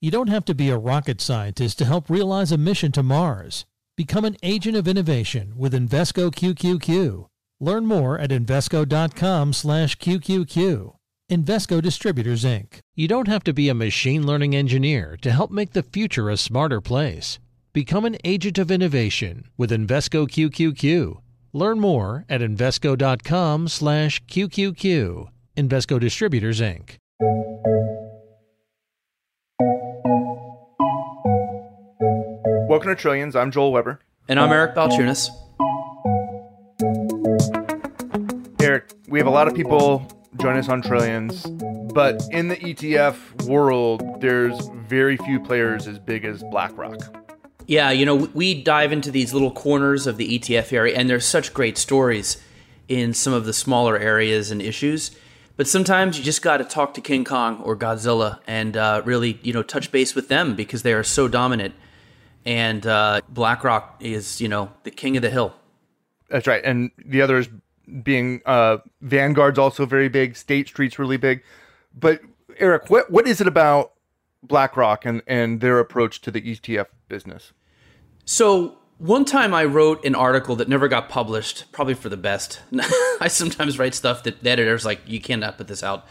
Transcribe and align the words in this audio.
You 0.00 0.10
don't 0.10 0.28
have 0.28 0.46
to 0.46 0.54
be 0.54 0.68
a 0.68 0.76
rocket 0.76 1.22
scientist 1.22 1.78
to 1.78 1.86
help 1.86 2.10
realize 2.10 2.52
a 2.52 2.58
mission 2.58 2.92
to 2.92 3.02
Mars. 3.02 3.64
Become 3.96 4.26
an 4.26 4.36
agent 4.42 4.76
of 4.76 4.86
innovation 4.86 5.54
with 5.56 5.72
Invesco 5.72 6.30
QQQ. 6.30 7.28
Learn 7.60 7.86
more 7.86 8.18
at 8.18 8.28
Invesco.com 8.28 9.54
slash 9.54 9.96
QQQ. 9.96 10.92
Invesco 11.32 11.82
Distributors, 11.82 12.44
Inc. 12.44 12.80
You 12.94 13.08
don't 13.08 13.26
have 13.26 13.42
to 13.44 13.54
be 13.54 13.70
a 13.70 13.74
machine 13.74 14.26
learning 14.26 14.54
engineer 14.54 15.16
to 15.22 15.32
help 15.32 15.50
make 15.50 15.72
the 15.72 15.82
future 15.82 16.28
a 16.28 16.36
smarter 16.36 16.82
place. 16.82 17.38
Become 17.72 18.04
an 18.04 18.18
agent 18.22 18.58
of 18.58 18.70
innovation 18.70 19.46
with 19.56 19.70
Invesco 19.70 20.28
QQQ. 20.28 21.22
Learn 21.54 21.80
more 21.80 22.26
at 22.28 22.42
Invesco.com/QQQ. 22.42 25.28
Invesco 25.56 25.98
Distributors, 25.98 26.60
Inc. 26.60 26.96
Welcome 32.76 32.94
to 32.94 33.00
Trillions. 33.00 33.34
I'm 33.34 33.50
Joel 33.50 33.72
Weber. 33.72 34.00
And 34.28 34.38
I'm 34.38 34.52
Eric 34.52 34.74
Balchunas. 34.74 35.30
Eric, 38.60 38.92
we 39.08 39.18
have 39.18 39.26
a 39.26 39.30
lot 39.30 39.48
of 39.48 39.54
people 39.54 40.06
join 40.38 40.58
us 40.58 40.68
on 40.68 40.82
Trillions, 40.82 41.46
but 41.94 42.22
in 42.32 42.48
the 42.48 42.56
ETF 42.56 43.46
world, 43.46 44.20
there's 44.20 44.68
very 44.74 45.16
few 45.16 45.40
players 45.40 45.88
as 45.88 45.98
big 45.98 46.26
as 46.26 46.42
BlackRock. 46.50 46.98
Yeah, 47.66 47.92
you 47.92 48.04
know, 48.04 48.28
we 48.34 48.62
dive 48.62 48.92
into 48.92 49.10
these 49.10 49.32
little 49.32 49.52
corners 49.52 50.06
of 50.06 50.18
the 50.18 50.38
ETF 50.38 50.70
area, 50.70 50.98
and 50.98 51.08
there's 51.08 51.24
such 51.24 51.54
great 51.54 51.78
stories 51.78 52.36
in 52.88 53.14
some 53.14 53.32
of 53.32 53.46
the 53.46 53.54
smaller 53.54 53.96
areas 53.96 54.50
and 54.50 54.60
issues. 54.60 55.16
But 55.56 55.66
sometimes 55.66 56.18
you 56.18 56.24
just 56.24 56.42
got 56.42 56.58
to 56.58 56.64
talk 56.64 56.92
to 56.92 57.00
King 57.00 57.24
Kong 57.24 57.62
or 57.62 57.74
Godzilla 57.74 58.40
and 58.46 58.76
uh, 58.76 59.00
really, 59.06 59.40
you 59.42 59.54
know, 59.54 59.62
touch 59.62 59.90
base 59.90 60.14
with 60.14 60.28
them 60.28 60.54
because 60.54 60.82
they 60.82 60.92
are 60.92 61.02
so 61.02 61.26
dominant. 61.26 61.74
And 62.46 62.86
uh, 62.86 63.20
BlackRock 63.28 63.96
is, 64.00 64.40
you 64.40 64.48
know, 64.48 64.72
the 64.84 64.90
king 64.90 65.16
of 65.16 65.22
the 65.22 65.30
hill. 65.30 65.54
That's 66.30 66.46
right. 66.46 66.64
And 66.64 66.90
the 67.04 67.20
others 67.20 67.48
being 68.02 68.40
uh, 68.46 68.78
Vanguard's 69.02 69.58
also 69.58 69.84
very 69.84 70.08
big. 70.08 70.36
State 70.36 70.68
Street's 70.68 70.98
really 70.98 71.16
big. 71.16 71.42
But 71.94 72.20
Eric, 72.58 72.88
what 72.88 73.10
what 73.10 73.26
is 73.26 73.40
it 73.40 73.46
about 73.46 73.92
BlackRock 74.42 75.04
and 75.04 75.22
and 75.26 75.60
their 75.60 75.78
approach 75.78 76.20
to 76.22 76.30
the 76.30 76.40
ETF 76.40 76.86
business? 77.08 77.52
So 78.24 78.78
one 78.98 79.24
time 79.24 79.52
I 79.52 79.64
wrote 79.64 80.04
an 80.04 80.14
article 80.14 80.56
that 80.56 80.68
never 80.68 80.88
got 80.88 81.08
published, 81.08 81.70
probably 81.72 81.94
for 81.94 82.08
the 82.08 82.16
best. 82.16 82.60
I 83.20 83.28
sometimes 83.28 83.78
write 83.78 83.94
stuff 83.94 84.22
that 84.22 84.42
the 84.42 84.50
editor's 84.50 84.84
like, 84.84 85.00
you 85.06 85.20
cannot 85.20 85.58
put 85.58 85.68
this 85.68 85.82
out. 85.82 86.06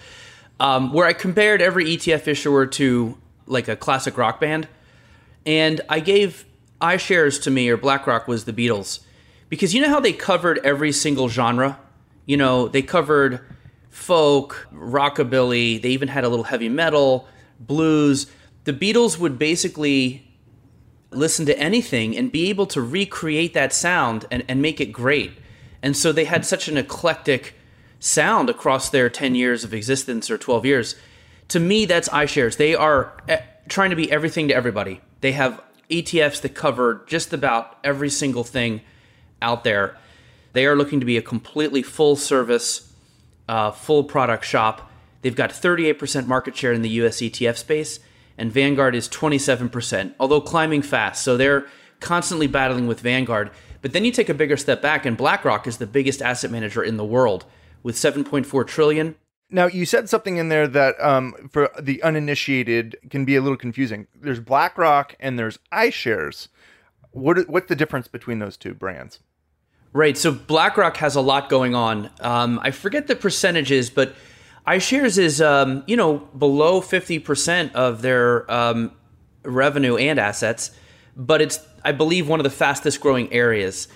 Um, 0.59 0.93
where 0.93 1.05
I 1.05 1.13
compared 1.13 1.61
every 1.61 1.85
ETF 1.85 2.27
issuer 2.27 2.65
to 2.67 3.17
like 3.47 3.67
a 3.67 3.75
classic 3.75 4.17
rock 4.17 4.39
band, 4.39 4.67
and 5.45 5.81
I 5.89 5.99
gave 5.99 6.45
iShares 6.81 7.41
to 7.43 7.51
me 7.51 7.69
or 7.69 7.77
BlackRock 7.77 8.27
was 8.27 8.45
the 8.45 8.53
Beatles 8.53 8.99
because 9.49 9.73
you 9.73 9.81
know 9.81 9.89
how 9.89 9.99
they 9.99 10.13
covered 10.13 10.59
every 10.63 10.91
single 10.91 11.29
genre. 11.29 11.79
You 12.25 12.37
know 12.37 12.67
they 12.67 12.81
covered 12.81 13.41
folk, 13.89 14.67
rockabilly. 14.73 15.81
They 15.81 15.89
even 15.89 16.09
had 16.09 16.23
a 16.23 16.29
little 16.29 16.45
heavy 16.45 16.69
metal, 16.69 17.27
blues. 17.59 18.27
The 18.65 18.73
Beatles 18.73 19.17
would 19.17 19.39
basically 19.39 20.25
listen 21.11 21.45
to 21.45 21.57
anything 21.57 22.17
and 22.17 22.31
be 22.31 22.49
able 22.49 22.65
to 22.67 22.81
recreate 22.81 23.53
that 23.53 23.71
sound 23.71 24.25
and, 24.29 24.43
and 24.47 24.61
make 24.61 24.81
it 24.81 24.87
great. 24.87 25.31
And 25.81 25.95
so 25.95 26.11
they 26.11 26.25
had 26.25 26.45
such 26.45 26.67
an 26.67 26.77
eclectic 26.77 27.55
sound 27.99 28.49
across 28.49 28.89
their 28.89 29.09
10 29.09 29.35
years 29.35 29.63
of 29.63 29.73
existence 29.73 30.29
or 30.29 30.37
12 30.37 30.65
years. 30.65 30.95
To 31.49 31.59
me, 31.59 31.85
that's 31.85 32.09
iShares. 32.09 32.57
They 32.57 32.75
are 32.75 33.13
eh, 33.27 33.41
trying 33.69 33.91
to 33.91 33.95
be 33.95 34.11
everything 34.11 34.47
to 34.49 34.55
everybody. 34.55 34.99
They 35.21 35.33
have 35.33 35.61
ETFs 35.89 36.41
that 36.41 36.55
cover 36.55 37.03
just 37.07 37.33
about 37.33 37.77
every 37.83 38.09
single 38.09 38.43
thing 38.43 38.81
out 39.41 39.63
there. 39.63 39.97
They 40.53 40.65
are 40.65 40.75
looking 40.75 40.99
to 40.99 41.05
be 41.05 41.17
a 41.17 41.21
completely 41.21 41.83
full 41.83 42.15
service, 42.15 42.93
uh, 43.47 43.71
full 43.71 44.03
product 44.03 44.45
shop. 44.45 44.89
They've 45.21 45.35
got 45.35 45.51
38% 45.51 46.27
market 46.27 46.55
share 46.55 46.73
in 46.73 46.81
the 46.81 46.89
US 46.89 47.17
ETF 47.17 47.57
space 47.57 47.99
and 48.37 48.51
Vanguard 48.51 48.95
is 48.95 49.07
27%, 49.09 50.13
although 50.19 50.41
climbing 50.41 50.81
fast. 50.81 51.23
So 51.23 51.37
they're 51.37 51.65
constantly 51.99 52.47
battling 52.47 52.87
with 52.87 52.99
Vanguard. 52.99 53.51
But 53.81 53.93
then 53.93 54.03
you 54.03 54.11
take 54.11 54.29
a 54.29 54.33
bigger 54.33 54.57
step 54.57 54.81
back, 54.81 55.05
and 55.05 55.15
BlackRock 55.15 55.67
is 55.67 55.77
the 55.77 55.87
biggest 55.87 56.21
asset 56.21 56.51
manager 56.51 56.83
in 56.83 56.97
the 56.97 57.05
world 57.05 57.45
with 57.83 57.95
7.4 57.95 58.67
trillion. 58.67 59.15
Now 59.49 59.67
you 59.67 59.85
said 59.85 60.09
something 60.09 60.37
in 60.37 60.49
there 60.49 60.67
that 60.67 60.99
um, 60.99 61.49
for 61.51 61.69
the 61.79 62.01
uninitiated 62.01 62.97
can 63.09 63.25
be 63.25 63.35
a 63.35 63.41
little 63.41 63.57
confusing. 63.57 64.07
There's 64.15 64.39
BlackRock 64.39 65.15
and 65.19 65.37
there's 65.37 65.59
iShares. 65.71 66.47
What 67.11 67.47
what's 67.47 67.67
the 67.67 67.75
difference 67.75 68.07
between 68.07 68.39
those 68.39 68.57
two 68.57 68.73
brands? 68.73 69.19
Right. 69.93 70.17
So 70.17 70.33
BlackRock 70.33 70.97
has 70.97 71.15
a 71.15 71.21
lot 71.21 71.47
going 71.47 71.73
on. 71.73 72.09
Um, 72.19 72.59
I 72.61 72.71
forget 72.71 73.07
the 73.07 73.15
percentages, 73.15 73.89
but 73.89 74.13
iShares 74.67 75.17
is, 75.17 75.41
um, 75.41 75.83
you 75.87 75.95
know, 75.95 76.17
below 76.17 76.81
50% 76.81 77.71
of 77.73 78.01
their 78.01 78.51
um, 78.51 78.91
revenue 79.43 79.95
and 79.95 80.19
assets, 80.19 80.71
but 81.15 81.41
it's, 81.41 81.59
I 81.83 81.93
believe, 81.93 82.27
one 82.27 82.39
of 82.39 82.43
the 82.43 82.49
fastest 82.49 82.99
growing 82.99 83.31
areas. 83.31 83.87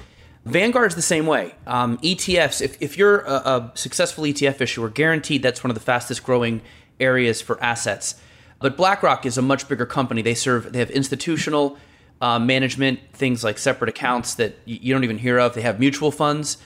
Vanguard's 0.49 0.95
the 0.95 1.01
same 1.01 1.25
way. 1.25 1.53
Um, 1.67 1.97
ETFs, 1.99 2.61
if, 2.61 2.81
if 2.81 2.97
you're 2.97 3.19
a, 3.21 3.33
a, 3.33 3.71
successful 3.75 4.23
ETF 4.23 4.61
issuer, 4.61 4.89
guaranteed 4.89 5.43
that's 5.43 5.63
one 5.63 5.71
of 5.71 5.75
the 5.75 5.81
fastest 5.81 6.23
growing 6.23 6.61
areas 6.99 7.41
for 7.41 7.61
assets. 7.63 8.15
But 8.59 8.75
BlackRock 8.75 9.25
is 9.25 9.38
a 9.38 9.41
much 9.41 9.67
bigger 9.67 9.85
company. 9.85 10.21
They 10.21 10.33
serve, 10.33 10.73
they 10.73 10.79
have 10.79 10.89
institutional 10.89 11.77
uh, 12.21 12.39
management, 12.39 12.99
things 13.13 13.43
like 13.43 13.57
separate 13.57 13.89
accounts 13.89 14.35
that 14.35 14.55
you 14.65 14.93
don't 14.93 15.03
even 15.03 15.19
hear 15.19 15.39
of. 15.39 15.53
They 15.53 15.61
have 15.61 15.79
mutual 15.79 16.11
funds. 16.11 16.57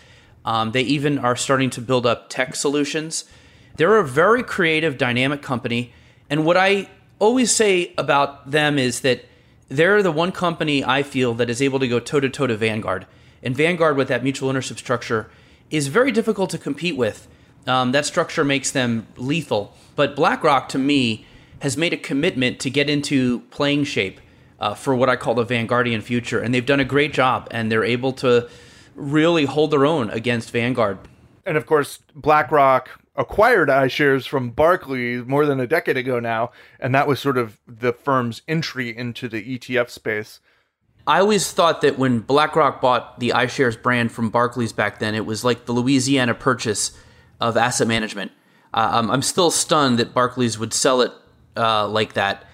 Um, 0.45 0.71
they 0.71 0.81
even 0.81 1.19
are 1.19 1.35
starting 1.35 1.69
to 1.71 1.81
build 1.81 2.05
up 2.05 2.29
tech 2.29 2.55
solutions. 2.55 3.25
They're 3.75 3.97
a 3.97 4.05
very 4.05 4.43
creative, 4.43 4.97
dynamic 4.97 5.41
company. 5.41 5.93
And 6.29 6.45
what 6.45 6.57
I 6.57 6.89
always 7.19 7.51
say 7.51 7.93
about 7.97 8.49
them 8.49 8.79
is 8.79 9.01
that 9.01 9.25
they're 9.69 10.03
the 10.03 10.11
one 10.11 10.31
company 10.31 10.83
I 10.83 11.03
feel 11.03 11.33
that 11.35 11.49
is 11.49 11.61
able 11.61 11.79
to 11.79 11.87
go 11.87 11.99
toe 11.99 12.19
to 12.19 12.29
toe 12.29 12.47
to 12.47 12.57
Vanguard. 12.57 13.05
And 13.43 13.55
Vanguard, 13.55 13.97
with 13.97 14.07
that 14.07 14.23
mutual 14.23 14.49
ownership 14.49 14.79
structure, 14.79 15.29
is 15.69 15.87
very 15.87 16.11
difficult 16.11 16.49
to 16.51 16.57
compete 16.57 16.97
with. 16.97 17.27
Um, 17.67 17.91
that 17.91 18.05
structure 18.05 18.43
makes 18.43 18.71
them 18.71 19.07
lethal. 19.17 19.75
But 19.95 20.15
BlackRock, 20.15 20.69
to 20.69 20.79
me, 20.79 21.25
has 21.59 21.77
made 21.77 21.93
a 21.93 21.97
commitment 21.97 22.59
to 22.59 22.69
get 22.69 22.89
into 22.89 23.41
playing 23.51 23.83
shape 23.85 24.19
uh, 24.59 24.73
for 24.73 24.95
what 24.95 25.09
I 25.09 25.15
call 25.15 25.35
the 25.35 25.45
Vanguardian 25.45 26.01
future. 26.01 26.39
And 26.39 26.53
they've 26.53 26.65
done 26.65 26.79
a 26.79 26.85
great 26.85 27.13
job, 27.13 27.47
and 27.51 27.71
they're 27.71 27.83
able 27.83 28.13
to 28.13 28.49
really 28.95 29.45
hold 29.45 29.71
their 29.71 29.85
own 29.85 30.09
against 30.09 30.51
Vanguard. 30.51 30.99
And 31.45 31.57
of 31.57 31.65
course, 31.65 31.99
BlackRock 32.15 32.89
acquired 33.15 33.69
iShares 33.69 34.27
from 34.27 34.51
Barclays 34.51 35.25
more 35.25 35.45
than 35.45 35.59
a 35.59 35.67
decade 35.67 35.97
ago 35.97 36.19
now, 36.19 36.51
and 36.79 36.93
that 36.95 37.07
was 37.07 37.19
sort 37.19 37.37
of 37.37 37.59
the 37.67 37.93
firm's 37.93 38.41
entry 38.47 38.95
into 38.95 39.27
the 39.27 39.57
ETF 39.57 39.89
space. 39.89 40.39
I 41.05 41.19
always 41.19 41.51
thought 41.51 41.81
that 41.81 41.99
when 41.99 42.19
BlackRock 42.19 42.79
bought 42.79 43.19
the 43.19 43.29
iShares 43.29 43.81
brand 43.81 44.11
from 44.11 44.29
Barclays 44.29 44.71
back 44.71 44.99
then, 44.99 45.15
it 45.15 45.25
was 45.25 45.43
like 45.43 45.65
the 45.65 45.73
Louisiana 45.73 46.33
purchase 46.33 46.97
of 47.41 47.57
asset 47.57 47.87
management. 47.87 48.31
Uh, 48.73 49.07
I'm 49.09 49.21
still 49.21 49.51
stunned 49.51 49.99
that 49.99 50.13
Barclays 50.13 50.57
would 50.57 50.73
sell 50.73 51.01
it 51.01 51.11
uh, 51.57 51.87
like 51.87 52.13
that. 52.13 52.45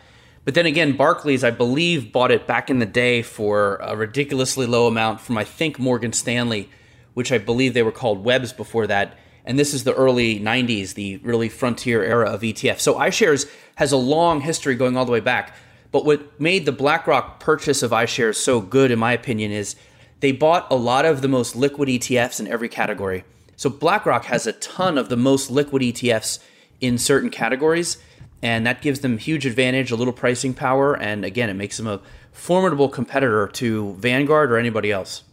But 0.46 0.56
then 0.56 0.66
again, 0.66 0.98
Barclays, 0.98 1.44
I 1.44 1.52
believe, 1.52 2.12
bought 2.12 2.32
it 2.32 2.48
back 2.48 2.70
in 2.70 2.80
the 2.80 2.86
day 2.86 3.22
for 3.22 3.76
a 3.78 3.96
ridiculously 3.96 4.66
low 4.66 4.88
amount 4.88 5.22
from, 5.22 5.38
I 5.38 5.44
think, 5.44 5.78
Morgan 5.78 6.12
Stanley, 6.12 6.70
which 7.14 7.32
I 7.32 7.38
believe 7.38 7.74
they 7.74 7.84
were 7.84 7.92
called 7.92 8.24
Webs 8.24 8.52
before 8.52 8.88
that 8.88 9.18
and 9.50 9.58
this 9.58 9.74
is 9.74 9.84
the 9.84 9.96
early 9.96 10.40
90s, 10.40 10.94
the 10.94 11.18
really 11.18 11.50
frontier 11.50 12.04
era 12.04 12.30
of 12.30 12.42
ETF. 12.42 12.80
So 12.80 12.94
iShares 12.96 13.50
has 13.78 13.92
a 13.92 13.98
long 13.98 14.42
history 14.42 14.76
going 14.76 14.96
all 14.96 15.06
the 15.06 15.12
way 15.12 15.22
back. 15.22 15.56
But 15.92 16.06
what 16.06 16.40
made 16.40 16.66
the 16.66 16.72
BlackRock 16.72 17.40
purchase 17.40 17.82
of 17.82 17.92
iShares 17.92 18.36
so 18.36 18.62
good, 18.62 18.92
in 18.92 19.00
my 19.00 19.14
opinion, 19.14 19.52
is 19.52 19.76
they 20.20 20.32
bought 20.32 20.68
a 20.70 20.76
lot 20.76 21.06
of 21.06 21.22
the 21.22 21.28
most 21.28 21.56
liquid 21.56 21.90
ETFs 21.90 22.40
in 22.40 22.48
every 22.48 22.70
category. 22.70 23.24
So 23.56 23.70
BlackRock 23.70 24.26
has 24.26 24.46
a 24.46 24.54
ton 24.54 24.98
of 24.98 25.10
the 25.10 25.18
most 25.18 25.50
liquid 25.50 25.82
ETFs 25.82 26.40
in 26.80 26.98
certain 26.98 27.30
categories, 27.30 27.98
and 28.42 28.66
that 28.66 28.82
gives 28.82 29.00
them 29.00 29.18
huge 29.18 29.46
advantage, 29.46 29.92
a 29.92 29.96
little 29.96 30.14
pricing 30.14 30.54
power, 30.54 30.94
and 30.94 31.26
again, 31.26 31.50
it 31.50 31.56
makes 31.56 31.78
them 31.78 31.88
a 31.88 32.02
formidable 32.32 32.88
competitor 32.88 33.48
to 33.48 33.96
Vanguard 33.96 34.52
or 34.52 34.58
anybody 34.58 34.92
else. 34.92 35.24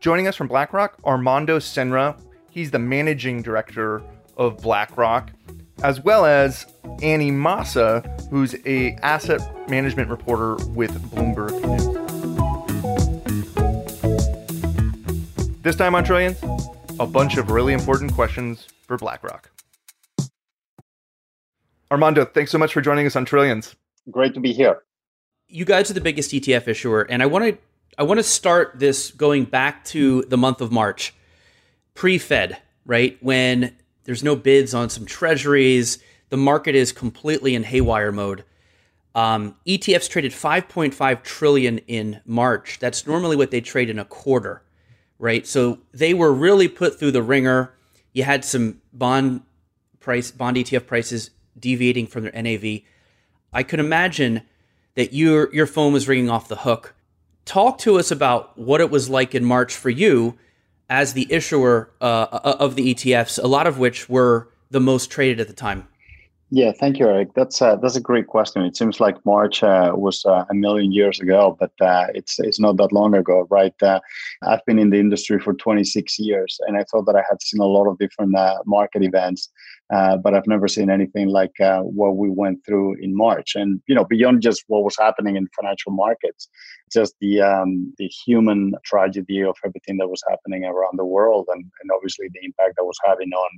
Joining 0.00 0.28
us 0.28 0.36
from 0.36 0.46
BlackRock, 0.46 0.98
Armando 1.04 1.58
Senra, 1.58 2.16
He's 2.50 2.72
the 2.72 2.80
managing 2.80 3.42
director 3.42 4.02
of 4.36 4.60
BlackRock, 4.60 5.30
as 5.82 6.00
well 6.02 6.26
as 6.26 6.66
Annie 7.02 7.30
Massa, 7.30 8.00
who's 8.30 8.54
a 8.66 8.92
asset 9.02 9.40
management 9.68 10.10
reporter 10.10 10.56
with 10.70 10.90
Bloomberg 11.10 11.52
News. 11.62 11.86
This 15.62 15.76
time 15.76 15.94
on 15.94 16.04
Trillions, 16.04 16.42
a 16.98 17.06
bunch 17.06 17.36
of 17.36 17.50
really 17.50 17.72
important 17.72 18.12
questions 18.14 18.66
for 18.86 18.96
BlackRock. 18.96 19.50
Armando, 21.90 22.24
thanks 22.24 22.50
so 22.50 22.58
much 22.58 22.72
for 22.72 22.80
joining 22.80 23.06
us 23.06 23.16
on 23.16 23.24
Trillions. 23.24 23.74
Great 24.10 24.34
to 24.34 24.40
be 24.40 24.52
here. 24.52 24.82
You 25.48 25.64
guys 25.64 25.90
are 25.90 25.94
the 25.94 26.00
biggest 26.00 26.30
ETF 26.30 26.68
issuer, 26.68 27.02
and 27.02 27.22
I 27.22 27.26
want 27.26 27.44
to 27.44 27.58
I 27.98 28.04
want 28.04 28.18
to 28.18 28.24
start 28.24 28.78
this 28.78 29.10
going 29.10 29.44
back 29.44 29.84
to 29.86 30.22
the 30.28 30.36
month 30.36 30.60
of 30.60 30.70
March, 30.70 31.12
pre-Fed, 31.94 32.56
right 32.86 33.18
when 33.20 33.76
there's 34.04 34.22
no 34.22 34.36
bids 34.36 34.74
on 34.74 34.88
some 34.88 35.06
treasuries, 35.06 35.98
the 36.30 36.36
market 36.36 36.74
is 36.74 36.92
completely 36.92 37.54
in 37.54 37.64
haywire 37.64 38.12
mode. 38.12 38.44
Um, 39.14 39.56
ETFs 39.66 40.08
traded 40.08 40.32
5.5 40.32 41.22
trillion 41.22 41.78
in 41.78 42.20
March. 42.24 42.78
That's 42.78 43.06
normally 43.06 43.36
what 43.36 43.50
they 43.50 43.60
trade 43.60 43.90
in 43.90 43.98
a 43.98 44.04
quarter, 44.04 44.62
right? 45.18 45.46
So 45.46 45.80
they 45.92 46.14
were 46.14 46.32
really 46.32 46.68
put 46.68 46.98
through 46.98 47.10
the 47.10 47.22
ringer. 47.22 47.74
You 48.12 48.22
had 48.22 48.44
some 48.44 48.80
bond 48.92 49.42
price, 49.98 50.30
bond 50.30 50.56
ETF 50.56 50.86
prices 50.86 51.30
deviating 51.58 52.06
from 52.06 52.22
their 52.22 52.42
NAV. 52.42 52.82
I 53.52 53.62
could 53.64 53.80
imagine 53.80 54.42
that 54.94 55.12
your 55.12 55.52
your 55.52 55.66
phone 55.66 55.92
was 55.92 56.08
ringing 56.08 56.30
off 56.30 56.48
the 56.48 56.56
hook. 56.56 56.94
Talk 57.44 57.78
to 57.78 57.98
us 57.98 58.10
about 58.10 58.56
what 58.56 58.80
it 58.80 58.90
was 58.90 59.10
like 59.10 59.34
in 59.34 59.44
March 59.44 59.74
for 59.74 59.90
you 59.90 60.38
as 60.90 61.12
the 61.14 61.26
issuer 61.30 61.90
uh, 62.00 62.40
of 62.42 62.74
the 62.74 62.92
ETFs, 62.92 63.42
a 63.42 63.46
lot 63.46 63.66
of 63.66 63.78
which 63.78 64.10
were 64.10 64.48
the 64.70 64.80
most 64.80 65.10
traded 65.10 65.40
at 65.40 65.46
the 65.46 65.54
time. 65.54 65.86
Yeah, 66.52 66.72
thank 66.72 66.98
you, 66.98 67.06
Eric. 67.06 67.34
That's 67.34 67.62
uh, 67.62 67.76
that's 67.76 67.94
a 67.94 68.00
great 68.00 68.26
question. 68.26 68.62
It 68.62 68.76
seems 68.76 68.98
like 68.98 69.24
March 69.24 69.62
uh, 69.62 69.92
was 69.94 70.24
uh, 70.24 70.44
a 70.50 70.54
million 70.54 70.90
years 70.90 71.20
ago, 71.20 71.56
but 71.60 71.70
uh, 71.80 72.08
it's 72.12 72.40
it's 72.40 72.58
not 72.58 72.76
that 72.78 72.92
long 72.92 73.14
ago, 73.14 73.46
right? 73.50 73.72
Uh, 73.80 74.00
I've 74.42 74.64
been 74.66 74.80
in 74.80 74.90
the 74.90 74.98
industry 74.98 75.38
for 75.38 75.54
26 75.54 76.18
years, 76.18 76.58
and 76.66 76.76
I 76.76 76.82
thought 76.90 77.06
that 77.06 77.14
I 77.14 77.22
had 77.28 77.40
seen 77.40 77.60
a 77.60 77.66
lot 77.66 77.88
of 77.88 77.98
different 77.98 78.34
uh, 78.34 78.58
market 78.66 79.04
events, 79.04 79.48
but 79.88 80.34
I've 80.34 80.48
never 80.48 80.66
seen 80.66 80.90
anything 80.90 81.28
like 81.28 81.54
what 81.58 82.16
we 82.16 82.28
went 82.28 82.66
through 82.66 82.96
in 83.00 83.16
March. 83.16 83.54
And 83.54 83.80
you 83.86 83.94
know, 83.94 84.04
beyond 84.04 84.42
just 84.42 84.64
what 84.66 84.82
was 84.82 84.96
happening 84.98 85.36
in 85.36 85.46
financial 85.54 85.92
markets, 85.92 86.48
just 86.92 87.14
the 87.20 87.40
um, 87.40 87.92
the 87.98 88.08
human 88.08 88.74
tragedy 88.84 89.42
of 89.42 89.56
everything 89.64 89.96
that 89.98 90.08
was 90.08 90.22
happening 90.28 90.64
around 90.64 90.98
the 90.98 91.04
world, 91.04 91.46
and, 91.48 91.64
and 91.80 91.90
obviously 91.94 92.28
the 92.32 92.44
impact 92.44 92.74
that 92.76 92.84
was 92.84 92.98
having 93.04 93.30
on 93.32 93.50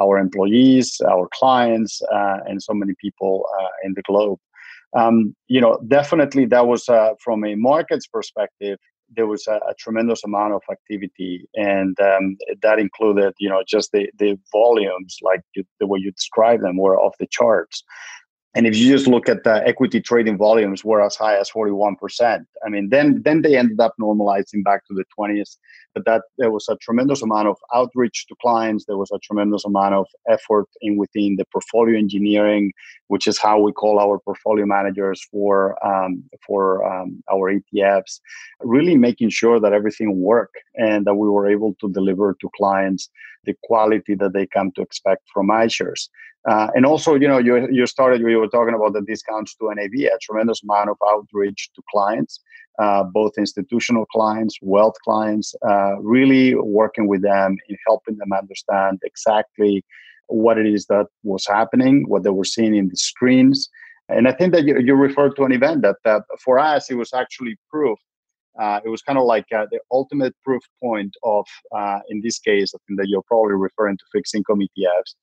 our 0.00 0.18
employees, 0.18 1.00
our 1.08 1.28
clients, 1.32 2.02
uh, 2.12 2.38
and 2.46 2.62
so 2.62 2.72
many 2.72 2.94
people 3.00 3.46
uh, 3.60 3.68
in 3.84 3.94
the 3.94 4.02
globe. 4.02 4.38
Um, 4.96 5.34
you 5.48 5.60
know, 5.60 5.78
definitely 5.86 6.46
that 6.46 6.66
was 6.66 6.88
uh, 6.88 7.12
from 7.22 7.44
a 7.44 7.54
markets 7.54 8.06
perspective. 8.06 8.78
There 9.16 9.26
was 9.26 9.46
a, 9.46 9.56
a 9.66 9.74
tremendous 9.78 10.22
amount 10.24 10.52
of 10.52 10.62
activity, 10.70 11.48
and 11.54 11.98
um, 12.00 12.36
that 12.62 12.78
included, 12.78 13.32
you 13.38 13.48
know, 13.48 13.62
just 13.66 13.92
the 13.92 14.10
the 14.18 14.38
volumes, 14.52 15.18
like 15.22 15.40
you, 15.54 15.64
the 15.80 15.86
way 15.86 15.98
you 15.98 16.12
describe 16.12 16.60
them, 16.60 16.76
were 16.76 16.98
off 16.98 17.16
the 17.18 17.26
charts. 17.26 17.84
And 18.54 18.66
if 18.66 18.76
you 18.76 18.90
just 18.90 19.06
look 19.06 19.28
at 19.28 19.44
the 19.44 19.62
equity 19.66 20.00
trading 20.00 20.38
volumes 20.38 20.84
were 20.84 21.02
as 21.02 21.14
high 21.14 21.36
as 21.36 21.50
41%. 21.50 22.44
I 22.64 22.68
mean, 22.68 22.88
then 22.88 23.22
then 23.22 23.42
they 23.42 23.56
ended 23.56 23.78
up 23.78 23.94
normalizing 24.00 24.64
back 24.64 24.86
to 24.86 24.94
the 24.94 25.04
20s. 25.18 25.58
But 25.94 26.04
that 26.06 26.22
there 26.38 26.50
was 26.50 26.66
a 26.68 26.76
tremendous 26.76 27.22
amount 27.22 27.48
of 27.48 27.56
outreach 27.74 28.26
to 28.28 28.34
clients. 28.40 28.84
There 28.84 28.96
was 28.96 29.10
a 29.12 29.18
tremendous 29.18 29.64
amount 29.64 29.94
of 29.94 30.06
effort 30.28 30.66
in 30.80 30.96
within 30.96 31.36
the 31.36 31.44
portfolio 31.52 31.98
engineering, 31.98 32.72
which 33.08 33.26
is 33.26 33.38
how 33.38 33.58
we 33.60 33.72
call 33.72 33.98
our 33.98 34.18
portfolio 34.18 34.64
managers 34.64 35.20
for 35.30 35.76
um, 35.86 36.24
for 36.46 36.84
um, 36.90 37.22
our 37.30 37.52
ETFs. 37.52 38.20
Really 38.60 38.96
making 38.96 39.30
sure 39.30 39.60
that 39.60 39.72
everything 39.72 40.20
worked 40.20 40.56
and 40.74 41.06
that 41.06 41.14
we 41.14 41.28
were 41.28 41.50
able 41.50 41.74
to 41.80 41.88
deliver 41.90 42.34
to 42.40 42.50
clients 42.56 43.10
the 43.44 43.54
quality 43.64 44.14
that 44.14 44.32
they 44.32 44.46
come 44.46 44.70
to 44.72 44.82
expect 44.82 45.22
from 45.32 45.48
iShares. 45.48 46.08
Uh, 46.48 46.68
and 46.74 46.86
also, 46.86 47.14
you 47.14 47.28
know, 47.28 47.38
you, 47.38 47.68
you 47.70 47.86
started, 47.86 48.22
we 48.22 48.36
were 48.36 48.48
talking 48.48 48.74
about 48.74 48.92
the 48.92 49.02
discounts 49.02 49.54
to 49.56 49.70
NAV, 49.74 49.92
a 49.94 50.18
tremendous 50.22 50.62
amount 50.62 50.88
of 50.88 50.96
outreach 51.06 51.70
to 51.74 51.82
clients, 51.90 52.40
uh, 52.78 53.02
both 53.02 53.32
institutional 53.36 54.06
clients, 54.06 54.56
wealth 54.62 54.94
clients, 55.04 55.54
uh, 55.68 55.98
really 56.00 56.54
working 56.54 57.08
with 57.08 57.22
them 57.22 57.56
in 57.68 57.76
helping 57.86 58.16
them 58.16 58.32
understand 58.32 58.98
exactly 59.04 59.84
what 60.28 60.58
it 60.58 60.66
is 60.66 60.86
that 60.86 61.06
was 61.22 61.46
happening, 61.46 62.04
what 62.08 62.22
they 62.22 62.30
were 62.30 62.44
seeing 62.44 62.76
in 62.76 62.88
the 62.88 62.96
screens. 62.96 63.68
And 64.08 64.28
I 64.28 64.32
think 64.32 64.54
that 64.54 64.64
you, 64.64 64.78
you 64.78 64.94
referred 64.94 65.36
to 65.36 65.44
an 65.44 65.52
event 65.52 65.82
that, 65.82 65.96
that 66.04 66.22
for 66.42 66.58
us, 66.58 66.90
it 66.90 66.94
was 66.94 67.12
actually 67.12 67.56
proof 67.70 67.98
uh, 68.58 68.80
it 68.84 68.88
was 68.88 69.02
kind 69.02 69.18
of 69.18 69.24
like 69.24 69.46
uh, 69.54 69.66
the 69.70 69.78
ultimate 69.92 70.34
proof 70.44 70.62
point 70.82 71.14
of, 71.22 71.46
uh, 71.76 72.00
in 72.08 72.20
this 72.22 72.38
case, 72.38 72.72
I 72.74 72.78
think 72.86 72.98
that 72.98 73.08
you're 73.08 73.22
probably 73.22 73.54
referring 73.54 73.96
to 73.96 74.04
fixed 74.12 74.34
income 74.34 74.58
ETFs, 74.60 75.14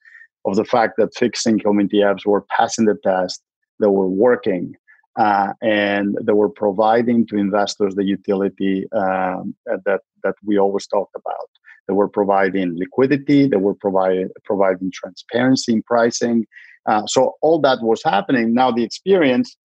of 0.45 0.55
the 0.55 0.65
fact 0.65 0.93
that 0.97 1.15
fixed 1.15 1.45
income 1.45 1.77
ETFs 1.77 2.25
were 2.25 2.45
passing 2.55 2.85
the 2.85 2.97
test, 3.03 3.41
they 3.79 3.87
were 3.87 4.07
working, 4.07 4.75
uh, 5.17 5.53
and 5.61 6.17
they 6.21 6.33
were 6.33 6.49
providing 6.49 7.25
to 7.27 7.35
investors 7.37 7.95
the 7.95 8.03
utility 8.03 8.85
um, 8.93 9.55
that 9.65 10.01
that 10.23 10.35
we 10.43 10.57
always 10.57 10.87
talked 10.87 11.15
about. 11.15 11.49
They 11.87 11.93
were 11.93 12.07
providing 12.07 12.77
liquidity. 12.77 13.47
They 13.47 13.57
were 13.57 13.75
providing 13.75 14.29
providing 14.43 14.91
transparency 14.93 15.73
in 15.73 15.83
pricing. 15.83 16.45
Uh, 16.85 17.05
so 17.07 17.33
all 17.41 17.59
that 17.61 17.79
was 17.81 18.01
happening. 18.03 18.53
Now 18.53 18.71
the 18.71 18.83
experience 18.83 19.57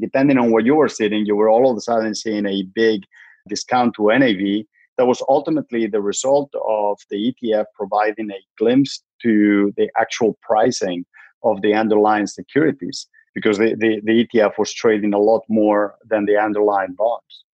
depending 0.00 0.38
on 0.38 0.50
where 0.50 0.62
you 0.62 0.74
were 0.74 0.88
sitting, 0.88 1.26
you 1.26 1.36
were 1.36 1.48
all 1.48 1.70
of 1.70 1.76
a 1.76 1.80
sudden 1.80 2.14
seeing 2.14 2.46
a 2.46 2.62
big 2.74 3.04
discount 3.48 3.94
to 3.94 4.08
NAV. 4.08 4.64
That 4.98 5.06
was 5.06 5.22
ultimately 5.28 5.86
the 5.86 6.00
result 6.00 6.50
of 6.66 6.98
the 7.10 7.34
ETF 7.44 7.66
providing 7.74 8.30
a 8.30 8.40
glimpse 8.58 9.02
to 9.22 9.72
the 9.76 9.90
actual 9.98 10.38
pricing 10.42 11.04
of 11.42 11.60
the 11.62 11.74
underlying 11.74 12.26
securities 12.26 13.06
because 13.34 13.58
the, 13.58 13.76
the, 13.78 14.00
the 14.04 14.26
ETF 14.26 14.52
was 14.58 14.72
trading 14.72 15.12
a 15.12 15.18
lot 15.18 15.42
more 15.48 15.96
than 16.08 16.24
the 16.24 16.38
underlying 16.38 16.94
bonds. 16.94 17.44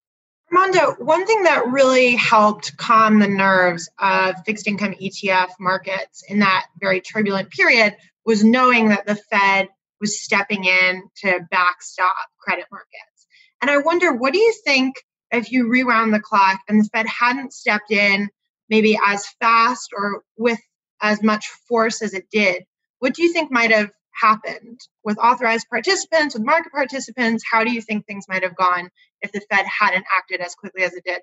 Armando, 0.53 0.93
one 1.03 1.25
thing 1.25 1.43
that 1.43 1.67
really 1.67 2.15
helped 2.15 2.77
calm 2.77 3.19
the 3.19 3.27
nerves 3.27 3.89
of 3.99 4.35
fixed 4.45 4.67
income 4.67 4.93
ETF 5.01 5.49
markets 5.59 6.23
in 6.29 6.39
that 6.39 6.67
very 6.79 7.01
turbulent 7.01 7.49
period 7.49 7.95
was 8.25 8.43
knowing 8.43 8.87
that 8.89 9.05
the 9.05 9.15
Fed 9.15 9.67
was 9.99 10.21
stepping 10.21 10.65
in 10.65 11.03
to 11.17 11.39
backstop 11.49 12.13
credit 12.43 12.65
markets. 12.71 13.27
And 13.61 13.71
I 13.71 13.77
wonder, 13.77 14.13
what 14.13 14.33
do 14.33 14.39
you 14.39 14.53
think 14.65 14.95
if 15.31 15.51
you 15.51 15.67
rewound 15.67 16.13
the 16.13 16.19
clock 16.19 16.59
and 16.67 16.79
the 16.79 16.89
Fed 16.93 17.07
hadn't 17.07 17.53
stepped 17.53 17.91
in 17.91 18.29
maybe 18.69 18.97
as 19.05 19.25
fast 19.39 19.91
or 19.95 20.23
with 20.37 20.59
as 21.01 21.23
much 21.23 21.47
force 21.67 22.01
as 22.01 22.13
it 22.13 22.25
did? 22.31 22.63
What 22.99 23.13
do 23.13 23.23
you 23.23 23.33
think 23.33 23.51
might 23.51 23.71
have 23.71 23.89
happened 24.13 24.79
with 25.03 25.17
authorized 25.17 25.67
participants, 25.69 26.35
with 26.35 26.45
market 26.45 26.71
participants? 26.71 27.43
How 27.49 27.63
do 27.63 27.71
you 27.71 27.81
think 27.81 28.05
things 28.05 28.25
might 28.27 28.43
have 28.43 28.55
gone 28.55 28.89
if 29.21 29.31
the 29.31 29.41
Fed 29.49 29.65
hadn't 29.65 30.05
acted 30.15 30.39
as 30.39 30.55
quickly 30.55 30.83
as 30.83 30.93
it 30.93 31.03
did? 31.05 31.21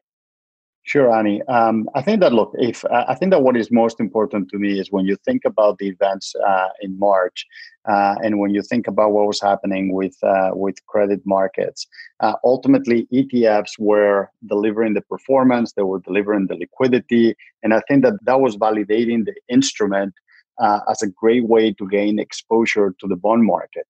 Sure, 0.83 1.15
Annie. 1.15 1.43
Um, 1.43 1.89
I 1.95 2.03
think 2.03 2.21
that 2.21 2.33
look, 2.33 2.53
if 2.55 2.85
I 2.91 3.15
think 3.15 3.31
that 3.33 3.43
what 3.43 3.57
is 3.57 3.71
most 3.71 4.01
important 4.01 4.49
to 4.49 4.59
me 4.59 4.81
is 4.81 4.91
when 4.91 5.05
you 5.05 5.17
think 5.25 5.43
about 5.45 5.79
the 5.79 5.89
events 5.89 6.35
uh, 6.47 6.69
in 6.81 6.99
March, 6.99 7.47
uh, 7.89 8.17
and 8.23 8.39
when 8.39 8.51
you 8.51 8.63
think 8.63 8.87
about 8.87 9.13
what 9.13 9.27
was 9.27 9.41
happening 9.41 9.93
with 9.93 10.17
uh, 10.23 10.51
with 10.53 10.85
credit 10.87 11.21
markets. 11.25 11.87
Uh, 12.21 12.35
ultimately, 12.45 13.07
ETFs 13.13 13.79
were 13.79 14.31
delivering 14.47 14.95
the 14.95 15.03
performance, 15.03 15.73
they 15.73 15.83
were 15.83 16.01
delivering 16.01 16.47
the 16.47 16.57
liquidity, 16.57 17.37
and 17.63 17.75
I 17.75 17.83
think 17.87 18.03
that 18.05 18.15
that 18.25 18.41
was 18.41 18.57
validating 18.57 19.27
the 19.27 19.35
instrument 19.49 20.15
uh, 20.61 20.81
as 20.91 21.03
a 21.03 21.09
great 21.09 21.47
way 21.47 21.73
to 21.75 21.89
gain 21.89 22.19
exposure 22.19 22.95
to 23.01 23.07
the 23.07 23.17
bond 23.17 23.45
market. 23.45 23.87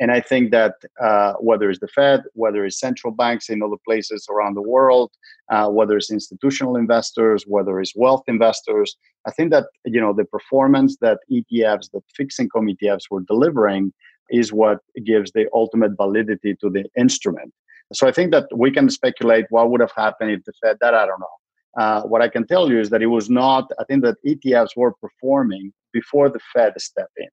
And 0.00 0.10
I 0.10 0.20
think 0.20 0.50
that 0.50 0.76
uh, 1.00 1.34
whether 1.34 1.68
it's 1.68 1.78
the 1.78 1.88
Fed, 1.88 2.22
whether 2.32 2.64
it's 2.64 2.80
central 2.80 3.12
banks 3.12 3.50
in 3.50 3.62
other 3.62 3.76
places 3.86 4.26
around 4.30 4.54
the 4.54 4.62
world, 4.62 5.10
uh, 5.50 5.68
whether 5.68 5.96
it's 5.98 6.10
institutional 6.10 6.76
investors, 6.76 7.44
whether 7.46 7.78
it's 7.80 7.94
wealth 7.94 8.24
investors, 8.26 8.96
I 9.26 9.30
think 9.30 9.50
that 9.50 9.66
you 9.84 10.00
know 10.00 10.14
the 10.14 10.24
performance 10.24 10.96
that 11.02 11.18
ETFs, 11.30 11.90
that 11.92 12.02
fixed 12.16 12.40
income 12.40 12.66
ETFs 12.66 13.10
were 13.10 13.20
delivering, 13.20 13.92
is 14.30 14.54
what 14.54 14.78
gives 15.04 15.32
the 15.32 15.48
ultimate 15.52 15.92
validity 15.98 16.56
to 16.62 16.70
the 16.70 16.86
instrument. 16.96 17.52
So 17.92 18.08
I 18.08 18.12
think 18.12 18.30
that 18.32 18.46
we 18.56 18.70
can 18.70 18.88
speculate 18.88 19.46
what 19.50 19.70
would 19.70 19.80
have 19.82 19.92
happened 19.94 20.30
if 20.30 20.44
the 20.44 20.52
Fed. 20.62 20.78
That 20.80 20.94
I 20.94 21.04
don't 21.04 21.20
know. 21.20 21.36
Uh, 21.78 22.02
what 22.02 22.22
I 22.22 22.28
can 22.28 22.46
tell 22.46 22.70
you 22.70 22.80
is 22.80 22.88
that 22.88 23.02
it 23.02 23.06
was 23.18 23.28
not. 23.28 23.70
I 23.78 23.84
think 23.84 24.02
that 24.04 24.16
ETFs 24.26 24.76
were 24.76 24.94
performing 24.94 25.74
before 25.92 26.30
the 26.30 26.40
Fed 26.54 26.72
stepped 26.80 27.18
in. 27.18 27.28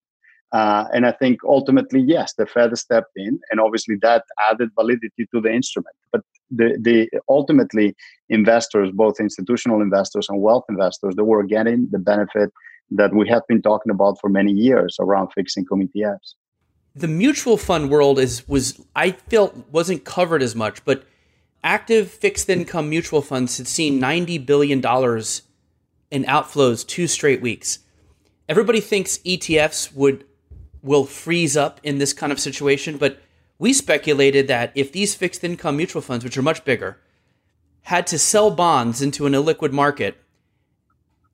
Uh, 0.53 0.85
and 0.93 1.05
I 1.05 1.11
think 1.11 1.39
ultimately, 1.43 1.99
yes, 1.99 2.33
the 2.33 2.45
Fed 2.45 2.77
stepped 2.77 3.11
in, 3.15 3.39
and 3.51 3.59
obviously 3.59 3.95
that 4.01 4.23
added 4.49 4.69
validity 4.75 5.27
to 5.33 5.41
the 5.41 5.51
instrument. 5.51 5.95
But 6.11 6.21
the, 6.49 6.77
the 6.81 7.09
ultimately 7.27 7.95
investors, 8.29 8.89
both 8.93 9.19
institutional 9.19 9.81
investors 9.81 10.27
and 10.29 10.41
wealth 10.41 10.63
investors, 10.69 11.15
they 11.15 11.23
were 11.23 11.43
getting 11.43 11.89
the 11.91 11.99
benefit 11.99 12.51
that 12.91 13.13
we 13.13 13.27
have 13.27 13.43
been 13.47 13.61
talking 13.61 13.91
about 13.91 14.17
for 14.21 14.29
many 14.29 14.53
years 14.53 14.95
around 14.99 15.29
fixed 15.33 15.57
income 15.57 15.81
ETFs. 15.81 16.35
The 16.95 17.07
mutual 17.07 17.57
fund 17.57 17.89
world 17.89 18.17
is 18.17 18.47
was 18.47 18.79
I 18.95 19.11
felt 19.11 19.55
wasn't 19.71 20.05
covered 20.05 20.41
as 20.41 20.55
much, 20.55 20.83
but 20.85 21.03
active 21.63 22.09
fixed 22.09 22.49
income 22.49 22.89
mutual 22.89 23.21
funds 23.21 23.57
had 23.57 23.67
seen 23.67 23.99
ninety 23.99 24.37
billion 24.37 24.81
dollars 24.81 25.43
in 26.09 26.23
outflows 26.23 26.87
two 26.87 27.07
straight 27.07 27.41
weeks. 27.41 27.79
Everybody 28.49 28.79
thinks 28.79 29.17
ETFs 29.19 29.93
would 29.93 30.23
will 30.87 31.05
freeze 31.05 31.55
up 31.55 31.79
in 31.83 31.99
this 31.99 32.13
kind 32.13 32.31
of 32.31 32.39
situation. 32.39 32.97
But 32.97 33.21
we 33.59 33.73
speculated 33.73 34.47
that 34.47 34.71
if 34.73 34.91
these 34.91 35.13
fixed 35.13 35.43
income 35.43 35.77
mutual 35.77 36.01
funds, 36.01 36.23
which 36.23 36.37
are 36.37 36.41
much 36.41 36.65
bigger, 36.65 36.97
had 37.83 38.07
to 38.07 38.17
sell 38.17 38.49
bonds 38.49 39.01
into 39.01 39.25
an 39.27 39.33
illiquid 39.33 39.71
market 39.71 40.17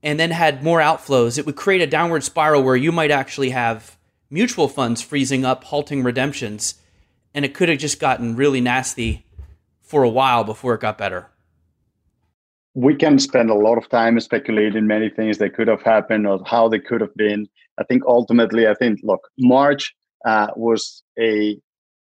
and 0.01 0.19
then 0.19 0.31
had 0.31 0.63
more 0.63 0.79
outflows, 0.79 1.37
it 1.37 1.45
would 1.45 1.55
create 1.55 1.81
a 1.81 1.87
downward 1.87 2.23
spiral 2.23 2.63
where 2.63 2.75
you 2.75 2.91
might 2.91 3.11
actually 3.11 3.51
have 3.51 3.97
mutual 4.29 4.67
funds 4.67 5.01
freezing 5.01 5.45
up, 5.45 5.63
halting 5.65 6.03
redemptions, 6.03 6.75
and 7.33 7.45
it 7.45 7.53
could 7.53 7.69
have 7.69 7.77
just 7.77 7.99
gotten 7.99 8.35
really 8.35 8.61
nasty 8.61 9.25
for 9.81 10.03
a 10.03 10.09
while 10.09 10.43
before 10.43 10.73
it 10.73 10.81
got 10.81 10.97
better. 10.97 11.27
We 12.73 12.95
can 12.95 13.19
spend 13.19 13.51
a 13.51 13.53
lot 13.53 13.77
of 13.77 13.87
time 13.89 14.19
speculating 14.19 14.87
many 14.87 15.09
things 15.09 15.37
that 15.37 15.53
could 15.53 15.67
have 15.67 15.83
happened 15.83 16.25
or 16.25 16.41
how 16.45 16.67
they 16.67 16.79
could 16.79 17.01
have 17.01 17.15
been. 17.15 17.47
I 17.79 17.83
think 17.83 18.03
ultimately, 18.05 18.67
I 18.67 18.73
think, 18.75 18.99
look, 19.03 19.21
March 19.37 19.93
uh, 20.25 20.47
was 20.55 21.03
a 21.19 21.59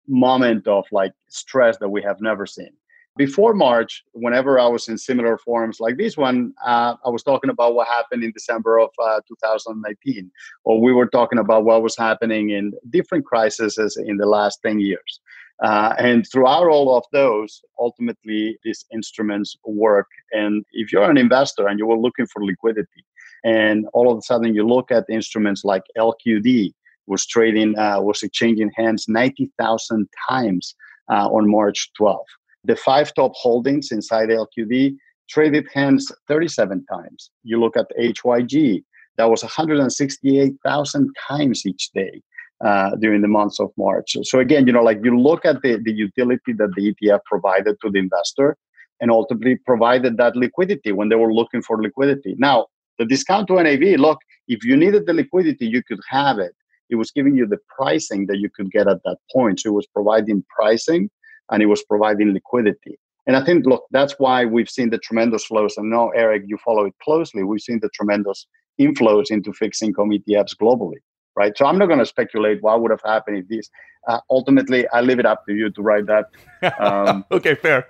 moment 0.07 0.67
of 0.67 0.85
like 0.91 1.11
stress 1.29 1.77
that 1.79 1.89
we 1.89 2.01
have 2.01 2.17
never 2.21 2.45
seen 2.45 2.71
before 3.17 3.53
March, 3.53 4.03
whenever 4.13 4.59
I 4.59 4.67
was 4.67 4.87
in 4.87 4.97
similar 4.97 5.37
forums 5.37 5.79
like 5.79 5.97
this 5.97 6.15
one, 6.15 6.53
uh, 6.65 6.95
I 7.03 7.09
was 7.09 7.23
talking 7.23 7.49
about 7.49 7.73
what 7.73 7.87
happened 7.87 8.23
in 8.23 8.31
December 8.31 8.79
of 8.79 8.89
uh, 9.03 9.19
2019, 9.27 10.31
or 10.63 10.79
we 10.79 10.93
were 10.93 11.07
talking 11.07 11.39
about 11.39 11.65
what 11.65 11.81
was 11.81 11.97
happening 11.97 12.51
in 12.51 12.73
different 12.89 13.25
crises 13.25 13.77
in 14.05 14.17
the 14.17 14.27
last 14.27 14.59
10 14.63 14.79
years. 14.79 15.19
Uh, 15.63 15.95
and 15.97 16.25
throughout 16.31 16.67
all 16.67 16.95
of 16.95 17.03
those, 17.11 17.61
ultimately, 17.79 18.59
these 18.63 18.85
instruments 18.93 19.57
work. 19.65 20.07
And 20.31 20.63
if 20.71 20.93
you're 20.93 21.09
an 21.09 21.17
investor 21.17 21.67
and 21.67 21.79
you 21.79 21.87
were 21.87 21.97
looking 21.97 22.27
for 22.27 22.45
liquidity, 22.45 23.03
and 23.43 23.85
all 23.93 24.11
of 24.11 24.17
a 24.17 24.21
sudden 24.21 24.53
you 24.53 24.67
look 24.67 24.91
at 24.91 25.05
instruments 25.09 25.63
like 25.63 25.83
LQD 25.97 26.73
was 27.07 27.25
trading, 27.25 27.77
uh, 27.77 28.01
was 28.01 28.23
exchanging 28.23 28.71
hands 28.75 29.05
90,000 29.07 30.07
times 30.29 30.75
uh, 31.09 31.27
on 31.29 31.49
March 31.49 31.89
12th 31.99 32.25
the 32.67 32.75
five 32.75 33.13
top 33.15 33.33
holdings 33.35 33.91
inside 33.91 34.29
LQD 34.29 34.95
traded 35.29 35.67
hands 35.73 36.11
37 36.27 36.85
times. 36.85 37.31
You 37.43 37.59
look 37.59 37.75
at 37.75 37.87
HYG, 37.99 38.83
that 39.17 39.29
was 39.29 39.41
168,000 39.41 41.15
times 41.27 41.65
each 41.65 41.89
day 41.93 42.21
uh, 42.63 42.91
during 42.97 43.21
the 43.21 43.27
months 43.27 43.59
of 43.59 43.71
March. 43.77 44.15
So 44.23 44.39
again, 44.39 44.67
you 44.67 44.73
know, 44.73 44.83
like 44.83 44.99
you 45.03 45.19
look 45.19 45.45
at 45.45 45.61
the, 45.61 45.79
the 45.83 45.91
utility 45.91 46.53
that 46.53 46.71
the 46.75 46.93
ETF 46.93 47.19
provided 47.25 47.77
to 47.83 47.89
the 47.89 47.99
investor 47.99 48.57
and 48.99 49.11
ultimately 49.11 49.57
provided 49.65 50.17
that 50.17 50.35
liquidity 50.35 50.91
when 50.91 51.09
they 51.09 51.15
were 51.15 51.33
looking 51.33 51.61
for 51.61 51.81
liquidity. 51.81 52.35
Now, 52.37 52.67
the 52.97 53.05
discount 53.05 53.47
to 53.47 53.61
NAV, 53.61 53.99
look, 53.99 54.19
if 54.47 54.63
you 54.63 54.75
needed 54.75 55.05
the 55.05 55.13
liquidity, 55.13 55.67
you 55.67 55.83
could 55.83 55.99
have 56.09 56.39
it. 56.39 56.55
It 56.89 56.95
was 56.95 57.11
giving 57.11 57.35
you 57.35 57.45
the 57.45 57.59
pricing 57.75 58.27
that 58.27 58.37
you 58.37 58.49
could 58.49 58.71
get 58.71 58.87
at 58.87 59.01
that 59.03 59.17
point. 59.31 59.59
So 59.59 59.69
it 59.69 59.73
was 59.73 59.87
providing 59.87 60.43
pricing 60.49 61.09
and 61.51 61.61
it 61.61 61.67
was 61.67 61.83
providing 61.83 62.33
liquidity. 62.33 62.97
And 63.25 63.35
I 63.35 63.43
think, 63.43 63.65
look, 63.65 63.83
that's 63.91 64.15
why 64.19 64.45
we've 64.45 64.69
seen 64.69 64.89
the 64.89 64.97
tremendous 64.99 65.45
flows. 65.45 65.75
And 65.77 65.89
now, 65.89 66.09
Eric, 66.09 66.43
you 66.45 66.57
follow 66.63 66.85
it 66.85 66.93
closely. 67.03 67.43
We've 67.43 67.61
seen 67.61 67.79
the 67.81 67.89
tremendous 67.89 68.47
inflows 68.79 69.31
into 69.31 69.51
fixed 69.51 69.83
income 69.83 70.11
ETFs 70.11 70.55
globally, 70.55 70.99
right? 71.37 71.55
So 71.55 71.67
I'm 71.67 71.77
not 71.77 71.85
going 71.85 71.99
to 71.99 72.05
speculate 72.05 72.61
what 72.63 72.81
would 72.81 72.91
have 72.91 73.03
happened 73.05 73.37
if 73.37 73.47
this. 73.47 73.69
Uh, 74.07 74.19
ultimately, 74.29 74.87
I 74.89 75.01
leave 75.01 75.19
it 75.19 75.25
up 75.25 75.45
to 75.45 75.53
you 75.53 75.69
to 75.69 75.81
write 75.81 76.07
that. 76.07 76.31
Um, 76.79 77.23
okay, 77.31 77.55
fair. 77.55 77.87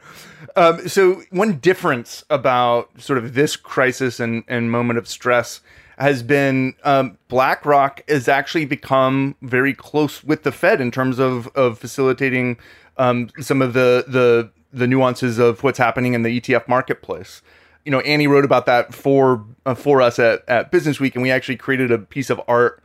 Um, 0.55 0.87
so 0.87 1.21
one 1.29 1.57
difference 1.57 2.23
about 2.29 2.89
sort 2.99 3.17
of 3.17 3.33
this 3.33 3.55
crisis 3.55 4.19
and, 4.19 4.43
and 4.47 4.69
moment 4.69 4.99
of 4.99 5.07
stress 5.07 5.61
has 5.97 6.21
been 6.21 6.75
um, 6.83 7.17
BlackRock 7.27 8.07
has 8.09 8.27
actually 8.27 8.65
become 8.65 9.35
very 9.41 9.73
close 9.73 10.23
with 10.23 10.43
the 10.43 10.51
Fed 10.51 10.81
in 10.81 10.91
terms 10.91 11.17
of 11.17 11.47
of 11.55 11.79
facilitating 11.79 12.57
um, 12.97 13.29
some 13.39 13.61
of 13.61 13.73
the 13.73 14.05
the 14.07 14.51
the 14.73 14.87
nuances 14.87 15.39
of 15.39 15.63
what's 15.63 15.77
happening 15.77 16.13
in 16.13 16.23
the 16.23 16.39
ETF 16.39 16.67
marketplace. 16.67 17.41
You 17.85 17.91
know, 17.91 18.01
Annie 18.01 18.27
wrote 18.27 18.45
about 18.45 18.65
that 18.65 18.93
for 18.93 19.45
uh, 19.65 19.73
for 19.73 20.01
us 20.01 20.19
at 20.19 20.43
at 20.47 20.71
Business 20.71 20.99
Week, 20.99 21.15
and 21.15 21.23
we 21.23 21.31
actually 21.31 21.57
created 21.57 21.91
a 21.91 21.97
piece 21.97 22.29
of 22.29 22.41
art 22.47 22.83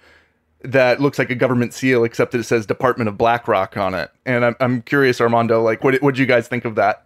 that 0.65 1.01
looks 1.01 1.19
like 1.19 1.31
a 1.31 1.35
government 1.35 1.75
seal, 1.75 2.05
except 2.05 2.33
that 2.33 2.39
it 2.39 2.45
says 2.45 2.67
Department 2.67 3.09
of 3.09 3.19
BlackRock 3.19 3.77
on 3.77 3.95
it. 3.95 4.11
And 4.27 4.45
I'm 4.45 4.57
I'm 4.61 4.83
curious, 4.83 5.21
Armando, 5.21 5.63
like 5.63 5.85
what 5.85 6.01
what 6.03 6.15
do 6.15 6.21
you 6.21 6.27
guys 6.27 6.49
think 6.49 6.65
of 6.65 6.75
that? 6.77 7.05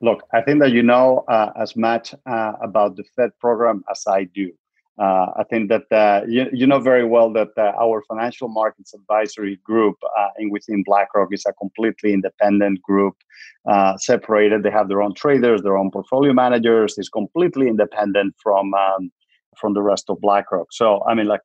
Look, 0.00 0.22
I 0.32 0.42
think 0.42 0.60
that 0.60 0.70
you 0.70 0.82
know 0.82 1.24
uh, 1.28 1.50
as 1.56 1.74
much 1.74 2.14
uh, 2.26 2.52
about 2.62 2.96
the 2.96 3.04
Fed 3.16 3.30
program 3.40 3.84
as 3.90 4.04
I 4.06 4.24
do. 4.24 4.52
Uh, 4.98 5.30
I 5.36 5.44
think 5.48 5.68
that 5.68 5.84
uh, 5.92 6.22
you, 6.26 6.46
you 6.52 6.66
know 6.66 6.80
very 6.80 7.04
well 7.04 7.32
that 7.32 7.50
uh, 7.56 7.72
our 7.80 8.02
financial 8.08 8.48
markets 8.48 8.94
advisory 8.94 9.60
group 9.62 9.96
uh, 10.18 10.28
in 10.38 10.50
within 10.50 10.82
BlackRock 10.84 11.28
is 11.32 11.44
a 11.46 11.52
completely 11.52 12.12
independent 12.12 12.82
group, 12.82 13.14
separated. 13.98 14.64
They 14.64 14.70
have 14.70 14.88
their 14.88 15.02
own 15.02 15.14
traders, 15.14 15.62
their 15.62 15.78
own 15.78 15.90
portfolio 15.92 16.32
managers. 16.32 16.98
It's 16.98 17.08
completely 17.08 17.68
independent 17.68 18.34
from 18.42 18.74
um, 18.74 19.12
from 19.56 19.74
the 19.74 19.82
rest 19.82 20.06
of 20.08 20.20
BlackRock. 20.20 20.72
So 20.72 21.04
I 21.06 21.14
mean, 21.14 21.26
like 21.26 21.42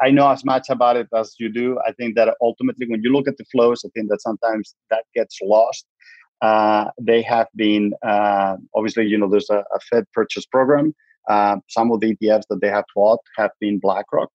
I 0.00 0.10
know 0.10 0.30
as 0.30 0.44
much 0.44 0.70
about 0.70 0.96
it 0.96 1.08
as 1.14 1.34
you 1.38 1.50
do. 1.52 1.78
I 1.86 1.92
think 1.92 2.14
that 2.16 2.34
ultimately, 2.40 2.86
when 2.88 3.02
you 3.02 3.12
look 3.12 3.28
at 3.28 3.36
the 3.36 3.44
flows, 3.52 3.82
I 3.84 3.88
think 3.94 4.08
that 4.10 4.22
sometimes 4.22 4.74
that 4.90 5.04
gets 5.14 5.38
lost. 5.42 5.86
Uh, 6.40 6.86
they 7.00 7.20
have 7.22 7.48
been 7.54 7.92
obviously, 8.74 9.06
you 9.06 9.18
know, 9.18 9.28
there's 9.28 9.50
a, 9.50 9.58
a 9.58 9.80
Fed 9.90 10.04
purchase 10.14 10.46
program. 10.46 10.94
Uh, 11.28 11.56
some 11.68 11.92
of 11.92 12.00
the 12.00 12.16
ETFs 12.16 12.44
that 12.48 12.60
they 12.60 12.68
have 12.68 12.84
bought 12.94 13.20
have 13.36 13.50
been 13.60 13.78
BlackRock. 13.78 14.30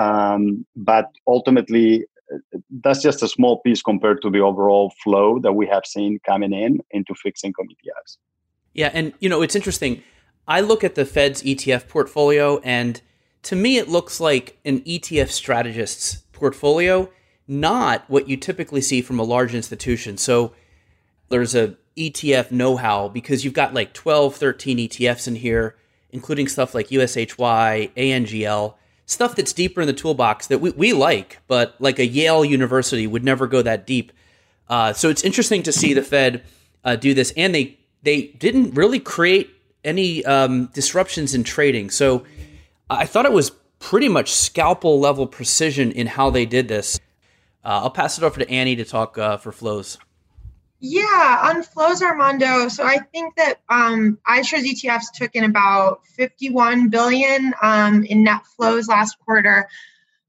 Um, 0.00 0.64
but 0.74 1.06
ultimately, 1.26 2.06
uh, 2.32 2.58
that's 2.82 3.02
just 3.02 3.22
a 3.22 3.28
small 3.28 3.60
piece 3.60 3.82
compared 3.82 4.22
to 4.22 4.30
the 4.30 4.40
overall 4.40 4.92
flow 5.02 5.38
that 5.40 5.52
we 5.52 5.66
have 5.66 5.84
seen 5.84 6.18
coming 6.26 6.52
in 6.52 6.80
into 6.92 7.14
fixed 7.14 7.44
income 7.44 7.66
ETFs. 7.66 8.16
Yeah, 8.72 8.90
and 8.94 9.12
you 9.20 9.28
know 9.28 9.42
it's 9.42 9.56
interesting. 9.56 10.02
I 10.46 10.60
look 10.60 10.82
at 10.82 10.94
the 10.94 11.04
Fed's 11.04 11.42
ETF 11.42 11.88
portfolio, 11.88 12.58
and 12.60 13.00
to 13.42 13.56
me, 13.56 13.78
it 13.78 13.88
looks 13.88 14.20
like 14.20 14.58
an 14.64 14.80
ETF 14.80 15.30
strategist's 15.30 16.16
portfolio, 16.32 17.10
not 17.48 18.04
what 18.08 18.28
you 18.28 18.36
typically 18.36 18.80
see 18.80 19.02
from 19.02 19.18
a 19.18 19.24
large 19.24 19.54
institution. 19.54 20.16
So 20.16 20.52
there's 21.28 21.54
a 21.54 21.76
ETF 21.96 22.50
know-how 22.50 23.08
because 23.08 23.44
you've 23.44 23.54
got 23.54 23.74
like 23.74 23.92
12, 23.92 24.36
13 24.36 24.78
ETFs 24.78 25.26
in 25.28 25.36
here 25.36 25.76
including 26.12 26.48
stuff 26.48 26.74
like 26.74 26.88
USHY, 26.88 27.92
ANGL, 27.94 28.74
stuff 29.06 29.36
that's 29.36 29.52
deeper 29.52 29.80
in 29.80 29.86
the 29.86 29.92
toolbox 29.92 30.46
that 30.48 30.60
we, 30.60 30.70
we 30.70 30.92
like, 30.92 31.38
but 31.46 31.74
like 31.78 31.98
a 31.98 32.06
Yale 32.06 32.44
University 32.44 33.06
would 33.06 33.24
never 33.24 33.46
go 33.46 33.62
that 33.62 33.86
deep. 33.86 34.12
Uh, 34.68 34.92
so 34.92 35.08
it's 35.08 35.24
interesting 35.24 35.62
to 35.64 35.72
see 35.72 35.94
the 35.94 36.02
Fed 36.02 36.44
uh, 36.84 36.96
do 36.96 37.14
this, 37.14 37.32
and 37.36 37.54
they 37.54 37.76
they 38.02 38.28
didn't 38.38 38.74
really 38.74 39.00
create 39.00 39.50
any 39.84 40.24
um, 40.24 40.66
disruptions 40.72 41.34
in 41.34 41.44
trading. 41.44 41.90
So 41.90 42.24
I 42.90 43.06
thought 43.06 43.24
it 43.24 43.32
was 43.32 43.50
pretty 43.78 44.08
much 44.08 44.32
scalpel 44.32 44.98
level 44.98 45.26
precision 45.26 45.92
in 45.92 46.06
how 46.06 46.30
they 46.30 46.44
did 46.44 46.68
this. 46.68 46.98
Uh, 47.64 47.80
I'll 47.82 47.90
pass 47.90 48.18
it 48.18 48.24
over 48.24 48.38
to 48.38 48.50
Annie 48.50 48.76
to 48.76 48.84
talk 48.84 49.16
uh, 49.16 49.36
for 49.36 49.52
flows. 49.52 49.98
Yeah, 50.80 51.40
on 51.44 51.62
flows, 51.62 52.02
Armando. 52.02 52.68
So 52.68 52.84
I 52.84 52.98
think 53.12 53.36
that 53.36 53.60
um, 53.68 54.18
iShares 54.26 54.64
ETFs 54.64 55.12
took 55.14 55.34
in 55.34 55.44
about 55.44 56.06
51 56.16 56.88
billion 56.88 57.52
um, 57.62 58.04
in 58.04 58.24
net 58.24 58.46
flows 58.56 58.88
last 58.88 59.18
quarter. 59.24 59.68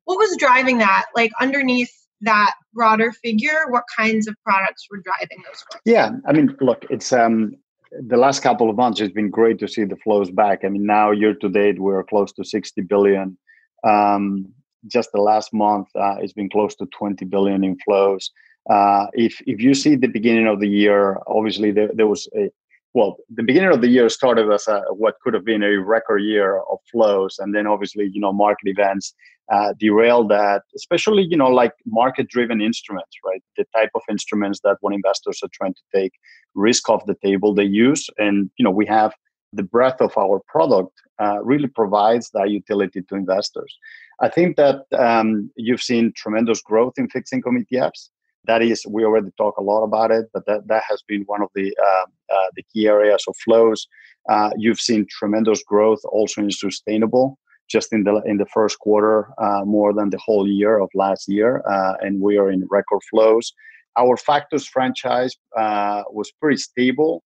What 0.03 0.17
was 0.17 0.35
driving 0.37 0.79
that? 0.79 1.05
Like 1.15 1.31
underneath 1.39 1.91
that 2.21 2.53
broader 2.73 3.13
figure, 3.13 3.65
what 3.69 3.85
kinds 3.95 4.27
of 4.27 4.35
products 4.43 4.87
were 4.91 4.97
driving 4.97 5.41
those 5.45 5.61
flows? 5.61 5.81
Yeah, 5.85 6.11
I 6.27 6.33
mean, 6.33 6.55
look, 6.59 6.85
it's 6.89 7.13
um, 7.13 7.55
the 7.91 8.17
last 8.17 8.41
couple 8.41 8.69
of 8.69 8.75
months. 8.75 9.01
It's 9.01 9.13
been 9.13 9.29
great 9.29 9.59
to 9.59 9.67
see 9.67 9.83
the 9.83 9.97
flows 9.97 10.31
back. 10.31 10.63
I 10.63 10.69
mean, 10.69 10.85
now 10.85 11.11
year 11.11 11.33
to 11.35 11.49
date, 11.49 11.79
we're 11.79 12.03
close 12.03 12.31
to 12.33 12.43
60 12.43 12.81
billion. 12.81 13.37
Um, 13.83 14.53
just 14.87 15.11
the 15.11 15.21
last 15.21 15.53
month, 15.53 15.87
uh, 15.95 16.15
it's 16.19 16.33
been 16.33 16.49
close 16.49 16.75
to 16.75 16.85
20 16.87 17.25
billion 17.25 17.63
in 17.63 17.77
flows. 17.79 18.31
Uh, 18.69 19.07
if 19.13 19.41
if 19.47 19.59
you 19.59 19.73
see 19.73 19.95
the 19.95 20.07
beginning 20.07 20.47
of 20.47 20.59
the 20.59 20.67
year, 20.67 21.19
obviously 21.27 21.71
there, 21.71 21.89
there 21.93 22.07
was 22.07 22.27
a 22.35 22.51
well, 22.93 23.17
the 23.33 23.43
beginning 23.43 23.71
of 23.71 23.81
the 23.81 23.87
year 23.87 24.09
started 24.09 24.51
as 24.51 24.67
a, 24.67 24.81
what 24.89 25.15
could 25.21 25.33
have 25.33 25.45
been 25.45 25.63
a 25.63 25.79
record 25.79 26.19
year 26.19 26.59
of 26.69 26.79
flows, 26.91 27.37
and 27.39 27.55
then 27.55 27.65
obviously 27.67 28.09
you 28.11 28.19
know 28.19 28.33
market 28.33 28.67
events 28.67 29.13
uh, 29.51 29.73
derailed 29.79 30.29
that, 30.29 30.63
especially 30.75 31.23
you 31.23 31.37
know 31.37 31.49
like 31.49 31.73
market-driven 31.85 32.61
instruments, 32.61 33.15
right? 33.25 33.41
The 33.57 33.65
type 33.75 33.91
of 33.95 34.01
instruments 34.09 34.59
that 34.63 34.77
when 34.81 34.93
investors 34.93 35.39
are 35.43 35.49
trying 35.53 35.73
to 35.73 35.81
take 35.95 36.13
risk 36.53 36.89
off 36.89 37.05
the 37.05 37.15
table, 37.23 37.53
they 37.53 37.63
use, 37.63 38.09
and 38.17 38.49
you 38.57 38.63
know 38.63 38.71
we 38.71 38.85
have 38.87 39.13
the 39.53 39.63
breadth 39.63 40.01
of 40.01 40.17
our 40.17 40.41
product 40.47 40.93
uh, 41.21 41.39
really 41.43 41.67
provides 41.67 42.29
that 42.33 42.49
utility 42.49 43.01
to 43.01 43.15
investors. 43.15 43.77
I 44.21 44.29
think 44.29 44.55
that 44.57 44.85
um, 44.97 45.51
you've 45.55 45.81
seen 45.81 46.13
tremendous 46.15 46.61
growth 46.61 46.93
in 46.97 47.09
fixed 47.09 47.33
income 47.33 47.65
ETFs 47.71 48.09
that 48.45 48.61
is 48.61 48.83
we 48.87 49.03
already 49.03 49.29
talk 49.37 49.57
a 49.57 49.63
lot 49.63 49.83
about 49.83 50.11
it 50.11 50.25
but 50.33 50.45
that, 50.45 50.67
that 50.67 50.83
has 50.89 51.01
been 51.07 51.23
one 51.23 51.41
of 51.41 51.49
the 51.55 51.73
uh, 51.81 52.35
uh, 52.35 52.47
the 52.55 52.63
key 52.73 52.87
areas 52.87 53.23
of 53.27 53.35
flows 53.43 53.87
uh, 54.29 54.49
you've 54.57 54.79
seen 54.79 55.05
tremendous 55.09 55.63
growth 55.63 55.99
also 56.11 56.41
in 56.41 56.51
sustainable 56.51 57.37
just 57.69 57.93
in 57.93 58.03
the 58.03 58.21
in 58.25 58.37
the 58.37 58.45
first 58.53 58.79
quarter 58.79 59.27
uh, 59.41 59.63
more 59.65 59.93
than 59.93 60.09
the 60.09 60.19
whole 60.23 60.47
year 60.47 60.79
of 60.79 60.89
last 60.93 61.27
year 61.27 61.63
uh, 61.69 61.93
and 62.01 62.21
we 62.21 62.37
are 62.37 62.49
in 62.49 62.65
record 62.69 63.01
flows 63.09 63.53
our 63.97 64.15
factors 64.15 64.65
franchise 64.65 65.35
uh, 65.57 66.03
was 66.11 66.31
pretty 66.39 66.57
stable 66.57 67.23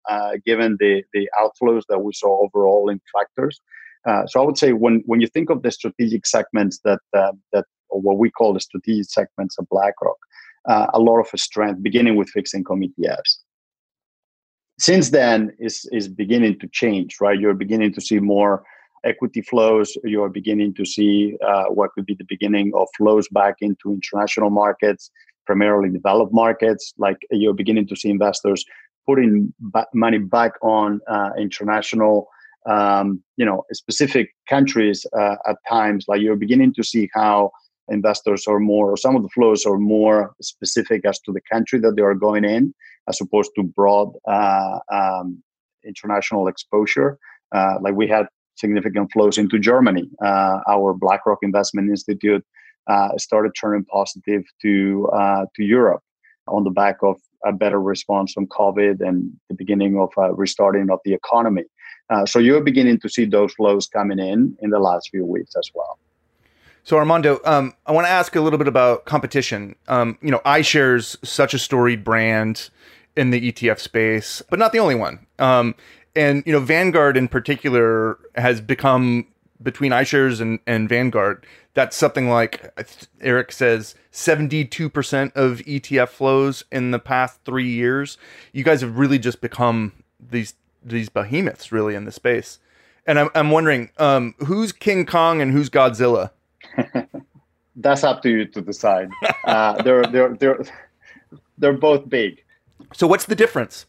given 0.46 0.76
the, 0.80 1.02
the 1.12 1.28
outflows 1.38 1.82
that 1.90 1.98
we 1.98 2.12
saw 2.14 2.46
overall 2.46 2.88
in 2.88 2.98
factors. 3.12 3.60
So 4.28 4.40
I 4.40 4.46
would 4.46 4.56
say 4.56 4.72
when, 4.72 5.02
when 5.04 5.20
you 5.20 5.26
think 5.26 5.50
of 5.50 5.62
the 5.62 5.70
strategic 5.70 6.26
segments 6.26 6.80
that 6.84 7.00
that 7.12 7.64
or 7.90 8.00
what 8.00 8.16
we 8.16 8.30
call 8.30 8.54
the 8.54 8.60
strategic 8.60 9.10
segments 9.10 9.58
of 9.58 9.68
BlackRock, 9.68 10.16
uh, 10.68 10.86
a 10.94 11.00
lot 11.00 11.18
of 11.20 11.28
strength, 11.40 11.82
beginning 11.82 12.16
with 12.16 12.28
fixed 12.28 12.54
income 12.54 12.80
ETFs. 12.80 13.38
Since 14.78 15.10
then, 15.10 15.52
is 15.58 15.88
is 15.92 16.08
beginning 16.08 16.58
to 16.60 16.68
change, 16.68 17.16
right? 17.20 17.38
You're 17.38 17.54
beginning 17.54 17.92
to 17.94 18.00
see 18.00 18.18
more 18.18 18.64
equity 19.04 19.42
flows. 19.42 19.96
You're 20.02 20.28
beginning 20.28 20.74
to 20.74 20.84
see 20.84 21.36
uh, 21.46 21.66
what 21.66 21.92
could 21.92 22.06
be 22.06 22.14
the 22.14 22.26
beginning 22.28 22.72
of 22.74 22.88
flows 22.96 23.28
back 23.28 23.56
into 23.60 23.92
international 23.92 24.50
markets, 24.50 25.10
primarily 25.46 25.90
developed 25.90 26.32
markets. 26.32 26.92
Like 26.98 27.18
you're 27.30 27.54
beginning 27.54 27.86
to 27.88 27.96
see 27.96 28.10
investors 28.10 28.64
putting 29.06 29.52
money 29.92 30.18
back 30.18 30.52
on 30.62 31.00
uh, 31.08 31.30
international, 31.38 32.28
um, 32.66 33.22
you 33.36 33.44
know, 33.44 33.64
specific 33.72 34.34
countries 34.48 35.06
uh, 35.16 35.36
at 35.46 35.56
times. 35.68 36.06
Like 36.08 36.20
you're 36.20 36.36
beginning 36.36 36.72
to 36.74 36.82
see 36.82 37.08
how 37.12 37.52
investors 37.88 38.46
are 38.46 38.60
more, 38.60 38.90
or 38.90 38.96
some 38.96 39.16
of 39.16 39.22
the 39.22 39.28
flows 39.28 39.64
are 39.66 39.78
more 39.78 40.34
specific 40.40 41.04
as 41.04 41.20
to 41.20 41.32
the 41.32 41.40
country 41.52 41.78
that 41.80 41.96
they 41.96 42.02
are 42.02 42.14
going 42.14 42.44
in, 42.44 42.74
as 43.08 43.20
opposed 43.20 43.50
to 43.56 43.62
broad 43.62 44.12
uh, 44.28 44.78
um, 44.92 45.42
international 45.84 46.48
exposure. 46.48 47.18
Uh, 47.54 47.74
like 47.80 47.94
we 47.94 48.08
had 48.08 48.26
significant 48.56 49.10
flows 49.12 49.38
into 49.38 49.58
Germany. 49.58 50.08
Uh, 50.24 50.60
our 50.68 50.94
BlackRock 50.94 51.38
Investment 51.42 51.90
Institute 51.90 52.44
uh, 52.88 53.16
started 53.18 53.52
turning 53.58 53.84
positive 53.84 54.42
to 54.62 55.08
uh, 55.12 55.46
to 55.54 55.62
Europe 55.62 56.02
on 56.48 56.64
the 56.64 56.70
back 56.70 56.96
of 57.02 57.16
a 57.46 57.52
better 57.52 57.80
response 57.80 58.32
from 58.32 58.46
COVID 58.46 59.00
and 59.00 59.30
the 59.48 59.54
beginning 59.54 59.98
of 59.98 60.10
uh, 60.18 60.32
restarting 60.34 60.90
of 60.90 60.98
the 61.04 61.14
economy. 61.14 61.64
so 62.26 62.38
you're 62.38 62.60
beginning 62.62 62.98
to 63.00 63.08
see 63.08 63.24
those 63.24 63.52
flows 63.54 63.86
coming 63.86 64.18
in 64.18 64.56
in 64.60 64.70
the 64.70 64.78
last 64.78 65.08
few 65.10 65.24
weeks 65.24 65.54
as 65.56 65.70
well. 65.74 65.98
So 66.84 66.98
Armando, 66.98 67.40
um, 67.46 67.72
I 67.86 67.92
want 67.92 68.06
to 68.06 68.10
ask 68.10 68.36
a 68.36 68.42
little 68.42 68.58
bit 68.58 68.68
about 68.68 69.06
competition. 69.06 69.74
Um, 69.88 70.18
you 70.20 70.30
know, 70.30 70.40
iShares 70.44 71.16
such 71.26 71.54
a 71.54 71.58
storied 71.58 72.04
brand 72.04 72.68
in 73.16 73.30
the 73.30 73.50
ETF 73.50 73.78
space, 73.78 74.42
but 74.50 74.58
not 74.58 74.72
the 74.72 74.78
only 74.78 74.94
one. 74.94 75.26
Um, 75.38 75.74
and 76.14 76.42
you 76.44 76.52
know, 76.52 76.60
Vanguard 76.60 77.16
in 77.16 77.26
particular 77.26 78.18
has 78.34 78.60
become 78.60 79.26
between 79.62 79.92
iShares 79.92 80.42
and, 80.42 80.58
and 80.66 80.88
Vanguard. 80.88 81.46
That's 81.72 81.96
something 81.96 82.28
like 82.28 82.70
Eric 83.22 83.50
says, 83.50 83.94
seventy-two 84.10 84.90
percent 84.90 85.32
of 85.34 85.58
ETF 85.60 86.10
flows 86.10 86.64
in 86.70 86.90
the 86.90 86.98
past 86.98 87.40
three 87.44 87.68
years. 87.68 88.18
You 88.52 88.62
guys 88.62 88.82
have 88.82 88.98
really 88.98 89.18
just 89.18 89.40
become 89.40 89.92
these 90.20 90.54
these 90.84 91.08
behemoths, 91.08 91.72
really, 91.72 91.94
in 91.94 92.04
the 92.04 92.12
space. 92.12 92.58
And 93.06 93.18
I'm 93.18 93.30
I'm 93.34 93.50
wondering, 93.50 93.90
um, 93.96 94.34
who's 94.46 94.70
King 94.70 95.06
Kong 95.06 95.40
and 95.40 95.50
who's 95.50 95.70
Godzilla? 95.70 96.30
That's 97.76 98.04
up 98.04 98.22
to 98.22 98.30
you 98.30 98.46
to 98.46 98.60
decide. 98.60 99.08
Uh, 99.44 99.82
they're 99.82 100.04
they're 100.04 100.34
they're 100.34 100.64
they're 101.58 101.72
both 101.72 102.08
big. 102.08 102.42
So 102.92 103.06
what's 103.06 103.26
the 103.26 103.34
difference? 103.34 103.86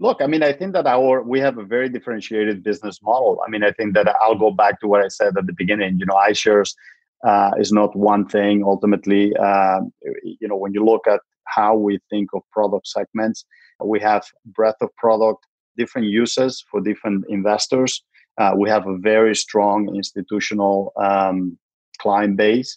Look, 0.00 0.20
I 0.20 0.26
mean, 0.26 0.42
I 0.42 0.52
think 0.52 0.72
that 0.72 0.86
our 0.86 1.22
we 1.22 1.38
have 1.40 1.58
a 1.58 1.64
very 1.64 1.88
differentiated 1.88 2.64
business 2.64 3.00
model. 3.02 3.40
I 3.46 3.50
mean, 3.50 3.62
I 3.62 3.70
think 3.70 3.94
that 3.94 4.08
I'll 4.20 4.38
go 4.38 4.50
back 4.50 4.80
to 4.80 4.88
what 4.88 5.00
I 5.04 5.08
said 5.08 5.36
at 5.38 5.46
the 5.46 5.52
beginning. 5.52 5.98
You 5.98 6.06
know, 6.06 6.14
iShares 6.14 6.74
uh, 7.24 7.52
is 7.58 7.72
not 7.72 7.94
one 7.96 8.26
thing. 8.26 8.64
Ultimately, 8.64 9.32
uh, 9.36 9.80
you 10.24 10.48
know, 10.48 10.56
when 10.56 10.74
you 10.74 10.84
look 10.84 11.06
at 11.06 11.20
how 11.44 11.76
we 11.76 12.00
think 12.10 12.30
of 12.34 12.42
product 12.50 12.88
segments, 12.88 13.44
we 13.82 14.00
have 14.00 14.24
breadth 14.46 14.80
of 14.80 14.94
product, 14.96 15.46
different 15.76 16.08
uses 16.08 16.64
for 16.70 16.80
different 16.80 17.24
investors. 17.28 18.02
Uh, 18.36 18.52
we 18.56 18.68
have 18.68 18.86
a 18.86 18.98
very 18.98 19.34
strong 19.34 19.94
institutional 19.94 20.92
um, 20.96 21.56
client 22.04 22.36
base. 22.36 22.70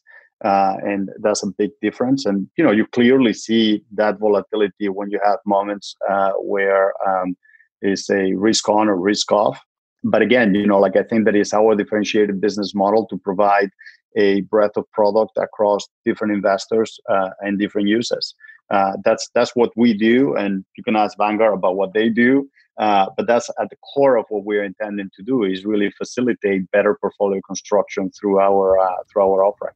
Uh, 0.52 0.76
and 0.92 1.10
that's 1.24 1.44
a 1.44 1.52
big 1.62 1.72
difference. 1.82 2.22
And 2.30 2.48
you 2.58 2.64
know, 2.64 2.76
you 2.80 2.86
clearly 2.98 3.34
see 3.34 3.84
that 4.02 4.20
volatility 4.20 4.88
when 4.98 5.10
you 5.14 5.20
have 5.30 5.40
moments 5.46 5.96
uh, 6.14 6.34
where 6.54 6.86
um, 7.10 7.36
is 7.82 8.10
a 8.10 8.24
risk 8.48 8.70
on 8.70 8.88
or 8.88 8.98
risk 9.12 9.32
off. 9.32 9.58
But 10.04 10.22
again, 10.22 10.54
you 10.54 10.68
know, 10.68 10.80
like 10.86 10.96
I 10.96 11.04
think 11.10 11.26
that 11.26 11.36
is 11.36 11.54
our 11.54 11.76
differentiated 11.76 12.40
business 12.40 12.72
model 12.76 13.08
to 13.08 13.18
provide 13.18 13.72
a 14.18 14.42
breadth 14.42 14.76
of 14.76 14.92
product 14.92 15.38
across 15.38 15.88
different 16.04 16.34
investors 16.34 17.00
uh, 17.10 17.30
and 17.40 17.58
different 17.58 17.88
users. 17.88 18.36
Uh, 18.70 18.94
that's 19.06 19.30
that's 19.34 19.56
what 19.56 19.72
we 19.78 19.94
do, 19.94 20.36
and 20.36 20.66
you 20.76 20.84
can 20.84 20.96
ask 20.98 21.18
Vanguard 21.18 21.54
about 21.54 21.78
what 21.78 21.94
they 21.94 22.10
do. 22.10 22.50
Uh, 22.78 23.08
but 23.16 23.26
that's 23.26 23.50
at 23.60 23.70
the 23.70 23.76
core 23.78 24.18
of 24.18 24.26
what 24.30 24.44
we're 24.44 24.64
intending 24.64 25.10
to 25.16 25.24
do 25.24 25.44
is 25.44 25.66
really 25.66 25.90
facilitate 25.92 26.70
better 26.72 26.96
portfolio 27.00 27.42
construction 27.48 28.12
through 28.12 28.40
our 28.40 28.78
uh, 28.78 29.04
through 29.10 29.24
our 29.24 29.46
offering. 29.46 29.74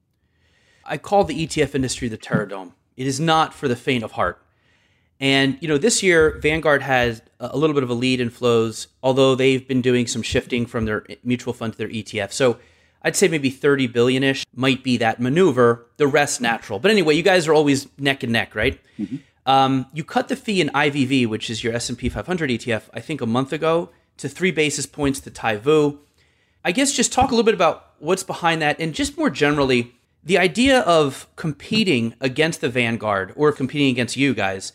I 0.83 0.97
call 0.97 1.23
the 1.23 1.47
ETF 1.47 1.73
industry 1.73 2.09
the 2.09 2.17
Terrordome. 2.17 2.73
It 2.97 3.07
is 3.07 3.19
not 3.19 3.53
for 3.53 3.67
the 3.67 3.75
faint 3.75 4.03
of 4.03 4.13
heart. 4.13 4.43
And 5.19 5.57
you 5.61 5.67
know, 5.67 5.77
this 5.77 6.03
year 6.03 6.37
Vanguard 6.41 6.81
has 6.81 7.21
a 7.39 7.55
little 7.55 7.73
bit 7.73 7.83
of 7.83 7.89
a 7.89 7.93
lead 7.93 8.19
in 8.19 8.29
flows, 8.29 8.87
although 9.01 9.35
they've 9.35 9.65
been 9.65 9.81
doing 9.81 10.05
some 10.05 10.21
shifting 10.21 10.65
from 10.65 10.85
their 10.85 11.05
mutual 11.23 11.53
fund 11.53 11.73
to 11.73 11.77
their 11.77 11.87
ETF. 11.87 12.31
So 12.31 12.57
I'd 13.03 13.15
say 13.15 13.27
maybe 13.27 13.49
30 13.49 13.87
billion 13.87 14.23
ish 14.23 14.45
might 14.53 14.83
be 14.83 14.97
that 14.97 15.19
maneuver. 15.19 15.87
The 15.97 16.07
rest 16.07 16.41
natural. 16.41 16.79
But 16.79 16.91
anyway, 16.91 17.15
you 17.15 17.23
guys 17.23 17.47
are 17.47 17.53
always 17.53 17.87
neck 17.97 18.23
and 18.23 18.31
neck, 18.31 18.55
right? 18.55 18.79
Mm-hmm. 18.99 19.17
Um, 19.45 19.87
you 19.93 20.03
cut 20.03 20.27
the 20.27 20.35
fee 20.35 20.61
in 20.61 20.69
IVV, 20.69 21.27
which 21.27 21.49
is 21.49 21.63
your 21.63 21.73
S&P 21.73 22.09
500 22.09 22.49
ETF, 22.49 22.83
I 22.93 22.99
think 22.99 23.21
a 23.21 23.25
month 23.25 23.51
ago, 23.51 23.89
to 24.17 24.29
three 24.29 24.51
basis 24.51 24.85
points 24.85 25.19
to 25.21 25.31
tie 25.31 25.57
VOO. 25.57 25.99
I 26.63 26.71
guess 26.71 26.91
just 26.91 27.11
talk 27.11 27.31
a 27.31 27.35
little 27.35 27.43
bit 27.43 27.55
about 27.55 27.93
what's 27.97 28.23
behind 28.23 28.61
that, 28.61 28.79
and 28.79 28.93
just 28.93 29.17
more 29.17 29.31
generally, 29.31 29.95
the 30.23 30.37
idea 30.37 30.81
of 30.81 31.27
competing 31.35 32.13
against 32.21 32.61
the 32.61 32.69
Vanguard 32.69 33.33
or 33.35 33.51
competing 33.51 33.89
against 33.89 34.15
you 34.15 34.35
guys, 34.35 34.73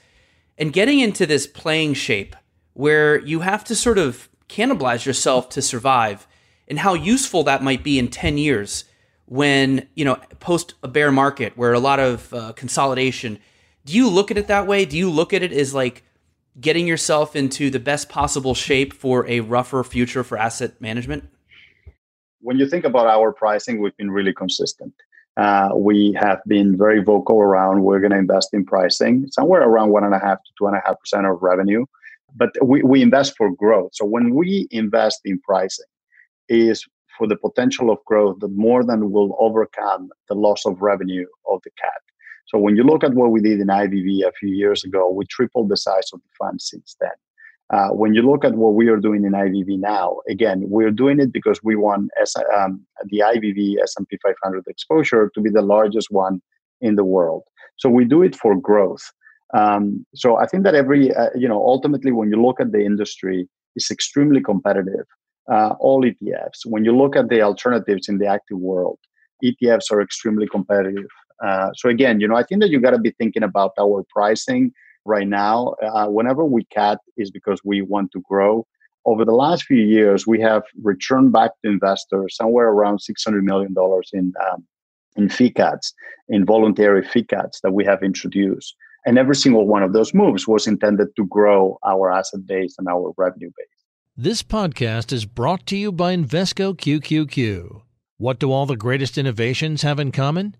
and 0.58 0.72
getting 0.72 0.98
into 0.98 1.26
this 1.26 1.46
playing 1.46 1.94
shape 1.94 2.34
where 2.72 3.20
you 3.20 3.40
have 3.40 3.62
to 3.64 3.76
sort 3.76 3.98
of 3.98 4.28
cannibalize 4.48 5.06
yourself 5.06 5.48
to 5.50 5.62
survive, 5.62 6.26
and 6.68 6.78
how 6.78 6.94
useful 6.94 7.44
that 7.44 7.62
might 7.62 7.82
be 7.82 7.98
in 7.98 8.08
10 8.08 8.38
years 8.38 8.84
when 9.26 9.88
you 9.94 10.04
know 10.04 10.16
post 10.38 10.74
a 10.82 10.88
bear 10.88 11.10
market 11.10 11.56
where 11.56 11.72
a 11.72 11.80
lot 11.80 11.98
of 11.98 12.32
uh, 12.32 12.52
consolidation 12.52 13.38
do 13.86 13.92
you 13.92 14.10
look 14.10 14.32
at 14.32 14.36
it 14.36 14.48
that 14.48 14.66
way? 14.66 14.84
Do 14.84 14.98
you 14.98 15.08
look 15.08 15.32
at 15.32 15.42
it 15.42 15.52
as 15.52 15.72
like 15.72 16.02
getting 16.60 16.88
yourself 16.88 17.36
into 17.36 17.70
the 17.70 17.78
best 17.78 18.08
possible 18.08 18.52
shape 18.52 18.92
for 18.92 19.26
a 19.28 19.40
rougher 19.40 19.82
future 19.84 20.24
for 20.24 20.36
asset 20.36 20.80
management? 20.80 21.28
When 22.40 22.58
you 22.58 22.68
think 22.68 22.84
about 22.84 23.06
our 23.06 23.32
pricing, 23.32 23.80
we've 23.80 23.96
been 23.96 24.10
really 24.10 24.32
consistent. 24.32 24.92
Uh, 25.36 25.70
we 25.76 26.16
have 26.18 26.40
been 26.46 26.76
very 26.76 27.02
vocal 27.02 27.38
around 27.38 27.82
we're 27.82 28.00
going 28.00 28.10
to 28.10 28.18
invest 28.18 28.54
in 28.54 28.64
pricing 28.64 29.28
somewhere 29.30 29.62
around 29.62 29.90
one 29.90 30.02
and 30.02 30.14
a 30.14 30.18
half 30.18 30.42
to 30.42 30.50
two 30.58 30.66
and 30.66 30.74
a 30.74 30.80
half 30.86 30.98
percent 30.98 31.26
of 31.26 31.42
revenue 31.42 31.84
but 32.34 32.48
we, 32.64 32.82
we 32.82 33.02
invest 33.02 33.36
for 33.36 33.54
growth 33.54 33.90
so 33.92 34.06
when 34.06 34.34
we 34.34 34.66
invest 34.70 35.20
in 35.26 35.38
pricing 35.40 35.84
is 36.48 36.84
for 37.16 37.26
the 37.26 37.36
potential 37.36 37.90
of 37.90 37.98
growth 38.04 38.36
that 38.40 38.52
more 38.52 38.84
than 38.84 39.10
will 39.10 39.36
overcome 39.38 40.10
the 40.28 40.34
loss 40.34 40.66
of 40.66 40.82
revenue 40.82 41.26
of 41.48 41.60
the 41.64 41.70
cat 41.80 42.02
so 42.46 42.58
when 42.58 42.76
you 42.76 42.84
look 42.84 43.02
at 43.02 43.14
what 43.14 43.32
we 43.32 43.40
did 43.40 43.60
in 43.60 43.66
IVV 43.66 44.26
a 44.26 44.32
few 44.32 44.50
years 44.50 44.84
ago, 44.84 45.10
we 45.10 45.26
tripled 45.26 45.68
the 45.68 45.76
size 45.76 46.10
of 46.12 46.20
the 46.20 46.28
fund 46.38 46.62
since 46.62 46.96
then. 47.00 47.10
Uh, 47.72 47.88
when 47.88 48.14
you 48.14 48.22
look 48.22 48.44
at 48.44 48.54
what 48.54 48.74
we 48.74 48.86
are 48.86 48.98
doing 48.98 49.24
in 49.24 49.32
IVV 49.32 49.80
now, 49.80 50.18
again, 50.28 50.62
we're 50.68 50.92
doing 50.92 51.18
it 51.18 51.32
because 51.32 51.58
we 51.64 51.74
want 51.74 52.10
S- 52.20 52.36
um, 52.56 52.86
the 53.06 53.18
IVV 53.18 53.82
S&P 53.82 54.16
500 54.22 54.64
exposure 54.68 55.30
to 55.34 55.40
be 55.40 55.50
the 55.50 55.62
largest 55.62 56.12
one 56.12 56.40
in 56.80 56.94
the 56.94 57.04
world. 57.04 57.42
So 57.76 57.88
we 57.88 58.04
do 58.04 58.22
it 58.22 58.36
for 58.36 58.54
growth. 58.54 59.02
Um, 59.52 60.06
so 60.14 60.36
I 60.36 60.46
think 60.46 60.62
that 60.62 60.76
every, 60.76 61.12
uh, 61.12 61.30
you 61.34 61.48
know, 61.48 61.58
ultimately 61.58 62.12
when 62.12 62.30
you 62.30 62.40
look 62.40 62.60
at 62.60 62.70
the 62.70 62.84
industry, 62.84 63.48
it's 63.74 63.90
extremely 63.90 64.40
competitive. 64.40 65.06
Uh, 65.50 65.74
all 65.78 66.02
ETFs. 66.02 66.64
When 66.64 66.84
you 66.84 66.96
look 66.96 67.14
at 67.14 67.28
the 67.28 67.40
alternatives 67.42 68.08
in 68.08 68.18
the 68.18 68.26
active 68.26 68.58
world, 68.58 68.98
ETFs 69.44 69.92
are 69.92 70.02
extremely 70.02 70.46
competitive. 70.48 71.06
Uh, 71.44 71.70
so 71.74 71.88
again, 71.88 72.20
you 72.20 72.26
know, 72.26 72.36
I 72.36 72.42
think 72.42 72.60
that 72.62 72.70
you 72.70 72.80
got 72.80 72.90
to 72.90 72.98
be 72.98 73.12
thinking 73.12 73.42
about 73.42 73.72
our 73.78 74.04
pricing 74.10 74.72
right 75.04 75.28
now. 75.28 75.74
Uh, 75.82 76.06
whenever 76.06 76.44
we 76.44 76.66
cut, 76.74 76.98
is 77.16 77.30
because 77.30 77.60
we 77.64 77.82
want 77.82 78.10
to 78.12 78.22
grow. 78.28 78.66
Over 79.04 79.24
the 79.24 79.32
last 79.32 79.64
few 79.64 79.82
years, 79.82 80.26
we 80.26 80.40
have 80.40 80.64
returned 80.82 81.32
back 81.32 81.52
to 81.62 81.70
investors 81.70 82.34
somewhere 82.36 82.68
around 82.68 83.00
six 83.00 83.22
hundred 83.22 83.44
million 83.44 83.72
dollars 83.72 84.10
in 84.12 84.32
um, 84.50 84.64
in 85.16 85.28
fee 85.28 85.50
cuts, 85.50 85.94
in 86.28 86.44
voluntary 86.44 87.02
fee 87.02 87.24
cuts 87.24 87.60
that 87.62 87.72
we 87.72 87.84
have 87.84 88.02
introduced. 88.02 88.74
And 89.06 89.18
every 89.18 89.36
single 89.36 89.66
one 89.66 89.84
of 89.84 89.92
those 89.92 90.12
moves 90.12 90.48
was 90.48 90.66
intended 90.66 91.08
to 91.16 91.26
grow 91.26 91.78
our 91.86 92.10
asset 92.10 92.44
base 92.44 92.74
and 92.76 92.88
our 92.88 93.12
revenue 93.16 93.50
base. 93.56 93.75
This 94.18 94.42
podcast 94.42 95.12
is 95.12 95.26
brought 95.26 95.66
to 95.66 95.76
you 95.76 95.92
by 95.92 96.16
Invesco 96.16 96.74
QQQ. 96.74 97.82
What 98.16 98.38
do 98.38 98.50
all 98.50 98.64
the 98.64 98.74
greatest 98.74 99.18
innovations 99.18 99.82
have 99.82 100.00
in 100.00 100.10
common? 100.10 100.56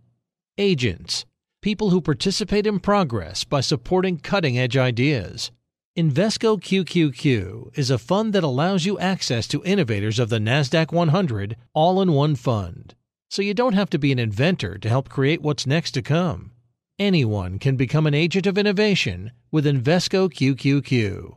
agents 0.58 1.24
people 1.62 1.88
who 1.88 2.02
participate 2.02 2.66
in 2.66 2.80
progress 2.80 3.44
by 3.44 3.62
supporting 3.62 4.18
cutting 4.18 4.58
edge 4.58 4.76
ideas. 4.76 5.52
Invesco 5.96 6.60
QQQ 6.60 7.78
is 7.78 7.90
a 7.90 7.96
fund 7.96 8.34
that 8.34 8.44
allows 8.44 8.84
you 8.84 8.98
access 8.98 9.48
to 9.48 9.64
innovators 9.64 10.18
of 10.18 10.28
the 10.28 10.38
NASDAQ 10.38 10.92
100 10.92 11.56
all 11.72 12.02
in 12.02 12.12
one 12.12 12.36
fund. 12.36 12.94
So 13.30 13.40
you 13.40 13.54
don't 13.54 13.72
have 13.72 13.88
to 13.88 13.98
be 13.98 14.12
an 14.12 14.18
inventor 14.18 14.76
to 14.76 14.88
help 14.90 15.08
create 15.08 15.40
what's 15.40 15.66
next 15.66 15.92
to 15.92 16.02
come. 16.02 16.50
Anyone 16.98 17.58
can 17.58 17.76
become 17.76 18.06
an 18.06 18.12
agent 18.12 18.46
of 18.46 18.58
innovation 18.58 19.32
with 19.50 19.64
Invesco 19.64 20.30
QQQ. 20.30 21.36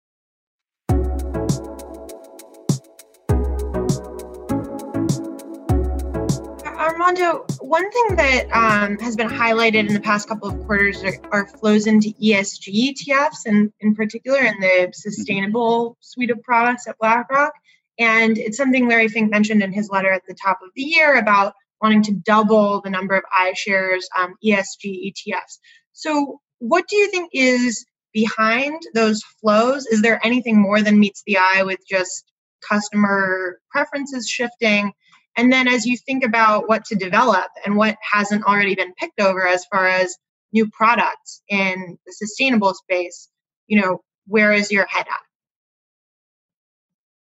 Armando, 7.01 7.43
one 7.61 7.89
thing 7.89 8.15
that 8.15 8.45
um, 8.51 8.99
has 8.99 9.15
been 9.15 9.27
highlighted 9.27 9.87
in 9.87 9.93
the 9.95 9.99
past 9.99 10.27
couple 10.27 10.47
of 10.47 10.63
quarters 10.67 11.03
are, 11.03 11.15
are, 11.31 11.47
flows 11.47 11.87
into 11.87 12.13
ESG 12.21 12.93
ETFs, 12.93 13.47
and 13.47 13.73
in 13.79 13.95
particular 13.95 14.39
in 14.39 14.59
the 14.59 14.91
sustainable 14.93 15.97
suite 15.99 16.29
of 16.29 16.39
products 16.43 16.87
at 16.87 16.95
BlackRock. 16.99 17.53
And 17.97 18.37
it's 18.37 18.55
something 18.55 18.87
Larry 18.87 19.07
Fink 19.07 19.31
mentioned 19.31 19.63
in 19.63 19.73
his 19.73 19.89
letter 19.89 20.11
at 20.11 20.21
the 20.27 20.35
top 20.35 20.59
of 20.61 20.69
the 20.75 20.83
year 20.83 21.15
about 21.15 21.55
wanting 21.81 22.03
to 22.03 22.11
double 22.11 22.81
the 22.81 22.91
number 22.91 23.15
of 23.15 23.23
iShares 23.35 24.03
um, 24.19 24.35
ESG 24.45 25.11
ETFs. 25.11 25.57
So, 25.93 26.39
what 26.59 26.87
do 26.87 26.97
you 26.97 27.09
think 27.09 27.31
is 27.33 27.83
behind 28.13 28.79
those 28.93 29.23
flows? 29.41 29.87
Is 29.87 30.03
there 30.03 30.23
anything 30.23 30.61
more 30.61 30.83
than 30.83 30.99
meets 30.99 31.23
the 31.25 31.39
eye 31.39 31.63
with 31.63 31.79
just 31.89 32.31
customer 32.69 33.59
preferences 33.71 34.29
shifting? 34.29 34.93
And 35.41 35.51
then 35.51 35.67
as 35.67 35.87
you 35.87 35.97
think 35.97 36.23
about 36.23 36.69
what 36.69 36.85
to 36.85 36.95
develop 36.95 37.47
and 37.65 37.75
what 37.75 37.97
hasn't 38.13 38.43
already 38.43 38.75
been 38.75 38.93
picked 38.93 39.19
over 39.19 39.47
as 39.47 39.65
far 39.65 39.87
as 39.87 40.15
new 40.53 40.69
products 40.69 41.41
in 41.49 41.97
the 42.05 42.13
sustainable 42.13 42.75
space, 42.75 43.27
you 43.65 43.81
know, 43.81 44.03
where 44.27 44.53
is 44.53 44.71
your 44.71 44.85
head 44.85 45.07
at? 45.09 45.21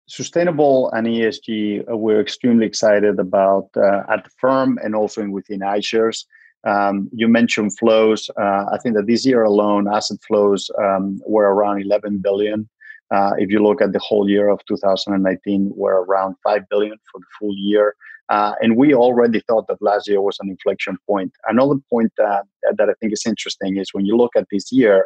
Sustainable 0.07 0.91
and 0.91 1.07
ESG, 1.07 1.89
uh, 1.91 1.97
we're 1.97 2.21
extremely 2.21 2.67
excited 2.67 3.17
about 3.17 3.69
uh, 3.75 4.03
at 4.07 4.23
the 4.23 4.29
firm 4.39 4.77
and 4.83 4.93
also 4.93 5.27
within 5.27 5.61
iShares. 5.61 6.25
Um, 6.63 7.09
you 7.11 7.27
mentioned 7.27 7.75
flows. 7.75 8.29
Uh, 8.39 8.65
I 8.71 8.77
think 8.83 8.95
that 8.97 9.07
this 9.07 9.25
year 9.25 9.41
alone, 9.41 9.87
asset 9.91 10.19
flows 10.27 10.69
um, 10.77 11.19
were 11.25 11.51
around 11.51 11.81
11 11.81 12.19
billion. 12.19 12.69
Uh, 13.13 13.31
if 13.37 13.49
you 13.49 13.61
look 13.61 13.81
at 13.81 13.93
the 13.93 13.99
whole 13.99 14.29
year 14.29 14.49
of 14.49 14.59
2019, 14.67 15.71
we're 15.75 16.03
around 16.03 16.35
5 16.43 16.61
billion 16.69 16.97
for 17.11 17.19
the 17.19 17.25
full 17.39 17.53
year. 17.55 17.95
Uh, 18.29 18.53
and 18.61 18.75
we 18.75 18.93
already 18.93 19.41
thought 19.47 19.67
that 19.67 19.81
last 19.81 20.07
year 20.07 20.21
was 20.21 20.37
an 20.39 20.49
inflection 20.49 20.97
point. 21.07 21.31
Another 21.47 21.75
point 21.89 22.11
that, 22.17 22.45
that 22.77 22.89
I 22.89 22.93
think 22.99 23.13
is 23.13 23.23
interesting 23.25 23.77
is 23.77 23.93
when 23.93 24.05
you 24.05 24.17
look 24.17 24.31
at 24.35 24.47
this 24.51 24.71
year, 24.71 25.05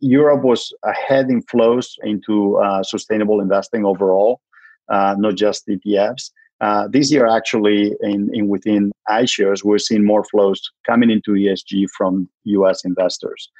Europe 0.00 0.44
was 0.44 0.72
ahead 0.84 1.28
in 1.28 1.42
flows 1.42 1.96
into 2.04 2.56
uh, 2.58 2.84
sustainable 2.84 3.40
investing 3.40 3.84
overall, 3.84 4.40
uh, 4.88 5.16
not 5.18 5.34
just 5.34 5.66
ETFs. 5.66 6.30
Uh, 6.60 6.86
this 6.88 7.10
year, 7.12 7.26
actually, 7.26 7.94
in, 8.00 8.30
in 8.32 8.48
within 8.48 8.92
iShares, 9.08 9.64
we're 9.64 9.78
seeing 9.78 10.04
more 10.04 10.24
flows 10.24 10.60
coming 10.86 11.10
into 11.10 11.32
ESG 11.32 11.86
from 11.96 12.28
U.S. 12.44 12.84
investors 12.84 13.50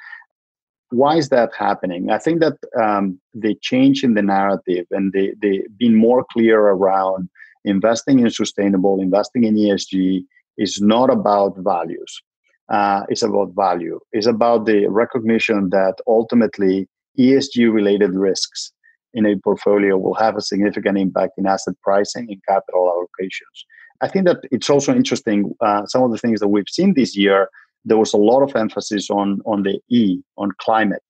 why 0.91 1.17
is 1.17 1.29
that 1.29 1.51
happening? 1.57 2.09
I 2.09 2.17
think 2.17 2.39
that 2.39 2.57
um, 2.79 3.19
the 3.33 3.55
change 3.61 4.03
in 4.03 4.15
the 4.15 4.21
narrative 4.21 4.85
and 4.91 5.13
the, 5.13 5.33
the 5.41 5.63
being 5.77 5.95
more 5.95 6.25
clear 6.31 6.59
around 6.59 7.29
investing 7.65 8.19
in 8.19 8.29
sustainable, 8.29 8.99
investing 8.99 9.43
in 9.43 9.55
ESG 9.55 10.25
is 10.57 10.81
not 10.81 11.11
about 11.11 11.57
values. 11.57 12.21
Uh, 12.69 13.03
it's 13.09 13.23
about 13.23 13.51
value. 13.55 13.99
It's 14.11 14.27
about 14.27 14.65
the 14.65 14.87
recognition 14.87 15.69
that 15.69 15.95
ultimately 16.07 16.87
ESG 17.17 17.71
related 17.71 18.13
risks 18.13 18.71
in 19.13 19.25
a 19.25 19.35
portfolio 19.37 19.97
will 19.97 20.13
have 20.13 20.35
a 20.35 20.41
significant 20.41 20.97
impact 20.97 21.33
in 21.37 21.47
asset 21.47 21.73
pricing 21.83 22.27
and 22.29 22.41
capital 22.47 22.85
allocations. 22.93 23.65
I 24.01 24.07
think 24.07 24.25
that 24.25 24.37
it's 24.51 24.69
also 24.69 24.93
interesting, 24.93 25.53
uh, 25.61 25.85
some 25.87 26.03
of 26.03 26.11
the 26.11 26.17
things 26.17 26.39
that 26.39 26.47
we've 26.47 26.69
seen 26.69 26.93
this 26.93 27.17
year 27.17 27.49
there 27.85 27.97
was 27.97 28.13
a 28.13 28.17
lot 28.17 28.41
of 28.41 28.55
emphasis 28.55 29.09
on 29.09 29.41
on 29.45 29.63
the 29.63 29.79
E 29.89 30.21
on 30.37 30.51
climate. 30.59 31.03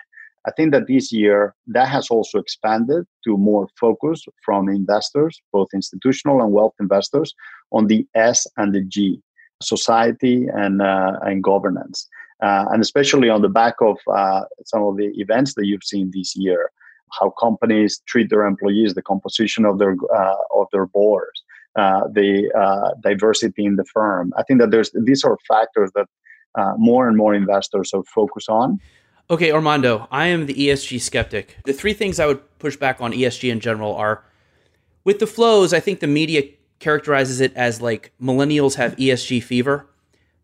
I 0.47 0.51
think 0.51 0.71
that 0.71 0.87
this 0.87 1.11
year 1.11 1.53
that 1.67 1.87
has 1.89 2.09
also 2.09 2.39
expanded 2.39 3.05
to 3.25 3.37
more 3.37 3.67
focus 3.79 4.23
from 4.45 4.69
investors, 4.69 5.41
both 5.51 5.67
institutional 5.73 6.41
and 6.41 6.51
wealth 6.51 6.73
investors, 6.79 7.33
on 7.71 7.87
the 7.87 8.07
S 8.15 8.47
and 8.57 8.73
the 8.73 8.81
G, 8.81 9.21
society 9.61 10.47
and 10.53 10.81
uh, 10.81 11.19
and 11.23 11.43
governance, 11.43 12.07
uh, 12.41 12.65
and 12.71 12.81
especially 12.81 13.29
on 13.29 13.41
the 13.41 13.49
back 13.49 13.75
of 13.81 13.97
uh, 14.11 14.43
some 14.65 14.83
of 14.83 14.97
the 14.97 15.11
events 15.15 15.55
that 15.55 15.65
you've 15.65 15.83
seen 15.83 16.11
this 16.13 16.35
year, 16.35 16.71
how 17.11 17.31
companies 17.31 18.01
treat 18.07 18.29
their 18.29 18.45
employees, 18.45 18.93
the 18.93 19.01
composition 19.01 19.65
of 19.65 19.77
their 19.79 19.95
uh, 20.15 20.35
of 20.53 20.67
their 20.71 20.85
boards, 20.85 21.43
uh, 21.75 22.07
the 22.11 22.49
uh, 22.57 22.91
diversity 23.01 23.65
in 23.65 23.75
the 23.75 23.85
firm. 23.85 24.33
I 24.37 24.43
think 24.43 24.59
that 24.61 24.71
there's 24.71 24.91
these 24.93 25.23
are 25.23 25.37
factors 25.47 25.91
that 25.95 26.07
uh, 26.55 26.73
more 26.77 27.07
and 27.07 27.17
more 27.17 27.33
investors 27.33 27.93
are 27.93 28.03
focused 28.03 28.49
on. 28.49 28.79
Okay, 29.29 29.51
Armando, 29.51 30.07
I 30.11 30.27
am 30.27 30.47
the 30.47 30.55
ESG 30.55 30.99
skeptic. 31.01 31.57
The 31.65 31.73
three 31.73 31.93
things 31.93 32.19
I 32.19 32.25
would 32.25 32.41
push 32.59 32.75
back 32.75 32.99
on 32.99 33.11
ESG 33.11 33.51
in 33.51 33.59
general 33.59 33.95
are 33.95 34.23
with 35.03 35.19
the 35.19 35.27
flows, 35.27 35.73
I 35.73 35.79
think 35.79 35.99
the 35.99 36.07
media 36.07 36.43
characterizes 36.79 37.39
it 37.39 37.55
as 37.55 37.81
like 37.81 38.11
millennials 38.21 38.75
have 38.75 38.95
ESG 38.95 39.43
fever, 39.43 39.87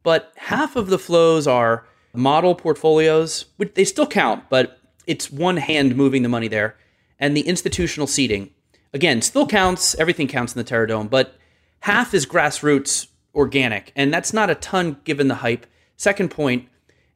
but 0.04 0.32
half 0.36 0.76
of 0.76 0.88
the 0.88 1.00
flows 1.00 1.48
are 1.48 1.86
model 2.14 2.56
portfolios, 2.56 3.46
which 3.58 3.74
they 3.74 3.86
still 3.86 4.08
count, 4.08 4.44
but 4.50 4.80
it's 5.08 5.32
one 5.32 5.58
hand 5.58 5.96
moving 5.96 6.24
the 6.24 6.30
money 6.30 6.48
there, 6.48 6.78
and 7.20 7.36
the 7.36 7.48
institutional 7.48 8.08
seeding. 8.08 8.52
Again, 8.94 9.22
still 9.22 9.48
counts, 9.48 9.96
everything 9.96 10.28
counts 10.28 10.56
in 10.56 10.64
the 10.64 10.70
Terrordome, 10.70 11.10
but 11.10 11.38
half 11.82 12.14
is 12.14 12.26
grassroots 12.26 13.08
organic, 13.34 13.92
and 13.96 14.14
that's 14.14 14.34
not 14.34 14.50
a 14.50 14.56
ton 14.56 14.98
given 15.04 15.28
the 15.28 15.36
hype. 15.36 15.66
Second 15.98 16.30
point, 16.30 16.68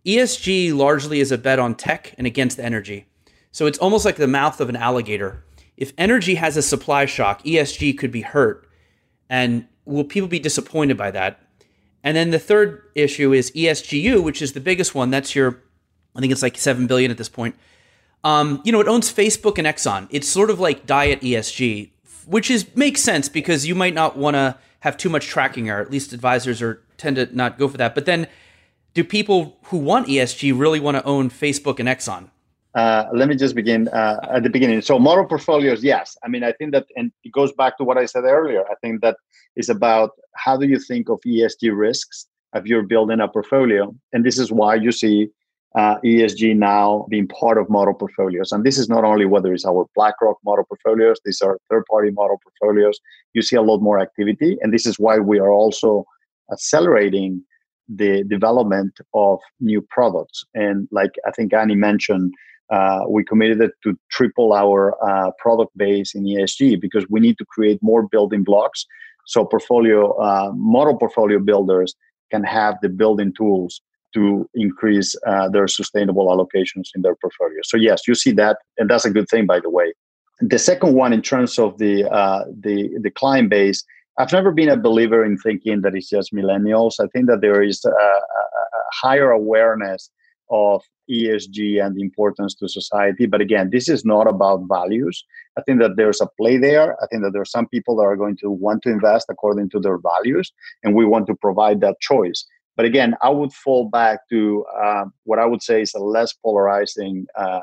ESG 0.05 0.73
largely 0.73 1.19
is 1.19 1.31
a 1.31 1.37
bet 1.37 1.59
on 1.59 1.75
tech 1.75 2.13
and 2.17 2.25
against 2.25 2.59
energy. 2.59 3.05
So 3.51 3.65
it's 3.65 3.77
almost 3.79 4.05
like 4.05 4.15
the 4.15 4.27
mouth 4.27 4.61
of 4.61 4.69
an 4.69 4.75
alligator. 4.75 5.43
If 5.75 5.93
energy 5.97 6.35
has 6.35 6.57
a 6.57 6.61
supply 6.61 7.05
shock, 7.05 7.43
ESG 7.43 7.97
could 7.97 8.11
be 8.11 8.21
hurt. 8.21 8.67
And 9.29 9.67
will 9.85 10.03
people 10.03 10.29
be 10.29 10.39
disappointed 10.39 10.97
by 10.97 11.11
that? 11.11 11.39
And 12.03 12.15
then 12.15 12.31
the 12.31 12.39
third 12.39 12.83
issue 12.95 13.33
is 13.33 13.51
ESGU, 13.51 14.23
which 14.23 14.41
is 14.41 14.53
the 14.53 14.59
biggest 14.59 14.95
one. 14.95 15.09
That's 15.09 15.35
your, 15.35 15.61
I 16.15 16.21
think 16.21 16.31
it's 16.31 16.41
like 16.41 16.57
7 16.57 16.87
billion 16.87 17.11
at 17.11 17.17
this 17.17 17.29
point. 17.29 17.55
Um, 18.23 18.61
you 18.63 18.71
know, 18.71 18.79
it 18.79 18.87
owns 18.87 19.11
Facebook 19.11 19.57
and 19.57 19.67
Exxon. 19.67 20.07
It's 20.09 20.27
sort 20.27 20.49
of 20.49 20.59
like 20.59 20.85
diet 20.85 21.21
ESG, 21.21 21.91
which 22.25 22.49
is 22.51 22.73
makes 22.75 23.01
sense 23.01 23.29
because 23.29 23.65
you 23.65 23.75
might 23.75 23.93
not 23.93 24.17
want 24.17 24.35
to 24.35 24.57
have 24.81 24.97
too 24.97 25.09
much 25.09 25.27
tracking 25.27 25.69
error. 25.69 25.81
At 25.81 25.91
least 25.91 26.13
advisors 26.13 26.61
are 26.61 26.81
tend 26.97 27.15
to 27.15 27.33
not 27.35 27.57
go 27.57 27.67
for 27.67 27.77
that. 27.77 27.95
But 27.95 28.05
then 28.05 28.27
do 28.93 29.03
people 29.03 29.57
who 29.65 29.77
want 29.77 30.07
ESG 30.07 30.57
really 30.57 30.79
want 30.79 30.97
to 30.97 31.03
own 31.03 31.29
Facebook 31.29 31.79
and 31.79 31.87
Exxon? 31.87 32.29
Uh, 32.75 33.05
let 33.13 33.27
me 33.27 33.35
just 33.35 33.55
begin 33.55 33.87
uh, 33.89 34.19
at 34.29 34.43
the 34.43 34.49
beginning. 34.49 34.81
So, 34.81 34.99
model 34.99 35.25
portfolios, 35.25 35.83
yes. 35.83 36.15
I 36.23 36.27
mean, 36.27 36.43
I 36.43 36.51
think 36.53 36.71
that, 36.73 36.85
and 36.95 37.11
it 37.23 37.31
goes 37.31 37.51
back 37.51 37.77
to 37.77 37.83
what 37.83 37.97
I 37.97 38.05
said 38.05 38.25
earlier. 38.25 38.63
I 38.69 38.75
think 38.81 39.01
that 39.01 39.17
is 39.55 39.69
about 39.69 40.11
how 40.35 40.55
do 40.55 40.67
you 40.67 40.79
think 40.79 41.09
of 41.09 41.19
ESG 41.25 41.75
risks 41.75 42.27
if 42.53 42.65
you're 42.65 42.83
building 42.83 43.19
a 43.19 43.27
portfolio, 43.27 43.93
and 44.13 44.23
this 44.23 44.37
is 44.37 44.51
why 44.51 44.75
you 44.75 44.91
see 44.91 45.29
uh, 45.75 45.99
ESG 46.01 46.55
now 46.55 47.05
being 47.09 47.27
part 47.27 47.57
of 47.57 47.69
model 47.69 47.93
portfolios. 47.93 48.51
And 48.51 48.63
this 48.63 48.77
is 48.77 48.87
not 48.89 49.03
only 49.03 49.25
whether 49.25 49.53
it's 49.53 49.65
our 49.65 49.87
BlackRock 49.95 50.37
model 50.45 50.65
portfolios; 50.65 51.19
these 51.25 51.41
are 51.41 51.59
third-party 51.71 52.11
model 52.11 52.39
portfolios. 52.43 52.99
You 53.33 53.41
see 53.41 53.55
a 53.55 53.63
lot 53.63 53.81
more 53.81 53.99
activity, 53.99 54.57
and 54.61 54.71
this 54.71 54.85
is 54.85 54.99
why 54.99 55.17
we 55.17 55.39
are 55.39 55.51
also 55.51 56.05
accelerating 56.51 57.43
the 57.93 58.23
development 58.23 58.93
of 59.13 59.39
new 59.59 59.81
products. 59.81 60.45
And 60.53 60.87
like 60.91 61.11
I 61.25 61.31
think 61.31 61.53
Annie 61.53 61.75
mentioned, 61.75 62.33
uh, 62.69 63.01
we 63.09 63.23
committed 63.23 63.71
to 63.83 63.97
triple 64.11 64.53
our 64.53 64.95
uh, 65.03 65.31
product 65.39 65.75
base 65.75 66.13
in 66.13 66.23
ESG 66.23 66.79
because 66.79 67.05
we 67.09 67.19
need 67.19 67.37
to 67.39 67.45
create 67.45 67.79
more 67.81 68.07
building 68.07 68.43
blocks 68.43 68.85
so 69.29 69.45
portfolio 69.45 70.11
uh, 70.19 70.51
model 70.55 70.97
portfolio 70.97 71.39
builders 71.39 71.93
can 72.31 72.43
have 72.43 72.75
the 72.81 72.89
building 72.89 73.31
tools 73.31 73.79
to 74.15 74.49
increase 74.55 75.15
uh, 75.27 75.47
their 75.49 75.67
sustainable 75.67 76.27
allocations 76.33 76.87
in 76.95 77.03
their 77.03 77.15
portfolio. 77.15 77.59
So 77.63 77.77
yes, 77.77 78.07
you 78.07 78.15
see 78.15 78.31
that, 78.31 78.57
and 78.79 78.89
that's 78.89 79.05
a 79.05 79.11
good 79.11 79.29
thing, 79.29 79.45
by 79.45 79.59
the 79.59 79.69
way. 79.69 79.93
The 80.39 80.57
second 80.57 80.95
one, 80.95 81.13
in 81.13 81.21
terms 81.21 81.59
of 81.59 81.77
the 81.77 82.09
uh, 82.09 82.45
the 82.59 82.89
the 82.99 83.11
client 83.11 83.49
base, 83.51 83.83
I've 84.19 84.33
never 84.33 84.51
been 84.51 84.69
a 84.69 84.75
believer 84.75 85.23
in 85.23 85.37
thinking 85.37 85.81
that 85.81 85.95
it's 85.95 86.09
just 86.09 86.33
millennials. 86.33 86.99
I 86.99 87.07
think 87.07 87.27
that 87.27 87.39
there 87.39 87.63
is 87.63 87.83
a, 87.85 87.89
a 87.89 88.23
higher 88.91 89.31
awareness 89.31 90.11
of 90.51 90.83
ESG 91.09 91.83
and 91.83 91.99
importance 91.99 92.53
to 92.55 92.67
society. 92.67 93.25
But 93.27 93.39
again, 93.39 93.69
this 93.71 93.87
is 93.87 94.03
not 94.03 94.27
about 94.27 94.67
values. 94.67 95.23
I 95.57 95.61
think 95.61 95.79
that 95.79 95.95
there's 95.95 96.19
a 96.19 96.27
play 96.37 96.57
there. 96.57 97.01
I 97.01 97.07
think 97.07 97.23
that 97.23 97.31
there 97.31 97.41
are 97.41 97.45
some 97.45 97.67
people 97.67 97.95
that 97.97 98.03
are 98.03 98.17
going 98.17 98.35
to 98.41 98.51
want 98.51 98.83
to 98.83 98.89
invest 98.89 99.27
according 99.29 99.69
to 99.71 99.79
their 99.79 99.97
values, 99.97 100.51
and 100.83 100.95
we 100.95 101.05
want 101.05 101.27
to 101.27 101.35
provide 101.35 101.79
that 101.81 102.01
choice. 102.01 102.45
But 102.75 102.85
again, 102.85 103.15
I 103.21 103.29
would 103.29 103.53
fall 103.53 103.89
back 103.89 104.27
to 104.29 104.65
uh, 104.81 105.05
what 105.23 105.39
I 105.39 105.45
would 105.45 105.61
say 105.63 105.81
is 105.81 105.93
a 105.93 105.99
less 105.99 106.33
polarizing 106.33 107.25
uh, 107.37 107.61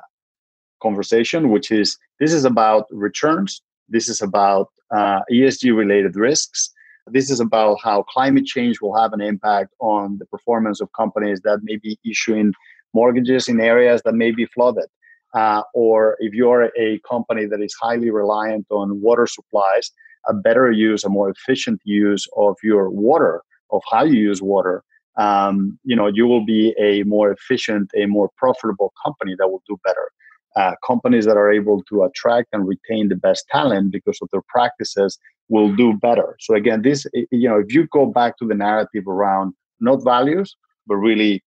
conversation, 0.82 1.50
which 1.50 1.70
is 1.70 1.98
this 2.20 2.32
is 2.32 2.44
about 2.44 2.86
returns, 2.90 3.62
this 3.88 4.08
is 4.08 4.20
about 4.20 4.68
uh, 4.94 5.20
ESG 5.30 5.76
related 5.76 6.16
risks. 6.16 6.72
This 7.06 7.30
is 7.30 7.40
about 7.40 7.78
how 7.82 8.02
climate 8.02 8.46
change 8.46 8.80
will 8.80 8.96
have 8.96 9.12
an 9.12 9.20
impact 9.20 9.72
on 9.80 10.18
the 10.18 10.26
performance 10.26 10.80
of 10.80 10.88
companies 10.92 11.40
that 11.44 11.60
may 11.62 11.76
be 11.76 11.98
issuing 12.04 12.52
mortgages 12.94 13.48
in 13.48 13.60
areas 13.60 14.02
that 14.04 14.14
may 14.14 14.30
be 14.32 14.46
flooded. 14.46 14.86
Uh, 15.34 15.62
or 15.74 16.16
if 16.18 16.32
you're 16.32 16.70
a 16.78 16.98
company 17.08 17.44
that 17.46 17.60
is 17.60 17.74
highly 17.80 18.10
reliant 18.10 18.66
on 18.70 19.00
water 19.00 19.26
supplies, 19.26 19.90
a 20.28 20.34
better 20.34 20.70
use, 20.72 21.04
a 21.04 21.08
more 21.08 21.30
efficient 21.30 21.80
use 21.84 22.26
of 22.36 22.56
your 22.62 22.90
water, 22.90 23.42
of 23.70 23.82
how 23.90 24.02
you 24.02 24.18
use 24.18 24.40
water, 24.40 24.82
um, 25.16 25.78
you 25.84 25.96
know, 25.96 26.06
you 26.06 26.26
will 26.26 26.44
be 26.44 26.74
a 26.78 27.02
more 27.04 27.30
efficient, 27.30 27.90
a 27.96 28.06
more 28.06 28.30
profitable 28.36 28.92
company 29.04 29.34
that 29.38 29.48
will 29.48 29.62
do 29.68 29.78
better. 29.84 30.10
Uh, 30.56 30.74
companies 30.86 31.26
that 31.26 31.36
are 31.36 31.52
able 31.52 31.82
to 31.82 32.02
attract 32.02 32.48
and 32.54 32.66
retain 32.66 33.08
the 33.08 33.14
best 33.14 33.46
talent 33.48 33.92
because 33.92 34.18
of 34.22 34.28
their 34.32 34.40
practices 34.48 35.18
will 35.48 35.70
do 35.76 35.92
better. 35.92 36.34
So 36.40 36.54
again, 36.54 36.80
this, 36.82 37.06
you 37.12 37.48
know, 37.48 37.58
if 37.58 37.74
you 37.74 37.86
go 37.88 38.06
back 38.06 38.38
to 38.38 38.46
the 38.46 38.54
narrative 38.54 39.06
around 39.06 39.52
not 39.80 40.02
values, 40.02 40.56
but 40.86 40.96
really 40.96 41.42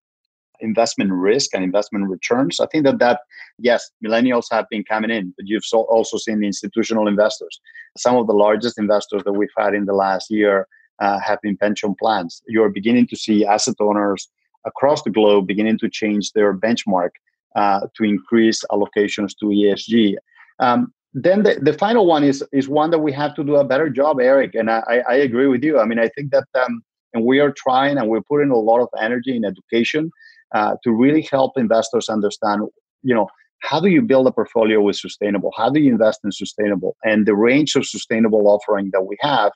investment 0.61 1.13
risk 1.13 1.55
and 1.55 1.63
investment 1.63 2.09
returns. 2.09 2.61
I 2.61 2.67
think 2.67 2.85
that 2.85 2.99
that 2.99 3.21
yes, 3.59 3.91
millennials 4.05 4.47
have 4.51 4.67
been 4.71 4.85
coming 4.85 5.11
in, 5.11 5.35
but 5.37 5.47
you've 5.47 5.65
so 5.65 5.83
also 5.83 6.17
seen 6.17 6.41
the 6.41 6.47
institutional 6.47 7.09
investors. 7.09 7.61
Some 7.97 8.17
of 8.17 8.27
the 8.27 8.33
largest 8.33 8.79
investors 8.79 9.23
that 9.25 9.33
we've 9.33 9.49
had 9.57 9.75
in 9.75 9.85
the 9.85 9.93
last 9.93 10.31
year 10.31 10.67
uh, 10.99 11.19
have 11.21 11.41
been 11.43 11.57
pension 11.57 11.95
plans. 11.99 12.43
You're 12.49 12.71
beginning 12.71 13.07
to 13.09 13.17
see 13.17 13.45
asset 13.45 13.77
owners 13.81 14.29
across 14.65 15.03
the 15.03 15.11
globe 15.11 15.47
beginning 15.47 15.79
to 15.79 15.89
change 15.89 16.33
their 16.33 16.57
benchmark 16.57 17.11
uh, 17.57 17.81
to 17.97 18.05
increase 18.05 18.63
allocations 18.71 19.33
to 19.41 19.47
ESG. 19.47 20.15
Um, 20.61 20.93
then 21.15 21.43
the, 21.43 21.59
the 21.61 21.73
final 21.73 22.07
one 22.07 22.23
is 22.23 22.45
is 22.53 22.69
one 22.69 22.91
that 22.91 22.99
we 22.99 23.11
have 23.13 23.35
to 23.37 23.43
do 23.43 23.57
a 23.57 23.65
better 23.65 23.89
job, 23.89 24.21
Eric. 24.21 24.55
And 24.55 24.71
I, 24.71 25.03
I 25.09 25.15
agree 25.15 25.47
with 25.47 25.65
you. 25.65 25.81
I 25.81 25.87
mean, 25.87 25.99
I 25.99 26.09
think 26.09 26.31
that 26.33 26.45
um, 26.55 26.83
and 27.17 27.25
we 27.25 27.41
are 27.41 27.53
trying 27.57 27.97
and 27.99 28.09
we're 28.09 28.23
putting 28.23 28.51
a 28.51 28.59
lot 28.59 28.81
of 28.81 28.89
energy 29.01 29.35
in 29.35 29.45
education 29.45 30.11
uh, 30.55 30.77
to 30.85 30.93
really 30.93 31.23
help 31.23 31.53
investors 31.57 32.09
understand, 32.09 32.63
you 33.03 33.15
know, 33.15 33.27
how 33.61 33.81
do 33.81 33.89
you 33.89 34.03
build 34.03 34.27
a 34.27 34.33
portfolio 34.33 34.81
with 34.81 34.97
sustainable? 34.97 35.51
How 35.57 35.71
do 35.71 35.81
you 35.81 35.91
invest 35.91 36.21
in 36.25 36.31
sustainable? 36.31 36.97
And 37.05 37.27
the 37.27 37.35
range 37.35 37.75
of 37.75 37.87
sustainable 37.87 38.47
offering 38.47 38.91
that 38.93 39.07
we 39.07 39.17
have, 39.21 39.51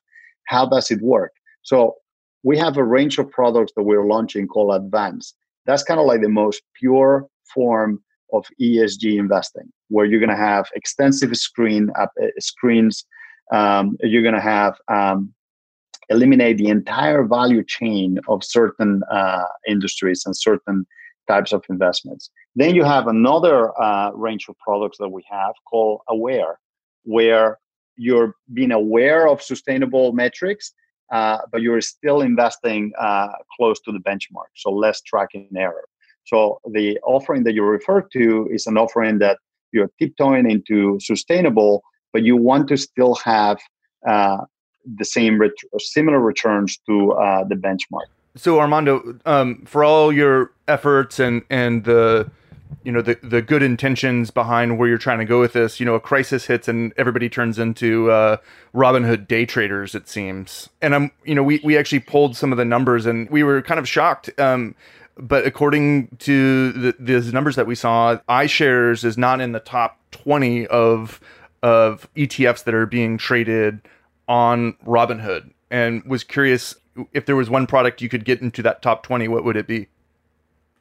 how 0.46 0.66
does 0.66 0.90
it 0.90 1.00
work? 1.02 1.32
So 1.62 1.96
we 2.42 2.56
have 2.56 2.78
a 2.78 2.84
range 2.84 3.18
of 3.18 3.30
products 3.30 3.72
that 3.76 3.82
we're 3.82 4.06
launching 4.06 4.48
called 4.48 4.74
Advance. 4.74 5.34
That's 5.66 5.82
kind 5.82 6.00
of 6.00 6.06
like 6.06 6.22
the 6.22 6.30
most 6.30 6.62
pure 6.74 7.26
form 7.54 8.02
of 8.32 8.46
ESG 8.60 9.18
investing, 9.18 9.70
where 9.88 10.06
you're 10.06 10.20
going 10.20 10.30
to 10.30 10.36
have 10.36 10.66
extensive 10.74 11.36
screen 11.36 11.90
uh, 11.98 12.06
screens. 12.38 13.04
Um, 13.52 13.96
you're 14.00 14.22
going 14.22 14.34
to 14.34 14.40
have 14.40 14.76
um, 14.88 15.34
eliminate 16.08 16.58
the 16.58 16.68
entire 16.68 17.24
value 17.24 17.64
chain 17.64 18.18
of 18.28 18.44
certain 18.44 19.02
uh, 19.10 19.44
industries 19.66 20.24
and 20.26 20.36
certain 20.36 20.86
types 21.28 21.52
of 21.52 21.64
investments. 21.68 22.30
Then 22.56 22.74
you 22.74 22.84
have 22.84 23.06
another 23.06 23.58
uh, 23.80 24.10
range 24.12 24.46
of 24.48 24.58
products 24.58 24.98
that 24.98 25.08
we 25.08 25.22
have 25.30 25.54
called 25.68 26.00
Aware, 26.08 26.58
where 27.04 27.58
you're 27.96 28.34
being 28.52 28.72
aware 28.72 29.28
of 29.28 29.40
sustainable 29.42 30.12
metrics, 30.12 30.72
uh, 31.12 31.38
but 31.52 31.62
you're 31.62 31.80
still 31.80 32.20
investing 32.22 32.92
uh, 32.98 33.28
close 33.56 33.80
to 33.80 33.92
the 33.92 33.98
benchmark, 33.98 34.50
so 34.56 34.70
less 34.70 35.00
tracking 35.02 35.48
error. 35.56 35.84
So 36.24 36.60
the 36.70 36.98
offering 37.00 37.44
that 37.44 37.54
you 37.54 37.64
refer 37.64 38.02
to 38.12 38.48
is 38.50 38.66
an 38.66 38.76
offering 38.76 39.18
that 39.18 39.38
you're 39.72 39.90
tiptoeing 39.98 40.50
into 40.50 40.98
sustainable, 41.00 41.82
but 42.12 42.22
you 42.22 42.36
want 42.36 42.68
to 42.68 42.76
still 42.76 43.14
have 43.16 43.58
uh, 44.06 44.38
the 44.96 45.04
same 45.04 45.40
ret- 45.40 45.52
similar 45.78 46.20
returns 46.20 46.78
to 46.88 47.12
uh, 47.12 47.44
the 47.44 47.54
benchmark. 47.54 48.06
So 48.36 48.60
Armando, 48.60 49.18
um, 49.26 49.64
for 49.66 49.82
all 49.82 50.12
your 50.12 50.52
efforts 50.68 51.18
and 51.18 51.42
and 51.50 51.84
the 51.84 52.30
you 52.84 52.92
know 52.92 53.02
the 53.02 53.18
the 53.22 53.42
good 53.42 53.62
intentions 53.62 54.30
behind 54.30 54.78
where 54.78 54.88
you're 54.88 54.98
trying 54.98 55.18
to 55.18 55.24
go 55.24 55.40
with 55.40 55.52
this, 55.52 55.80
you 55.80 55.86
know, 55.86 55.94
a 55.94 56.00
crisis 56.00 56.46
hits 56.46 56.68
and 56.68 56.92
everybody 56.96 57.28
turns 57.28 57.58
into 57.58 58.10
uh, 58.10 58.36
Robinhood 58.74 59.26
day 59.26 59.44
traders. 59.44 59.94
It 59.94 60.08
seems, 60.08 60.68
and 60.80 60.94
I'm 60.94 61.10
you 61.24 61.34
know 61.34 61.42
we 61.42 61.60
we 61.64 61.76
actually 61.76 62.00
pulled 62.00 62.36
some 62.36 62.52
of 62.52 62.58
the 62.58 62.64
numbers 62.64 63.06
and 63.06 63.28
we 63.30 63.42
were 63.42 63.62
kind 63.62 63.80
of 63.80 63.88
shocked. 63.88 64.30
Um, 64.38 64.74
but 65.20 65.46
according 65.46 66.08
to 66.20 66.72
the, 66.72 66.94
the 66.98 67.32
numbers 67.32 67.56
that 67.56 67.66
we 67.66 67.74
saw, 67.74 68.16
iShares 68.28 69.04
is 69.04 69.18
not 69.18 69.40
in 69.40 69.52
the 69.52 69.60
top 69.60 69.98
20 70.12 70.66
of 70.66 71.20
of 71.62 72.08
ETFs 72.16 72.64
that 72.64 72.72
are 72.72 72.86
being 72.86 73.18
traded 73.18 73.82
on 74.26 74.72
Robinhood 74.86 75.50
and 75.70 76.02
was 76.04 76.24
curious 76.24 76.74
if 77.12 77.26
there 77.26 77.36
was 77.36 77.50
one 77.50 77.66
product 77.66 78.00
you 78.00 78.08
could 78.08 78.24
get 78.24 78.40
into 78.40 78.62
that 78.62 78.80
top 78.80 79.02
20, 79.02 79.28
what 79.28 79.44
would 79.44 79.56
it 79.56 79.66
be? 79.66 79.86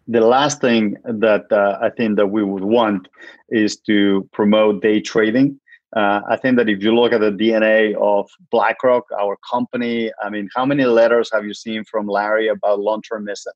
The 0.08 0.22
last 0.22 0.62
thing 0.62 0.96
that 1.04 1.52
uh, 1.52 1.78
I 1.82 1.90
think 1.90 2.16
that 2.16 2.28
we 2.28 2.44
would 2.44 2.64
want 2.64 3.10
is 3.50 3.76
to 3.88 4.28
promote 4.32 4.82
day 4.82 5.02
trading. 5.02 5.60
Uh, 5.96 6.22
I 6.30 6.38
think 6.38 6.56
that 6.58 6.70
if 6.70 6.82
you 6.82 6.96
look 6.96 7.12
at 7.12 7.20
the 7.20 7.32
DNA 7.32 7.94
of 7.96 8.30
BlackRock, 8.52 9.06
our 9.20 9.38
company, 9.52 10.12
I 10.24 10.30
mean, 10.30 10.50
how 10.56 10.66
many 10.66 10.86
letters 10.86 11.30
have 11.34 11.46
you 11.46 11.54
seen 11.54 11.84
from 11.84 12.08
Larry 12.08 12.48
about 12.48 12.80
long-termism 12.80 13.52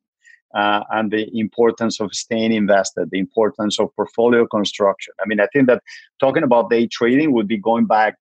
uh, 0.54 0.84
and 0.92 1.12
the 1.12 1.28
importance 1.38 2.00
of 2.00 2.14
staying 2.14 2.54
invested, 2.54 3.10
the 3.12 3.20
importance 3.20 3.80
of 3.80 3.96
portfolio 3.96 4.46
construction? 4.48 5.14
I 5.22 5.28
mean, 5.28 5.40
I 5.40 5.48
think 5.54 5.68
that 5.68 5.82
talking 6.20 6.44
about 6.44 6.70
day 6.70 6.88
trading 6.88 7.34
would 7.34 7.48
be 7.48 7.58
going 7.58 7.86
back 7.86 8.16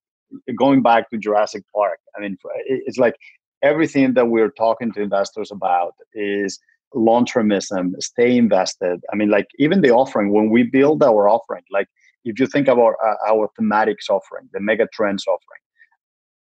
going 0.56 0.82
back 0.82 1.10
to 1.10 1.18
Jurassic 1.18 1.62
Park. 1.74 1.98
I 2.16 2.20
mean, 2.20 2.38
it's 2.66 2.98
like 2.98 3.16
everything 3.62 4.14
that 4.14 4.28
we're 4.28 4.50
talking 4.50 4.92
to 4.92 5.00
investors 5.00 5.50
about 5.50 5.94
is 6.14 6.58
long 6.94 7.24
termism, 7.24 7.92
stay 8.02 8.36
invested. 8.36 9.00
I 9.12 9.16
mean, 9.16 9.30
like 9.30 9.46
even 9.58 9.80
the 9.80 9.90
offering, 9.90 10.32
when 10.32 10.50
we 10.50 10.62
build 10.62 11.02
our 11.02 11.28
offering, 11.28 11.62
like 11.70 11.88
if 12.24 12.38
you 12.38 12.46
think 12.46 12.68
about 12.68 12.94
uh, 13.04 13.14
our 13.28 13.50
thematics 13.58 14.10
offering, 14.10 14.48
the 14.52 14.60
mega 14.60 14.86
trends 14.92 15.26
offering, 15.26 15.60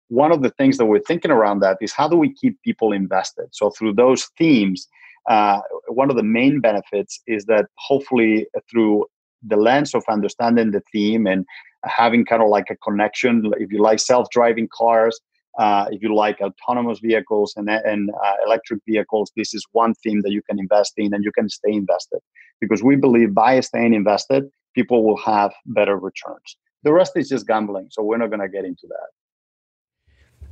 one 0.09 0.31
of 0.31 0.43
the 0.43 0.51
things 0.51 0.77
that 0.77 0.85
we're 0.85 0.99
thinking 0.99 1.31
around 1.31 1.59
that 1.61 1.77
is 1.81 1.91
how 1.91 2.07
do 2.07 2.15
we 2.15 2.31
keep 2.31 2.61
people 2.61 2.91
invested? 2.91 3.47
So 3.51 3.71
through 3.71 3.93
those 3.93 4.25
themes, 4.37 4.87
uh, 5.27 5.61
one 5.87 6.09
of 6.09 6.15
the 6.15 6.23
main 6.23 6.59
benefits 6.59 7.21
is 7.27 7.45
that 7.45 7.65
hopefully 7.77 8.47
through 8.69 9.05
the 9.47 9.55
lens 9.55 9.93
of 9.93 10.03
understanding 10.09 10.71
the 10.71 10.81
theme 10.91 11.27
and 11.27 11.45
having 11.83 12.25
kind 12.25 12.41
of 12.41 12.49
like 12.49 12.65
a 12.69 12.75
connection. 12.77 13.51
If 13.57 13.71
you 13.71 13.81
like 13.81 13.99
self-driving 13.99 14.69
cars, 14.75 15.19
uh, 15.57 15.85
if 15.91 16.01
you 16.01 16.13
like 16.13 16.41
autonomous 16.41 16.99
vehicles 16.99 17.53
and, 17.55 17.69
and 17.69 18.09
uh, 18.09 18.33
electric 18.45 18.81
vehicles, 18.87 19.31
this 19.35 19.53
is 19.53 19.65
one 19.71 19.93
theme 20.03 20.21
that 20.23 20.31
you 20.31 20.41
can 20.49 20.59
invest 20.59 20.93
in 20.97 21.13
and 21.13 21.23
you 21.23 21.31
can 21.31 21.49
stay 21.49 21.71
invested. 21.71 22.19
Because 22.59 22.83
we 22.83 22.95
believe 22.95 23.33
by 23.33 23.59
staying 23.59 23.93
invested, 23.93 24.49
people 24.73 25.05
will 25.05 25.17
have 25.17 25.53
better 25.65 25.97
returns. 25.97 26.57
The 26.83 26.93
rest 26.93 27.13
is 27.15 27.29
just 27.29 27.47
gambling, 27.47 27.87
so 27.91 28.03
we're 28.03 28.17
not 28.17 28.29
going 28.29 28.41
to 28.41 28.49
get 28.49 28.65
into 28.65 28.87
that. 28.87 29.09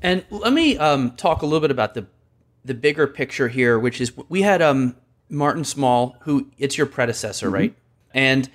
And 0.02 0.26
let 0.30 0.54
me 0.54 0.78
um, 0.78 1.12
talk 1.16 1.42
a 1.42 1.46
little 1.46 1.62
bit 1.62 1.72
about 1.72 1.94
the 1.94 2.08
the 2.66 2.74
bigger 2.74 3.08
picture 3.08 3.48
here, 3.48 3.78
which 3.78 4.00
is 4.00 4.14
we 4.30 4.42
had 4.42 4.62
um, 4.62 4.96
Martin 5.30 5.64
Small, 5.64 6.18
who 6.22 6.50
it's 6.58 6.78
your 6.78 6.88
predecessor, 6.88 7.48
mm-hmm. 7.48 7.56
right? 7.56 7.76
And 8.14 8.50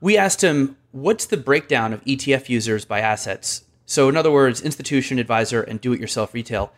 we 0.00 0.16
asked 0.16 0.42
him 0.42 0.76
what's 0.92 1.26
the 1.26 1.36
breakdown 1.36 1.92
of 1.92 2.04
ETF 2.04 2.48
users 2.48 2.84
by 2.84 3.00
assets? 3.00 3.64
So, 3.84 4.08
in 4.08 4.16
other 4.16 4.32
words, 4.32 4.60
institution, 4.60 5.18
advisor, 5.18 5.62
and 5.62 5.80
do 5.80 5.92
it 5.92 6.00
yourself 6.00 6.34
retail. 6.34 6.72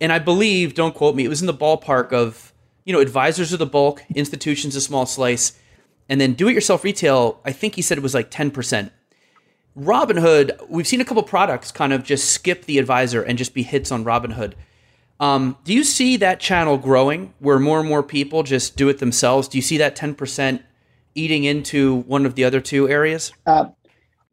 And 0.00 0.12
I 0.12 0.18
believe, 0.18 0.74
don't 0.74 0.94
quote 0.94 1.14
me, 1.14 1.24
it 1.24 1.28
was 1.28 1.40
in 1.40 1.46
the 1.46 1.54
ballpark 1.54 2.12
of, 2.12 2.52
you 2.84 2.92
know, 2.92 3.00
advisors 3.00 3.54
are 3.54 3.58
the 3.58 3.66
bulk, 3.66 4.02
institutions 4.14 4.76
a 4.76 4.80
small 4.80 5.06
slice, 5.06 5.58
and 6.08 6.20
then 6.20 6.34
do 6.34 6.48
it 6.48 6.52
yourself 6.52 6.84
retail, 6.84 7.40
I 7.44 7.52
think 7.52 7.76
he 7.76 7.82
said 7.82 7.96
it 7.96 8.02
was 8.02 8.14
like 8.14 8.30
10%. 8.30 8.90
Robinhood, 9.78 10.68
we've 10.68 10.86
seen 10.86 11.00
a 11.00 11.04
couple 11.04 11.22
products 11.22 11.72
kind 11.72 11.92
of 11.92 12.04
just 12.04 12.30
skip 12.30 12.64
the 12.64 12.78
advisor 12.78 13.22
and 13.22 13.38
just 13.38 13.54
be 13.54 13.62
hits 13.62 13.90
on 13.90 14.04
Robinhood. 14.04 14.52
Um, 15.20 15.56
do 15.64 15.72
you 15.72 15.84
see 15.84 16.16
that 16.18 16.40
channel 16.40 16.76
growing 16.76 17.32
where 17.38 17.58
more 17.58 17.80
and 17.80 17.88
more 17.88 18.02
people 18.02 18.42
just 18.42 18.76
do 18.76 18.88
it 18.88 18.98
themselves? 18.98 19.48
Do 19.48 19.58
you 19.58 19.62
see 19.62 19.78
that 19.78 19.96
10% 19.96 20.62
eating 21.14 21.44
into 21.44 21.96
one 22.02 22.26
of 22.26 22.34
the 22.34 22.44
other 22.44 22.60
two 22.60 22.88
areas? 22.88 23.32
Uh, 23.46 23.66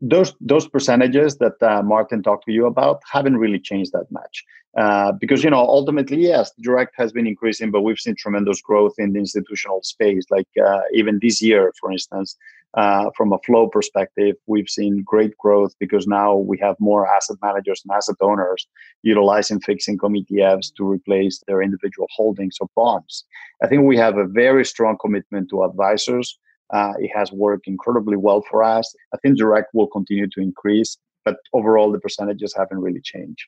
those 0.02 0.34
those 0.41 0.67
percentages 0.67 1.38
that 1.38 1.62
uh, 1.62 1.84
Martin 1.84 2.24
talked 2.24 2.46
to 2.46 2.52
you 2.52 2.65
about 2.65 3.02
haven't 3.10 3.38
really 3.38 3.60
changed 3.60 3.91
that 3.91 4.12
much 4.12 4.44
uh, 4.78 5.12
because 5.12 5.44
you 5.44 5.50
know 5.50 5.60
ultimately 5.60 6.17
yes 6.17 6.52
direct 6.62 6.94
has 6.98 7.12
been 7.12 7.28
increasing 7.28 7.70
but 7.72 7.82
we've 7.82 8.00
seen 8.00 8.15
tremendous 8.15 8.62
growth 8.62 8.96
in 8.98 9.13
the 9.13 9.20
institutional 9.20 9.82
space 9.84 10.26
like 10.32 10.48
uh, 10.65 10.82
even 10.94 11.20
this 11.22 11.41
year 11.41 11.72
for 11.80 11.91
instance 11.91 12.36
uh, 12.76 13.10
from 13.18 13.34
a 13.34 13.40
flow 13.46 13.68
perspective 13.68 14.36
we've 14.48 14.70
seen 14.70 15.04
great 15.06 15.38
growth 15.38 15.74
because 15.80 16.08
now 16.08 16.36
we 16.36 16.58
have 16.58 16.76
more 16.80 17.08
asset 17.14 17.38
managers 17.44 17.82
and 17.84 17.96
asset 17.96 18.16
owners 18.22 18.68
utilizing 19.04 19.60
fixed 19.60 19.90
income 19.90 20.14
etfs 20.14 20.74
to 20.76 20.88
replace 20.88 21.42
their 21.48 21.62
individual 21.62 22.08
holdings 22.16 22.58
of 22.62 22.70
bonds 22.76 23.26
i 23.64 23.68
think 23.68 23.84
we 23.84 23.98
have 23.98 24.18
a 24.18 24.26
very 24.26 24.66
strong 24.66 24.98
commitment 25.02 25.50
to 25.50 25.64
advisors 25.64 26.38
uh, 26.72 26.94
it 27.00 27.12
has 27.14 27.32
worked 27.32 27.68
incredibly 27.68 28.18
well 28.18 28.44
for 28.50 28.64
us. 28.64 28.96
I 29.14 29.18
think 29.18 29.38
direct 29.38 29.74
will 29.74 29.88
continue 29.88 30.28
to 30.28 30.40
increase, 30.40 30.98
but 31.26 31.38
overall 31.54 31.92
the 31.92 32.00
percentages 32.00 32.54
haven't 32.56 32.80
really 32.80 33.02
changed. 33.02 33.46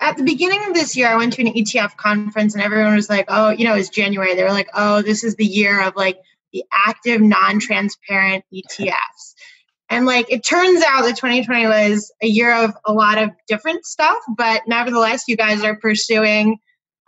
At 0.00 0.16
the 0.16 0.24
beginning 0.24 0.62
of 0.66 0.74
this 0.74 0.94
year, 0.96 1.08
I 1.08 1.16
went 1.16 1.32
to 1.34 1.42
an 1.42 1.54
ETF 1.54 1.96
conference 1.96 2.54
and 2.54 2.62
everyone 2.62 2.96
was 2.96 3.08
like, 3.08 3.26
oh, 3.28 3.50
you 3.50 3.64
know, 3.64 3.74
it's 3.74 3.88
January. 3.88 4.34
They 4.34 4.42
were 4.42 4.50
like, 4.50 4.68
oh, 4.74 5.00
this 5.02 5.24
is 5.24 5.36
the 5.36 5.46
year 5.46 5.80
of 5.80 5.96
like 5.96 6.20
the 6.52 6.64
active, 6.86 7.20
non 7.20 7.60
transparent 7.60 8.44
ETFs. 8.52 9.34
And 9.88 10.04
like 10.04 10.30
it 10.30 10.44
turns 10.44 10.82
out 10.82 11.02
that 11.04 11.16
2020 11.16 11.66
was 11.66 12.12
a 12.22 12.26
year 12.26 12.52
of 12.52 12.74
a 12.84 12.92
lot 12.92 13.18
of 13.18 13.30
different 13.46 13.84
stuff, 13.86 14.18
but 14.36 14.62
nevertheless, 14.66 15.24
you 15.28 15.36
guys 15.36 15.62
are 15.62 15.76
pursuing 15.76 16.58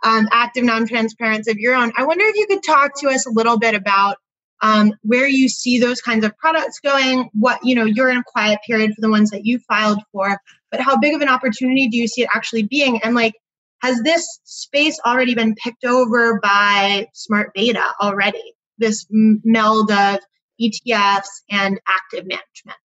um, 0.03 0.29
active 0.31 0.63
non 0.63 0.87
transparency 0.87 1.51
of 1.51 1.57
your 1.57 1.75
own. 1.75 1.91
I 1.97 2.05
wonder 2.05 2.25
if 2.25 2.35
you 2.35 2.47
could 2.47 2.63
talk 2.63 2.97
to 3.01 3.09
us 3.09 3.25
a 3.25 3.31
little 3.31 3.59
bit 3.59 3.75
about 3.75 4.17
um, 4.61 4.93
where 5.03 5.27
you 5.27 5.49
see 5.49 5.79
those 5.79 6.01
kinds 6.01 6.25
of 6.25 6.37
products 6.37 6.79
going 6.79 7.29
what 7.33 7.59
you 7.63 7.75
know 7.75 7.85
you're 7.85 8.09
in 8.09 8.17
a 8.17 8.23
quiet 8.25 8.59
period 8.65 8.93
for 8.93 9.01
the 9.01 9.09
ones 9.09 9.29
that 9.31 9.45
you 9.45 9.59
filed 9.59 10.01
for 10.11 10.37
but 10.71 10.81
how 10.81 10.97
big 10.97 11.13
of 11.15 11.21
an 11.21 11.29
opportunity 11.29 11.87
do 11.87 11.97
you 11.97 12.07
see 12.07 12.23
it 12.23 12.29
actually 12.33 12.63
being 12.63 13.01
and 13.03 13.15
like 13.15 13.33
has 13.81 14.01
this 14.01 14.39
space 14.43 14.99
already 15.05 15.33
been 15.33 15.55
picked 15.55 15.85
over 15.85 16.39
by 16.41 17.07
smart 17.13 17.53
beta 17.53 17.83
already 18.01 18.53
this 18.79 19.05
meld 19.09 19.91
of 19.91 20.19
etfs 20.61 21.41
and 21.49 21.79
active 21.87 22.25
management 22.25 22.77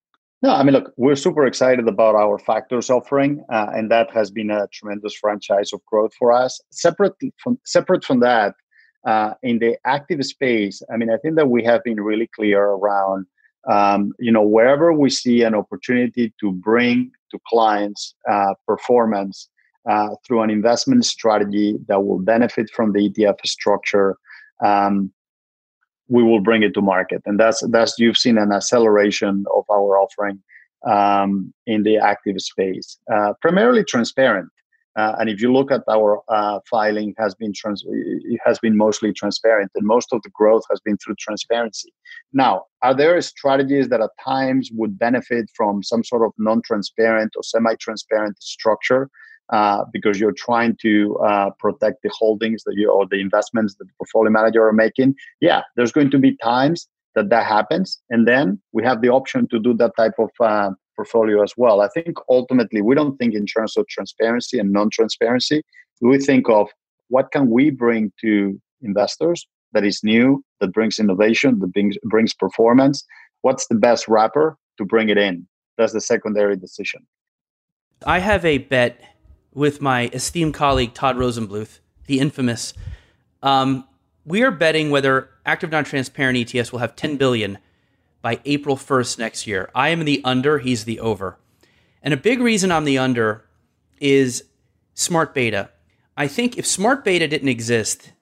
no, 0.44 0.50
I 0.50 0.62
mean, 0.62 0.74
look, 0.74 0.92
we're 0.98 1.16
super 1.16 1.46
excited 1.46 1.88
about 1.88 2.14
our 2.16 2.38
factors 2.38 2.90
offering, 2.90 3.42
uh, 3.50 3.68
and 3.72 3.90
that 3.90 4.11
has 4.11 4.30
been 4.30 4.50
a 4.50 4.68
tremendous 4.74 5.14
franchise 5.14 5.72
of 5.72 5.83
growth 5.87 6.12
for 6.18 6.33
us. 6.33 6.61
Separate 6.70 7.14
from 7.42 7.59
separate 7.64 8.04
from 8.04 8.20
that, 8.20 8.54
uh, 9.07 9.33
in 9.42 9.59
the 9.59 9.78
active 9.87 10.22
space, 10.22 10.83
I 10.92 10.98
mean, 10.98 11.11
I 11.11 11.16
think 11.16 11.37
that 11.37 11.48
we 11.48 11.64
have 11.64 11.83
been 11.83 11.98
really 11.98 12.28
clear 12.35 12.62
around, 12.62 13.24
um, 13.70 14.12
you 14.18 14.30
know, 14.30 14.42
wherever 14.42 14.92
we 14.92 15.09
see 15.09 15.42
an 15.44 15.54
opportunity 15.54 16.35
to 16.40 16.52
bring 16.52 17.11
to 17.30 17.38
clients 17.48 18.14
uh, 18.30 18.52
performance 18.66 19.48
uh, 19.88 20.11
through 20.26 20.42
an 20.42 20.50
investment 20.50 21.07
strategy 21.07 21.78
that 21.88 22.04
will 22.04 22.18
benefit 22.18 22.68
from 22.68 22.92
the 22.92 23.09
ETF 23.09 23.46
structure, 23.46 24.18
um, 24.62 25.11
we 26.08 26.22
will 26.22 26.40
bring 26.40 26.62
it 26.62 26.74
to 26.74 26.82
market, 26.82 27.22
and 27.26 27.38
that's 27.38 27.62
that's 27.70 27.98
you've 27.98 28.18
seen 28.18 28.38
an 28.38 28.52
acceleration 28.52 29.44
of 29.54 29.64
our 29.70 29.98
offering 29.98 30.42
um, 30.86 31.52
in 31.66 31.82
the 31.82 31.96
active 31.96 32.40
space, 32.40 32.98
uh, 33.12 33.32
primarily 33.40 33.84
transparent. 33.84 34.50
Uh, 34.96 35.16
and 35.18 35.28
if 35.28 35.40
you 35.40 35.52
look 35.52 35.72
at 35.72 35.82
our 35.90 36.22
uh, 36.28 36.60
filing, 36.70 37.14
has 37.18 37.34
been 37.34 37.52
trans- 37.52 37.84
it 37.88 38.38
has 38.44 38.60
been 38.60 38.76
mostly 38.76 39.12
transparent, 39.12 39.70
and 39.74 39.84
most 39.86 40.12
of 40.12 40.22
the 40.22 40.30
growth 40.30 40.62
has 40.70 40.80
been 40.80 40.96
through 40.98 41.16
transparency. 41.18 41.92
Now, 42.32 42.66
are 42.82 42.94
there 42.94 43.20
strategies 43.20 43.88
that 43.88 44.00
at 44.00 44.10
times 44.24 44.70
would 44.72 44.96
benefit 44.96 45.50
from 45.56 45.82
some 45.82 46.04
sort 46.04 46.22
of 46.24 46.32
non-transparent 46.38 47.32
or 47.36 47.42
semi-transparent 47.42 48.40
structure 48.40 49.10
uh, 49.50 49.85
because 49.92 50.18
you're 50.18 50.33
trying 50.33 50.76
to 50.83 51.16
uh, 51.18 51.50
protect 51.59 52.02
the 52.02 52.11
holdings 52.12 52.62
that 52.64 52.74
you 52.76 52.90
or 52.90 53.07
the 53.07 53.20
investments 53.20 53.74
that 53.76 53.85
the 53.85 53.92
portfolio 53.98 54.30
manager 54.30 54.66
are 54.66 54.72
making? 54.72 55.14
Yeah, 55.40 55.62
there's 55.76 55.92
going 55.92 56.11
to 56.11 56.18
be 56.18 56.37
times 56.37 56.88
that 57.14 57.30
that 57.30 57.46
happens, 57.46 58.00
and 58.11 58.26
then 58.26 58.61
we 58.72 58.83
have 58.85 59.00
the 59.00 59.09
option 59.09 59.46
to 59.48 59.59
do 59.59 59.74
that 59.74 59.92
type 59.96 60.14
of 60.18 60.30
uh, 60.40 60.70
portfolio 60.96 61.42
as 61.42 61.52
well. 61.57 61.80
I 61.80 61.88
think 61.88 62.16
ultimately 62.28 62.83
we 62.83 62.94
don't 62.94 63.16
think 63.16 63.35
in 63.35 63.46
terms 63.46 63.76
of 63.76 63.87
transparency 63.88 64.59
and 64.59 64.72
non-transparency. 64.72 65.62
We 66.00 66.18
think 66.18 66.48
of 66.48 66.68
what 67.09 67.30
can 67.33 67.50
we 67.50 67.70
bring 67.70 68.12
to 68.20 68.61
investors 68.83 69.46
that 69.72 69.85
is 69.85 70.00
new, 70.02 70.42
that 70.61 70.72
brings 70.72 70.98
innovation, 70.98 71.59
that 71.61 71.72
brings, 71.72 71.96
brings 72.04 72.35
performance. 72.35 73.04
What's 73.42 73.66
the 73.66 73.74
best 73.74 74.09
wrapper 74.09 74.57
to 74.78 74.85
bring 74.85 75.09
it 75.09 75.18
in? 75.18 75.46
That's 75.76 75.92
the 75.92 76.00
secondary 76.00 76.57
decision. 76.57 77.07
I 78.07 78.18
have 78.18 78.44
a 78.44 78.59
bet 78.59 79.02
with 79.54 79.80
my 79.80 80.08
esteemed 80.12 80.54
colleague 80.54 80.92
Todd 80.92 81.16
Rosenbluth, 81.16 81.78
the 82.06 82.20
infamous. 82.20 82.74
Um, 83.42 83.86
we 84.24 84.42
are 84.42 84.50
betting 84.50 84.90
whether 84.90 85.30
active 85.46 85.70
non-transparent 85.70 86.36
ETFs 86.38 86.72
will 86.72 86.80
have 86.80 86.96
10 86.96 87.16
billion 87.16 87.58
by 88.20 88.40
April 88.44 88.76
1st 88.76 89.18
next 89.18 89.46
year. 89.46 89.70
I 89.74 89.90
am 89.90 90.04
the 90.04 90.20
under, 90.24 90.58
he's 90.58 90.84
the 90.84 91.00
over. 91.00 91.38
And 92.02 92.12
a 92.12 92.18
big 92.18 92.40
reason 92.40 92.72
I'm 92.72 92.84
the 92.84 92.98
under 92.98 93.44
is 94.00 94.44
smart 94.94 95.34
beta. 95.34 95.70
I 96.16 96.26
think 96.28 96.58
if 96.58 96.66
smart 96.66 97.04
beta 97.04 97.28
didn't 97.28 97.48
exist, 97.48 98.12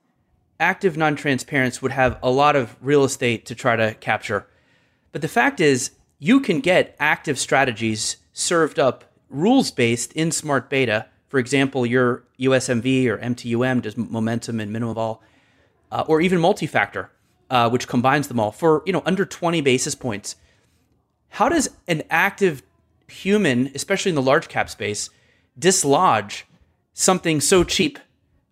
active 0.59 0.97
non 0.97 1.17
transparents 1.17 1.83
would 1.83 1.93
have 1.93 2.19
a 2.23 2.31
lot 2.31 2.57
of 2.57 2.77
real 2.81 3.05
estate 3.05 3.47
to 3.47 3.55
try 3.55 3.77
to 3.77 3.95
capture. 3.95 4.47
But 5.13 5.21
the 5.21 5.29
fact 5.29 5.61
is, 5.61 5.91
you 6.19 6.41
can 6.41 6.61
get 6.61 6.97
active 6.99 7.39
strategies 7.39 8.17
served 8.33 8.79
up 8.79 9.05
rules 9.29 9.71
based 9.71 10.13
in 10.13 10.31
smart 10.31 10.71
beta. 10.71 11.07
For 11.33 11.39
example, 11.39 11.87
your 11.87 12.25
USMV 12.39 13.07
or 13.07 13.17
MTUM 13.17 13.81
does 13.81 13.97
momentum 13.97 14.61
and 14.61 14.71
minimum 14.71 14.95
vol, 14.95 15.23
uh, 15.91 16.05
or 16.07 16.21
even 16.21 16.39
multi 16.39 16.67
factor 16.67 17.11
uh, 17.53 17.69
which 17.69 17.87
combines 17.87 18.29
them 18.29 18.41
all 18.41 18.51
for 18.51 18.83
you 18.87 18.93
know 18.93 19.03
under 19.05 19.25
20 19.25 19.61
basis 19.61 19.95
points. 19.95 20.37
How 21.29 21.49
does 21.51 21.69
an 21.87 22.03
active 22.11 22.63
human, 23.07 23.71
especially 23.75 24.09
in 24.09 24.17
the 24.17 24.23
large 24.23 24.49
cap 24.49 24.71
space, 24.71 25.11
dislodge 25.59 26.45
something 26.95 27.41
so 27.43 27.63
cheap, 27.63 27.99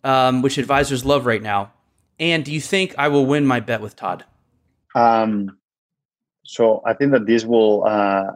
um, 0.05 0.43
which 0.43 0.59
advisors 0.59 1.05
love 1.05 1.25
right 1.25 1.43
now? 1.43 1.73
And 2.19 2.45
do 2.45 2.53
you 2.53 2.61
think 2.61 2.95
I 2.99 3.09
will 3.09 3.25
win 3.25 3.47
my 3.47 3.61
bet 3.61 3.81
with 3.81 3.97
Todd? 3.97 4.27
Um, 4.95 5.57
so 6.45 6.83
I 6.85 6.93
think 6.93 7.13
that 7.13 7.25
this 7.25 7.45
will 7.45 7.85
uh, 7.85 8.33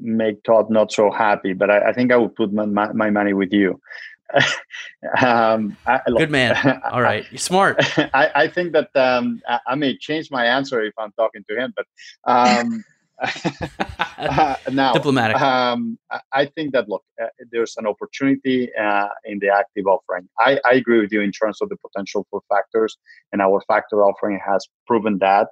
make 0.00 0.42
Todd 0.44 0.70
not 0.70 0.92
so 0.92 1.10
happy, 1.10 1.52
but 1.52 1.70
I, 1.70 1.90
I 1.90 1.92
think 1.92 2.12
I 2.12 2.16
would 2.16 2.34
put 2.34 2.52
my, 2.52 2.66
my, 2.66 2.92
my 2.92 3.10
money 3.10 3.32
with 3.32 3.52
you. 3.52 3.80
um, 5.22 5.76
I, 5.86 6.00
Good 6.06 6.30
man. 6.30 6.80
All 6.92 7.00
right, 7.02 7.24
you're 7.30 7.38
smart. 7.38 7.76
I, 8.14 8.30
I 8.34 8.48
think 8.48 8.72
that 8.72 8.90
um, 8.94 9.40
I, 9.48 9.60
I, 9.68 9.74
may 9.74 9.96
change 9.96 10.30
my 10.30 10.44
answer 10.44 10.82
if 10.82 10.92
I'm 10.98 11.12
talking 11.12 11.44
to 11.48 11.56
him, 11.56 11.72
but 11.74 11.86
um, 12.30 12.84
uh, 13.20 14.54
now 14.70 14.92
diplomatic. 14.92 15.40
Um, 15.40 15.98
I 16.32 16.46
think 16.46 16.72
that 16.72 16.88
look, 16.88 17.04
uh, 17.22 17.26
there's 17.50 17.76
an 17.76 17.86
opportunity 17.86 18.70
uh, 18.74 19.08
in 19.24 19.38
the 19.38 19.48
active 19.48 19.86
offering. 19.86 20.28
I, 20.38 20.60
I 20.64 20.74
agree 20.74 21.00
with 21.00 21.12
you 21.12 21.20
in 21.20 21.32
terms 21.32 21.60
of 21.60 21.68
the 21.68 21.76
potential 21.76 22.26
for 22.30 22.42
factors, 22.48 22.96
and 23.32 23.40
our 23.40 23.62
factor 23.66 24.04
offering 24.04 24.38
has 24.46 24.66
proven 24.86 25.18
that. 25.18 25.48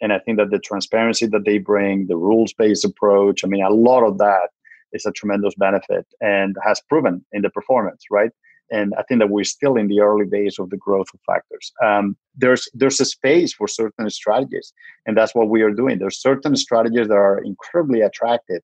And 0.00 0.12
I 0.12 0.18
think 0.18 0.38
that 0.38 0.50
the 0.50 0.58
transparency 0.58 1.26
that 1.26 1.44
they 1.44 1.58
bring, 1.58 2.06
the 2.06 2.16
rules 2.16 2.52
based 2.52 2.84
approach, 2.84 3.44
I 3.44 3.48
mean, 3.48 3.64
a 3.64 3.70
lot 3.70 4.02
of 4.02 4.18
that 4.18 4.50
is 4.92 5.06
a 5.06 5.12
tremendous 5.12 5.54
benefit 5.54 6.06
and 6.20 6.56
has 6.64 6.80
proven 6.88 7.24
in 7.32 7.42
the 7.42 7.50
performance, 7.50 8.04
right? 8.10 8.30
And 8.72 8.94
I 8.96 9.02
think 9.02 9.20
that 9.20 9.30
we're 9.30 9.44
still 9.44 9.76
in 9.76 9.88
the 9.88 10.00
early 10.00 10.26
days 10.26 10.58
of 10.58 10.70
the 10.70 10.76
growth 10.76 11.08
of 11.12 11.20
factors. 11.26 11.72
Um, 11.82 12.16
there's 12.36 12.68
there's 12.72 13.00
a 13.00 13.04
space 13.04 13.52
for 13.52 13.66
certain 13.66 14.08
strategies, 14.10 14.72
and 15.06 15.16
that's 15.16 15.34
what 15.34 15.48
we 15.48 15.62
are 15.62 15.72
doing. 15.72 15.98
There's 15.98 16.20
certain 16.20 16.54
strategies 16.54 17.08
that 17.08 17.16
are 17.16 17.42
incredibly 17.42 18.00
attractive, 18.00 18.62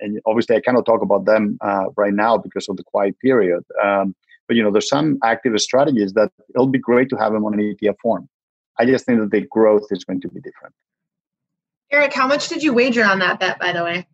and 0.00 0.20
obviously 0.24 0.56
I 0.56 0.60
cannot 0.60 0.86
talk 0.86 1.02
about 1.02 1.26
them 1.26 1.58
uh, 1.60 1.84
right 1.96 2.14
now 2.14 2.38
because 2.38 2.66
of 2.68 2.78
the 2.78 2.84
quiet 2.84 3.18
period. 3.20 3.62
Um, 3.84 4.14
but 4.48 4.56
you 4.56 4.62
know, 4.62 4.70
there's 4.70 4.88
some 4.88 5.18
active 5.22 5.60
strategies 5.60 6.14
that 6.14 6.32
it'll 6.54 6.66
be 6.66 6.78
great 6.78 7.10
to 7.10 7.16
have 7.16 7.32
them 7.32 7.44
on 7.44 7.54
an 7.54 7.60
ETF 7.60 7.96
form. 8.00 8.28
I 8.78 8.84
just 8.84 9.06
think 9.06 9.20
that 9.20 9.30
the 9.30 9.42
growth 9.42 9.86
is 9.90 10.04
going 10.04 10.20
to 10.20 10.28
be 10.28 10.40
different. 10.40 10.74
Eric, 11.90 12.12
how 12.12 12.26
much 12.26 12.48
did 12.48 12.62
you 12.62 12.72
wager 12.72 13.04
on 13.04 13.20
that 13.20 13.38
bet, 13.40 13.58
by 13.58 13.72
the 13.72 13.84
way? 13.84 14.06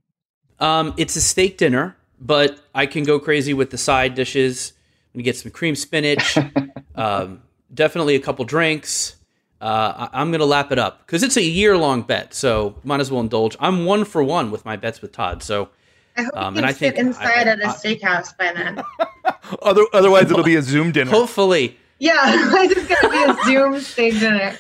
Um, 0.60 0.94
it's 0.96 1.16
a 1.16 1.20
steak 1.20 1.58
dinner, 1.58 1.96
but 2.20 2.60
I 2.74 2.86
can 2.86 3.04
go 3.04 3.18
crazy 3.18 3.54
with 3.54 3.70
the 3.70 3.78
side 3.78 4.14
dishes. 4.14 4.72
I'm 5.12 5.18
gonna 5.18 5.24
get 5.24 5.36
some 5.36 5.50
cream 5.50 5.74
spinach, 5.74 6.38
um, 6.94 7.42
definitely 7.72 8.14
a 8.14 8.20
couple 8.20 8.44
drinks. 8.44 9.16
Uh, 9.60 10.08
I- 10.12 10.20
am 10.20 10.30
gonna 10.30 10.44
lap 10.44 10.70
it 10.70 10.78
up 10.78 11.06
because 11.06 11.22
it's 11.22 11.36
a 11.36 11.42
year 11.42 11.76
long 11.76 12.02
bet, 12.02 12.34
so 12.34 12.76
might 12.84 13.00
as 13.00 13.10
well 13.10 13.20
indulge. 13.20 13.56
I'm 13.58 13.84
one 13.84 14.04
for 14.04 14.22
one 14.22 14.50
with 14.50 14.64
my 14.64 14.76
bets 14.76 15.02
with 15.02 15.12
Todd. 15.12 15.42
So, 15.42 15.70
I 16.16 16.22
hope 16.22 16.36
um, 16.36 16.54
you 16.54 16.58
can 16.62 16.64
and 16.64 16.66
I 16.66 16.72
think 16.72 16.96
inside 16.96 17.48
I, 17.48 17.52
at 17.52 17.60
a 17.60 17.66
steakhouse 17.68 18.36
by 18.36 18.52
then. 18.52 18.82
Other, 19.62 19.82
otherwise, 19.92 20.30
it'll 20.30 20.44
be 20.44 20.56
a 20.56 20.62
Zoom 20.62 20.92
dinner. 20.92 21.10
Hopefully. 21.10 21.76
Yeah, 22.03 22.16
it's 22.26 22.74
just 22.74 22.88
gonna 22.88 23.12
be 23.12 23.30
a 23.30 23.44
Zoom 23.44 23.80
steak 23.80 24.18
dinner. 24.18 24.59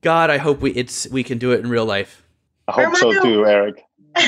God, 0.00 0.30
I 0.30 0.38
hope 0.38 0.62
we 0.62 0.70
it's 0.70 1.06
we 1.10 1.22
can 1.22 1.36
do 1.36 1.52
it 1.52 1.60
in 1.60 1.68
real 1.68 1.84
life. 1.84 2.22
I 2.66 2.72
hope 2.72 2.96
so 2.96 3.12
too, 3.22 3.44
Eric. 3.44 3.84
um, 4.16 4.24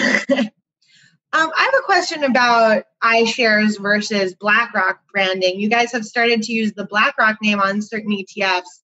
I 1.32 1.32
have 1.32 1.74
a 1.78 1.84
question 1.86 2.24
about 2.24 2.84
iShares 3.02 3.80
versus 3.80 4.34
BlackRock 4.34 5.00
branding. 5.10 5.58
You 5.58 5.70
guys 5.70 5.90
have 5.92 6.04
started 6.04 6.42
to 6.42 6.52
use 6.52 6.74
the 6.74 6.84
BlackRock 6.84 7.38
name 7.40 7.60
on 7.60 7.80
certain 7.80 8.10
ETFs. 8.10 8.82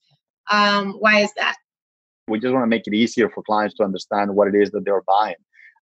Um, 0.50 0.94
why 0.94 1.20
is 1.20 1.30
that? 1.36 1.56
We 2.28 2.40
just 2.40 2.54
want 2.54 2.62
to 2.62 2.68
make 2.68 2.86
it 2.86 2.94
easier 2.94 3.28
for 3.28 3.42
clients 3.42 3.74
to 3.74 3.84
understand 3.84 4.34
what 4.34 4.48
it 4.48 4.54
is 4.54 4.70
that 4.70 4.86
they're 4.86 5.02
buying. 5.06 5.34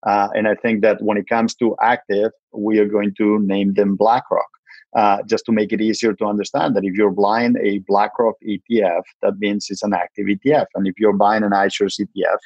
Uh, 0.04 0.30
and 0.34 0.48
I 0.48 0.56
think 0.56 0.82
that 0.82 1.00
when 1.00 1.16
it 1.16 1.28
comes 1.28 1.54
to 1.56 1.76
active, 1.80 2.32
we 2.52 2.80
are 2.80 2.88
going 2.88 3.14
to 3.18 3.38
name 3.38 3.74
them 3.74 3.94
BlackRock. 3.94 4.48
Uh, 4.94 5.22
just 5.22 5.46
to 5.46 5.52
make 5.52 5.72
it 5.72 5.80
easier 5.80 6.12
to 6.12 6.26
understand 6.26 6.76
that 6.76 6.84
if 6.84 6.92
you're 6.94 7.10
buying 7.10 7.56
a 7.62 7.78
BlackRock 7.88 8.34
ETF, 8.46 9.00
that 9.22 9.38
means 9.38 9.68
it's 9.70 9.82
an 9.82 9.94
active 9.94 10.26
ETF, 10.26 10.66
and 10.74 10.86
if 10.86 10.98
you're 10.98 11.14
buying 11.14 11.42
an 11.42 11.52
iShares 11.52 11.98
ETF, 11.98 12.36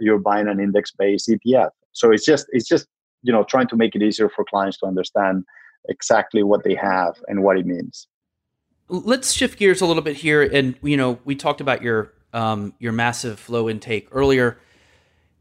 you're 0.00 0.18
buying 0.18 0.46
an 0.46 0.60
index-based 0.60 1.26
ETF. 1.26 1.70
So 1.92 2.10
it's 2.10 2.26
just 2.26 2.46
it's 2.50 2.68
just 2.68 2.86
you 3.22 3.32
know 3.32 3.44
trying 3.44 3.66
to 3.68 3.76
make 3.76 3.96
it 3.96 4.02
easier 4.02 4.28
for 4.28 4.44
clients 4.44 4.76
to 4.80 4.86
understand 4.86 5.44
exactly 5.88 6.42
what 6.42 6.64
they 6.64 6.74
have 6.74 7.14
and 7.28 7.42
what 7.42 7.56
it 7.56 7.64
means. 7.64 8.08
Let's 8.88 9.32
shift 9.32 9.58
gears 9.58 9.80
a 9.80 9.86
little 9.86 10.02
bit 10.02 10.16
here, 10.16 10.42
and 10.42 10.74
you 10.82 10.98
know 10.98 11.18
we 11.24 11.34
talked 11.34 11.62
about 11.62 11.80
your 11.80 12.12
um, 12.34 12.74
your 12.78 12.92
massive 12.92 13.40
flow 13.40 13.70
intake 13.70 14.08
earlier. 14.12 14.58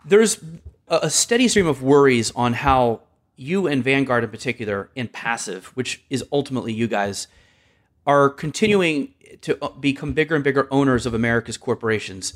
There's 0.05 0.39
a 0.87 1.09
steady 1.09 1.47
stream 1.47 1.67
of 1.67 1.81
worries 1.81 2.31
on 2.35 2.53
how 2.53 3.01
you 3.36 3.67
and 3.67 3.83
Vanguard 3.83 4.23
in 4.23 4.29
particular, 4.29 4.89
in 4.95 5.07
passive, 5.07 5.67
which 5.75 6.03
is 6.09 6.23
ultimately 6.31 6.73
you 6.73 6.88
guys, 6.88 7.27
are 8.05 8.29
continuing 8.29 9.13
to 9.41 9.57
uh, 9.63 9.69
become 9.69 10.13
bigger 10.13 10.36
and 10.36 10.43
bigger 10.43 10.67
owners 10.71 11.05
of 11.05 11.13
America's 11.13 11.57
corporations. 11.57 12.33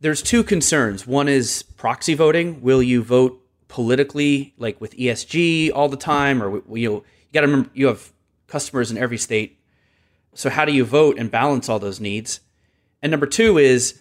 There's 0.00 0.22
two 0.22 0.44
concerns. 0.44 1.06
One 1.06 1.28
is 1.28 1.62
proxy 1.62 2.14
voting. 2.14 2.60
Will 2.62 2.82
you 2.82 3.02
vote 3.02 3.42
politically, 3.68 4.54
like 4.58 4.80
with 4.80 4.96
ESG 4.96 5.70
all 5.74 5.88
the 5.88 5.96
time, 5.96 6.42
or 6.42 6.62
you 6.76 6.88
know, 6.88 6.94
you 6.96 7.32
got 7.32 7.40
to 7.42 7.46
remember 7.46 7.70
you 7.74 7.86
have 7.86 8.12
customers 8.46 8.90
in 8.90 8.98
every 8.98 9.18
state. 9.18 9.58
So 10.34 10.50
how 10.50 10.64
do 10.64 10.72
you 10.72 10.84
vote 10.84 11.18
and 11.18 11.30
balance 11.30 11.68
all 11.68 11.78
those 11.78 12.00
needs? 12.00 12.40
And 13.02 13.10
number 13.10 13.26
two 13.26 13.58
is, 13.58 14.00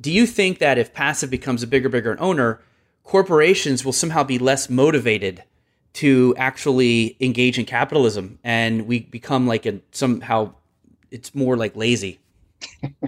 do 0.00 0.10
you 0.10 0.26
think 0.26 0.58
that 0.58 0.78
if 0.78 0.94
passive 0.94 1.30
becomes 1.30 1.62
a 1.62 1.66
bigger, 1.66 1.88
bigger 1.88 2.18
owner, 2.20 2.60
corporations 3.02 3.84
will 3.84 3.92
somehow 3.92 4.22
be 4.22 4.38
less 4.38 4.70
motivated 4.70 5.42
to 5.92 6.34
actually 6.36 7.16
engage 7.20 7.58
in 7.58 7.64
capitalism 7.64 8.38
and 8.44 8.86
we 8.86 9.00
become 9.00 9.46
like 9.46 9.66
a 9.66 9.80
somehow 9.92 10.52
it's 11.10 11.34
more 11.34 11.56
like 11.56 11.74
lazy. 11.76 12.20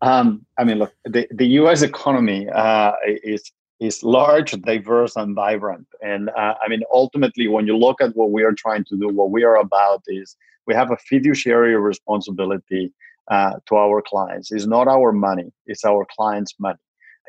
Um, 0.00 0.44
i 0.58 0.64
mean 0.64 0.78
look 0.80 0.92
the, 1.04 1.28
the 1.30 1.46
us 1.46 1.82
economy 1.82 2.48
uh, 2.48 2.94
is 3.04 3.52
is 3.78 4.02
large 4.02 4.50
diverse 4.62 5.14
and 5.14 5.36
vibrant. 5.36 5.86
And 6.02 6.30
uh, 6.30 6.54
i 6.60 6.66
mean 6.68 6.82
ultimately 6.92 7.46
when 7.46 7.68
you 7.68 7.76
look 7.76 8.00
at 8.00 8.16
what 8.16 8.32
we 8.32 8.42
are 8.42 8.52
trying 8.52 8.84
to 8.86 8.96
do 8.96 9.06
what 9.08 9.30
we 9.30 9.44
are 9.44 9.54
about 9.56 10.02
is 10.08 10.36
we 10.66 10.74
have 10.74 10.90
a 10.90 10.96
fiduciary 10.96 11.76
responsibility 11.76 12.92
uh, 13.30 13.52
to 13.66 13.76
our 13.76 14.02
clients. 14.02 14.50
It's 14.50 14.66
not 14.66 14.88
our 14.88 15.12
money 15.12 15.52
it's 15.66 15.84
our 15.84 16.04
clients 16.16 16.56
money 16.58 16.80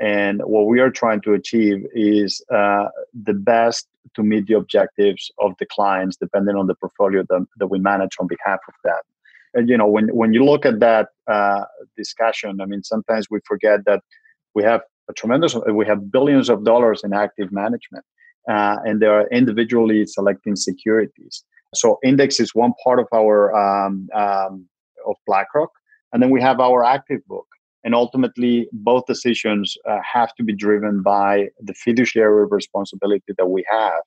and 0.02 0.42
what 0.46 0.66
we 0.66 0.80
are 0.80 0.90
trying 0.90 1.22
to 1.22 1.34
achieve 1.34 1.86
is 1.94 2.44
uh, 2.54 2.86
the 3.14 3.34
best 3.34 3.88
to 4.16 4.24
meet 4.24 4.48
the 4.48 4.56
objectives 4.56 5.32
of 5.40 5.54
the 5.60 5.66
clients, 5.66 6.18
depending 6.18 6.56
on 6.56 6.68
the 6.68 6.76
portfolio 6.76 7.24
that, 7.30 7.46
that 7.58 7.68
we 7.68 7.80
manage 7.80 8.16
on 8.20 8.28
behalf 8.28 8.60
of 8.68 8.74
them. 8.84 9.00
And 9.54 9.70
you 9.70 9.78
know, 9.78 9.88
when 9.88 10.08
when 10.16 10.34
you 10.34 10.44
look 10.44 10.66
at 10.66 10.80
that 10.80 11.10
uh, 11.28 11.66
discussion, 11.96 12.60
I 12.60 12.66
mean, 12.66 12.84
sometimes 12.84 13.28
we 13.30 13.40
forget 13.46 13.86
that 13.86 14.02
we 14.56 14.64
have 14.64 14.82
a 15.10 15.14
tremendous, 15.14 15.56
we 15.72 15.86
have 15.86 16.12
billions 16.12 16.50
of 16.50 16.64
dollars 16.64 17.02
in 17.04 17.14
active 17.14 17.52
management, 17.52 18.04
uh, 18.50 18.78
and 18.84 19.00
they 19.00 19.06
are 19.06 19.28
individually 19.28 20.08
selecting 20.08 20.56
securities. 20.56 21.44
So, 21.76 22.00
index 22.04 22.40
is 22.40 22.56
one 22.56 22.74
part 22.84 23.00
of 23.00 23.08
our 23.14 23.56
um, 23.56 24.10
um, 24.16 24.68
of 25.06 25.16
BlackRock, 25.28 25.70
and 26.12 26.24
then 26.24 26.32
we 26.32 26.42
have 26.42 26.60
our 26.60 26.84
active 26.84 27.22
book 27.28 27.46
and 27.84 27.94
ultimately 27.96 28.68
both 28.72 29.06
decisions 29.06 29.76
uh, 29.90 30.00
have 30.02 30.34
to 30.36 30.44
be 30.44 30.54
driven 30.54 31.02
by 31.02 31.48
the 31.60 31.74
fiduciary 31.74 32.46
responsibility 32.50 33.34
that 33.38 33.48
we 33.48 33.64
have 33.70 34.04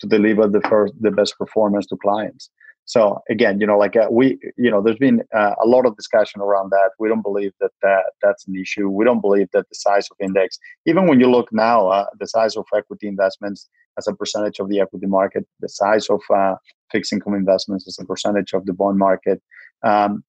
to 0.00 0.06
deliver 0.06 0.48
the 0.48 0.60
first 0.62 0.94
the 1.00 1.10
best 1.10 1.38
performance 1.38 1.86
to 1.86 1.96
clients. 1.96 2.50
So 2.84 3.20
again 3.30 3.60
you 3.60 3.66
know 3.66 3.78
like 3.78 3.96
uh, 3.96 4.08
we 4.10 4.38
you 4.56 4.70
know 4.70 4.82
there's 4.82 4.98
been 4.98 5.22
uh, 5.34 5.54
a 5.62 5.66
lot 5.66 5.86
of 5.86 5.96
discussion 5.96 6.40
around 6.40 6.70
that. 6.70 6.90
We 6.98 7.08
don't 7.08 7.22
believe 7.22 7.52
that, 7.60 7.70
that 7.82 8.04
that's 8.22 8.46
an 8.48 8.56
issue. 8.56 8.88
We 8.88 9.04
don't 9.04 9.20
believe 9.20 9.48
that 9.52 9.68
the 9.68 9.74
size 9.74 10.08
of 10.10 10.16
index 10.20 10.58
even 10.86 11.06
when 11.06 11.20
you 11.20 11.30
look 11.30 11.48
now 11.52 11.88
uh, 11.88 12.06
the 12.18 12.26
size 12.26 12.56
of 12.56 12.66
equity 12.74 13.06
investments 13.06 13.68
as 13.98 14.06
a 14.06 14.14
percentage 14.14 14.58
of 14.58 14.68
the 14.68 14.80
equity 14.80 15.06
market 15.06 15.46
the 15.60 15.68
size 15.68 16.08
of 16.08 16.20
uh, 16.34 16.54
fixed 16.90 17.12
income 17.12 17.34
investments 17.34 17.86
as 17.86 17.98
a 17.98 18.04
percentage 18.04 18.52
of 18.52 18.66
the 18.66 18.72
bond 18.72 18.98
market 18.98 19.42
um, 19.82 20.22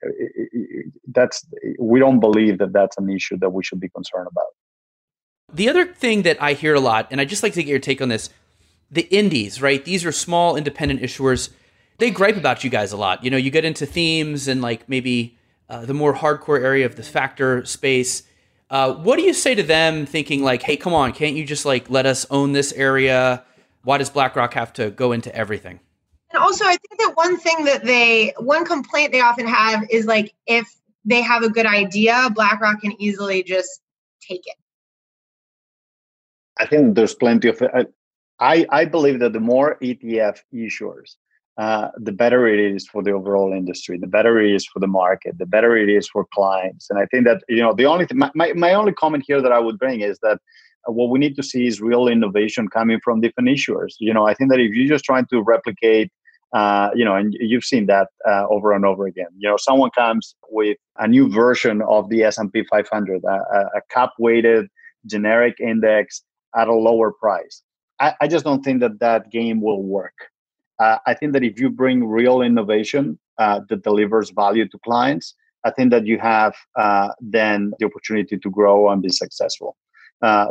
that's 1.08 1.46
we 1.80 2.00
don't 2.00 2.20
believe 2.20 2.58
that 2.58 2.74
that's 2.74 2.98
an 2.98 3.10
issue 3.10 3.38
that 3.38 3.52
we 3.52 3.64
should 3.64 3.80
be 3.80 3.90
concerned 3.90 4.28
about. 4.32 4.48
The 5.54 5.70
other 5.70 5.86
thing 5.86 6.24
that 6.24 6.42
I 6.42 6.54
hear 6.54 6.74
a 6.74 6.80
lot, 6.80 7.08
and 7.12 7.22
I 7.22 7.26
just 7.26 7.44
like 7.44 7.54
to 7.54 7.64
get 7.64 7.70
your 7.70 7.80
take 7.80 8.02
on 8.02 8.10
this, 8.10 8.30
the 8.90 9.04
indies, 9.04 9.62
right? 9.62 9.84
These 9.84 10.06
are 10.06 10.12
small 10.12 10.56
independent 10.56 11.02
issuers. 11.02 11.52
They 12.00 12.10
gripe 12.10 12.38
about 12.38 12.64
you 12.64 12.72
guys 12.72 12.92
a 12.92 12.98
lot. 12.98 13.24
You 13.24 13.30
know, 13.30 13.38
you 13.38 13.52
get 13.52 13.64
into 13.64 13.86
themes 13.86 14.48
and 14.48 14.62
like 14.62 14.90
maybe 14.90 15.38
uh, 15.70 15.86
the 15.86 15.94
more 15.94 16.16
hardcore 16.16 16.60
area 16.60 16.86
of 16.86 16.96
the 16.96 17.04
factor 17.04 17.64
space. 17.66 18.24
Uh, 18.72 18.94
what 18.94 19.18
do 19.18 19.22
you 19.22 19.34
say 19.34 19.54
to 19.54 19.62
them 19.62 20.08
thinking 20.08 20.44
like, 20.44 20.64
hey, 20.64 20.76
come 20.76 20.94
on, 20.94 21.14
can't 21.14 21.36
you 21.36 21.46
just 21.46 21.66
like 21.66 21.88
let 21.92 22.08
us 22.08 22.26
own 22.32 22.54
this 22.54 22.74
area? 22.74 23.44
Why 23.84 23.98
does 23.98 24.10
BlackRock 24.10 24.54
have 24.54 24.74
to 24.74 24.92
go 24.92 25.12
into 25.12 25.34
everything? 25.36 25.80
And 26.32 26.42
also, 26.42 26.66
I 26.66 26.78
think 26.78 27.00
that 27.00 27.14
one 27.16 27.38
thing 27.38 27.66
that 27.66 27.84
they, 27.84 28.34
one 28.40 28.66
complaint 28.66 29.12
they 29.12 29.22
often 29.22 29.46
have 29.46 29.86
is 29.90 30.06
like 30.06 30.34
if 30.48 30.68
they 31.06 31.22
have 31.22 31.44
a 31.44 31.50
good 31.50 31.66
idea, 31.66 32.30
BlackRock 32.34 32.82
can 32.82 33.00
easily 33.00 33.44
just 33.44 33.82
take 34.28 34.42
it. 34.46 34.56
I 36.58 36.66
think 36.66 36.96
there's 36.96 37.16
plenty 37.16 37.50
of. 37.50 37.62
Uh, 37.62 37.86
I 38.40 38.66
I 38.70 38.86
believe 38.86 39.20
that 39.20 39.34
the 39.34 39.40
more 39.40 39.78
ETF 39.82 40.40
issuers, 40.54 41.16
uh, 41.58 41.90
the 41.98 42.12
better 42.12 42.48
it 42.48 42.60
is 42.60 42.88
for 42.88 43.04
the 43.04 43.12
overall 43.12 43.54
industry, 43.54 43.98
the 43.98 44.08
better 44.08 44.40
it 44.40 44.54
is 44.54 44.66
for 44.66 44.80
the 44.80 44.88
market, 44.88 45.38
the 45.38 45.46
better 45.46 45.76
it 45.76 45.90
is 45.90 46.08
for 46.08 46.26
clients. 46.34 46.90
And 46.90 47.00
I 47.00 47.06
think 47.08 47.26
that 47.26 47.44
you 47.50 47.62
know 47.62 47.74
the 47.74 47.86
only 47.86 48.06
th- 48.06 48.18
my, 48.18 48.32
my 48.36 48.54
my 48.54 48.74
only 48.74 48.94
comment 48.94 49.24
here 49.28 49.42
that 49.42 49.52
I 49.52 49.60
would 49.60 49.80
bring 49.80 50.02
is 50.02 50.20
that 50.20 50.40
what 50.86 51.10
we 51.10 51.20
need 51.20 51.36
to 51.36 51.44
see 51.44 51.68
is 51.68 51.82
real 51.82 52.08
innovation 52.08 52.68
coming 52.68 53.00
from 53.04 53.22
different 53.22 53.50
issuers. 53.50 53.94
You 54.00 54.14
know, 54.14 54.28
I 54.28 54.34
think 54.34 54.52
that 54.52 54.60
if 54.60 54.74
you're 54.74 54.88
just 54.88 55.06
trying 55.06 55.26
to 55.28 55.42
replicate 55.42 56.12
uh, 56.54 56.92
you 56.94 57.04
know, 57.04 57.16
and 57.16 57.36
you've 57.40 57.64
seen 57.64 57.88
that 57.88 58.10
uh, 58.28 58.46
over 58.48 58.74
and 58.74 58.86
over 58.86 59.08
again. 59.08 59.30
You 59.38 59.50
know, 59.50 59.58
someone 59.58 59.90
comes 59.90 60.36
with 60.50 60.78
a 60.98 61.08
new 61.08 61.28
version 61.28 61.82
of 61.82 62.10
the 62.10 62.24
S&P 62.24 62.64
500, 62.70 63.24
a, 63.24 63.28
a 63.30 63.82
cap-weighted 63.90 64.68
generic 65.08 65.60
index 65.60 66.22
at 66.56 66.68
a 66.68 66.74
lower 66.74 67.12
price. 67.12 67.64
I, 68.00 68.14
I, 68.22 68.28
just 68.28 68.46
don't 68.46 68.64
think 68.64 68.82
that 68.82 69.00
that 69.00 69.32
game 69.32 69.62
will 69.62 69.82
work. 69.82 70.14
Uh, 70.80 70.98
I 71.08 71.16
think 71.16 71.34
that 71.34 71.44
if 71.44 71.60
you 71.60 71.70
bring 71.70 72.06
real 72.06 72.42
innovation 72.42 73.18
uh, 73.40 73.62
that 73.70 73.84
delivers 73.84 74.30
value 74.30 74.68
to 74.68 74.78
clients, 74.84 75.36
I 75.66 75.72
think 75.72 75.92
that 75.92 76.06
you 76.06 76.20
have 76.20 76.56
uh, 76.78 77.10
then 77.20 77.74
the 77.80 77.86
opportunity 77.86 78.38
to 78.38 78.50
grow 78.50 78.90
and 78.90 79.02
be 79.02 79.10
successful. 79.10 79.76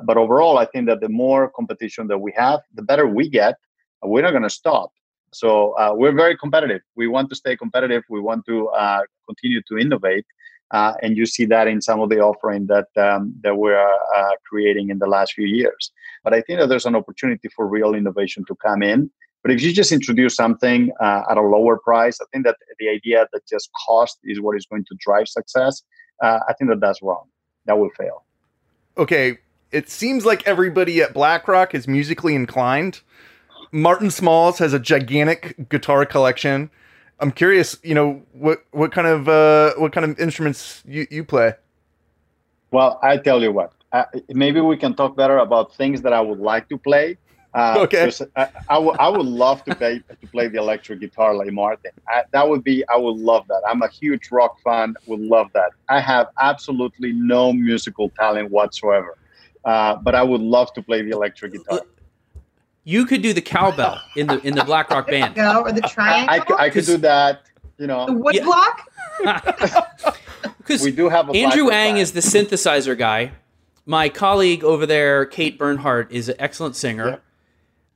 But 0.08 0.16
overall, 0.16 0.58
I 0.58 0.66
think 0.66 0.86
that 0.86 1.00
the 1.00 1.08
more 1.08 1.50
competition 1.50 2.06
that 2.08 2.18
we 2.18 2.32
have, 2.36 2.60
the 2.74 2.82
better 2.82 3.06
we 3.06 3.28
get. 3.28 3.56
We're 4.04 4.22
not 4.22 4.32
going 4.32 4.42
to 4.42 4.50
stop 4.50 4.90
so 5.32 5.72
uh, 5.72 5.92
we're 5.94 6.12
very 6.12 6.36
competitive. 6.36 6.82
We 6.94 7.08
want 7.08 7.30
to 7.30 7.34
stay 7.34 7.56
competitive. 7.56 8.04
We 8.08 8.20
want 8.20 8.44
to 8.46 8.68
uh, 8.68 9.00
continue 9.26 9.62
to 9.68 9.78
innovate, 9.78 10.26
uh, 10.70 10.92
and 11.02 11.16
you 11.16 11.24
see 11.26 11.46
that 11.46 11.68
in 11.68 11.80
some 11.80 12.00
of 12.00 12.10
the 12.10 12.20
offering 12.20 12.66
that 12.66 12.88
um, 12.96 13.34
that 13.42 13.56
we're 13.56 13.78
uh, 13.80 14.34
creating 14.48 14.90
in 14.90 14.98
the 14.98 15.06
last 15.06 15.32
few 15.32 15.46
years. 15.46 15.90
But 16.22 16.34
I 16.34 16.42
think 16.42 16.60
that 16.60 16.68
there's 16.68 16.86
an 16.86 16.94
opportunity 16.94 17.48
for 17.48 17.66
real 17.66 17.94
innovation 17.94 18.44
to 18.46 18.54
come 18.56 18.82
in. 18.82 19.10
But 19.42 19.50
if 19.52 19.62
you 19.62 19.72
just 19.72 19.90
introduce 19.90 20.36
something 20.36 20.92
uh, 21.00 21.22
at 21.28 21.36
a 21.36 21.42
lower 21.42 21.78
price, 21.78 22.18
I 22.20 22.26
think 22.32 22.44
that 22.44 22.56
the 22.78 22.88
idea 22.88 23.26
that 23.32 23.42
just 23.48 23.70
cost 23.86 24.18
is 24.22 24.40
what 24.40 24.56
is 24.56 24.66
going 24.66 24.84
to 24.84 24.96
drive 25.00 25.26
success, 25.26 25.82
uh, 26.22 26.40
I 26.48 26.52
think 26.52 26.70
that 26.70 26.80
that's 26.80 27.02
wrong. 27.02 27.24
That 27.64 27.78
will 27.78 27.90
fail. 27.96 28.24
Okay, 28.98 29.38
it 29.72 29.88
seems 29.88 30.24
like 30.24 30.46
everybody 30.46 31.00
at 31.02 31.14
BlackRock 31.14 31.74
is 31.74 31.88
musically 31.88 32.34
inclined. 32.34 33.00
Martin 33.72 34.10
Smalls 34.10 34.58
has 34.58 34.72
a 34.72 34.78
gigantic 34.78 35.68
guitar 35.68 36.04
collection. 36.06 36.70
I'm 37.20 37.32
curious, 37.32 37.78
you 37.82 37.94
know, 37.94 38.22
what 38.32 38.64
what 38.72 38.92
kind 38.92 39.06
of 39.06 39.28
uh, 39.28 39.74
what 39.78 39.92
kind 39.92 40.04
of 40.04 40.18
instruments 40.20 40.82
you, 40.86 41.06
you 41.10 41.24
play? 41.24 41.54
Well, 42.70 42.98
I 43.02 43.16
tell 43.18 43.42
you 43.42 43.52
what. 43.52 43.72
Uh, 43.92 44.04
maybe 44.30 44.60
we 44.60 44.76
can 44.76 44.94
talk 44.94 45.16
better 45.16 45.38
about 45.38 45.74
things 45.74 46.02
that 46.02 46.12
I 46.12 46.20
would 46.20 46.38
like 46.38 46.68
to 46.70 46.78
play 46.78 47.18
Uh, 47.54 47.76
okay. 47.84 48.10
I, 48.36 48.48
I, 48.68 48.74
w- 48.74 48.96
I 48.98 49.08
would 49.08 49.26
love 49.26 49.62
to 49.64 49.74
play 49.74 50.00
to 50.20 50.26
play 50.28 50.48
the 50.48 50.58
electric 50.58 51.00
guitar 51.00 51.34
like 51.34 51.52
Martin. 51.52 51.92
I, 52.08 52.22
that 52.32 52.48
would 52.48 52.64
be. 52.64 52.82
I 52.88 52.96
would 52.96 53.18
love 53.18 53.46
that. 53.48 53.62
I'm 53.68 53.82
a 53.82 53.88
huge 53.88 54.30
rock 54.30 54.58
fan. 54.64 54.94
Would 55.06 55.20
love 55.20 55.48
that. 55.54 55.72
I 55.88 56.00
have 56.00 56.28
absolutely 56.40 57.12
no 57.12 57.52
musical 57.52 58.10
talent 58.10 58.50
whatsoever, 58.50 59.18
uh, 59.64 59.96
but 59.96 60.14
I 60.14 60.22
would 60.22 60.40
love 60.40 60.72
to 60.74 60.82
play 60.82 61.02
the 61.02 61.10
electric 61.10 61.52
guitar. 61.52 61.80
You 62.84 63.06
could 63.06 63.22
do 63.22 63.32
the 63.32 63.40
cowbell 63.42 64.00
in 64.16 64.26
the 64.26 64.40
in 64.46 64.54
the 64.54 64.64
Black 64.64 64.90
Rock 64.90 65.06
band. 65.06 65.36
Go 65.36 65.62
or 65.62 65.72
the 65.72 65.82
triangle. 65.82 66.56
I, 66.58 66.62
I, 66.62 66.64
I 66.66 66.70
could 66.70 66.84
do 66.84 66.96
that. 66.98 67.42
You 67.78 67.86
know, 67.86 68.06
the 68.06 68.12
wood 68.12 68.34
Yeah. 68.34 68.44
block. 68.44 68.88
Because 70.58 70.82
we 70.82 70.92
do 70.92 71.08
have 71.08 71.28
a 71.28 71.32
Andrew 71.32 71.64
Black 71.64 71.72
Rock 71.72 71.72
Ang 71.74 71.94
band. 71.94 71.98
is 71.98 72.12
the 72.12 72.20
synthesizer 72.20 72.96
guy. 72.96 73.32
My 73.84 74.08
colleague 74.08 74.62
over 74.62 74.86
there, 74.86 75.26
Kate 75.26 75.58
Bernhardt, 75.58 76.10
is 76.12 76.28
an 76.28 76.36
excellent 76.38 76.76
singer. 76.76 77.08
Yeah. 77.08 77.16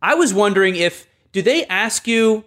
I 0.03 0.15
was 0.15 0.35
wondering 0.35 0.75
if 0.77 1.07
do 1.33 1.43
they 1.43 1.65
ask 1.67 2.07
you 2.09 2.45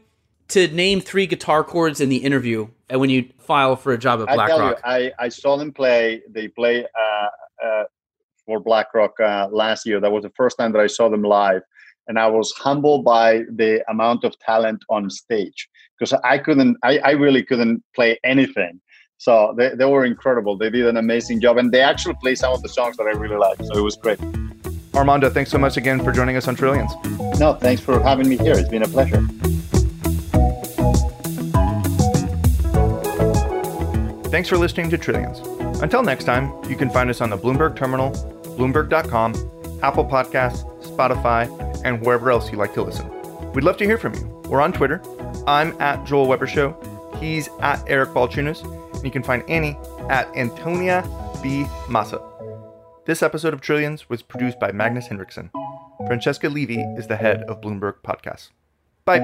to 0.49 0.67
name 0.69 0.99
three 0.99 1.25
guitar 1.25 1.63
chords 1.63 2.01
in 2.01 2.09
the 2.09 2.17
interview 2.17 2.67
and 2.89 2.99
when 2.99 3.09
you 3.09 3.29
file 3.39 3.75
for 3.75 3.93
a 3.93 3.97
job 3.97 4.21
at 4.21 4.29
I 4.29 4.35
tell 4.47 4.57
BlackRock? 4.57 4.77
you, 4.85 5.11
I, 5.19 5.25
I 5.25 5.29
saw 5.29 5.57
them 5.57 5.71
play. 5.71 6.21
They 6.29 6.47
play 6.47 6.85
uh, 6.85 7.27
uh, 7.65 7.83
for 8.49 8.59
BlackRock 8.59 9.19
uh, 9.19 9.47
last 9.51 9.85
year. 9.85 9.99
That 10.01 10.11
was 10.11 10.23
the 10.23 10.31
first 10.35 10.57
time 10.57 10.71
that 10.73 10.81
I 10.81 10.87
saw 10.87 11.07
them 11.07 11.21
live, 11.21 11.61
and 12.07 12.17
I 12.17 12.27
was 12.27 12.51
humbled 12.53 13.05
by 13.05 13.43
the 13.61 13.83
amount 13.89 14.23
of 14.23 14.37
talent 14.39 14.83
on 14.89 15.09
stage 15.11 15.69
because 15.97 16.13
I 16.23 16.39
couldn't. 16.39 16.77
I, 16.83 16.97
I 17.09 17.11
really 17.11 17.43
couldn't 17.43 17.83
play 17.95 18.17
anything. 18.23 18.81
So 19.17 19.53
they, 19.57 19.75
they 19.75 19.85
were 19.85 20.05
incredible. 20.05 20.57
They 20.57 20.71
did 20.71 20.87
an 20.87 20.97
amazing 20.97 21.41
job, 21.41 21.57
and 21.57 21.71
they 21.71 21.81
actually 21.81 22.15
played 22.23 22.39
some 22.39 22.53
of 22.53 22.63
the 22.63 22.69
songs 22.69 22.97
that 22.97 23.03
I 23.03 23.11
really 23.11 23.37
liked. 23.37 23.63
So 23.67 23.77
it 23.77 23.81
was 23.81 23.95
great. 23.95 24.19
Armando, 24.95 25.29
thanks 25.29 25.51
so 25.51 25.59
much 25.59 25.77
again 25.77 26.03
for 26.03 26.11
joining 26.11 26.35
us 26.37 26.47
on 26.47 26.55
Trillions. 26.55 26.91
No, 27.39 27.53
thanks 27.53 27.81
for 27.81 28.01
having 28.01 28.27
me 28.27 28.37
here. 28.37 28.53
It's 28.53 28.69
been 28.69 28.83
a 28.83 28.87
pleasure. 28.87 29.21
Thanks 34.31 34.49
for 34.49 34.57
listening 34.57 34.89
to 34.89 34.97
Trillions. 34.97 35.39
Until 35.81 36.03
next 36.03 36.23
time, 36.25 36.51
you 36.69 36.75
can 36.75 36.89
find 36.89 37.09
us 37.09 37.21
on 37.21 37.29
the 37.29 37.37
Bloomberg 37.37 37.75
Terminal, 37.75 38.38
Bloomberg.com, 38.59 39.79
Apple 39.81 40.03
Podcasts, 40.03 40.65
Spotify, 40.83 41.47
and 41.85 42.05
wherever 42.05 42.29
else 42.29 42.51
you 42.51 42.57
like 42.57 42.73
to 42.73 42.81
listen. 42.83 43.09
We'd 43.53 43.63
love 43.63 43.77
to 43.77 43.85
hear 43.85 43.97
from 43.97 44.13
you. 44.15 44.25
We're 44.49 44.59
on 44.59 44.73
Twitter. 44.73 45.01
I'm 45.47 45.79
at 45.81 46.05
Joel 46.05 46.27
Weber 46.27 46.45
Show. 46.45 46.77
He's 47.21 47.47
at 47.61 47.81
Eric 47.87 48.09
Balchunas. 48.09 48.63
And 48.93 49.05
you 49.05 49.11
can 49.11 49.23
find 49.23 49.49
Annie 49.49 49.77
at 50.09 50.27
Antonia 50.35 51.07
B. 51.41 51.65
Massa. 51.87 52.21
This 53.05 53.23
episode 53.23 53.53
of 53.53 53.61
Trillions 53.61 54.09
was 54.09 54.21
produced 54.21 54.59
by 54.59 54.73
Magnus 54.73 55.07
Henriksson. 55.07 55.49
Francesca 56.05 56.49
Levy 56.49 56.81
is 56.97 57.07
the 57.07 57.15
head 57.15 57.43
of 57.43 57.61
Bloomberg 57.61 58.01
Podcasts. 58.03 58.49
Bye. 59.05 59.19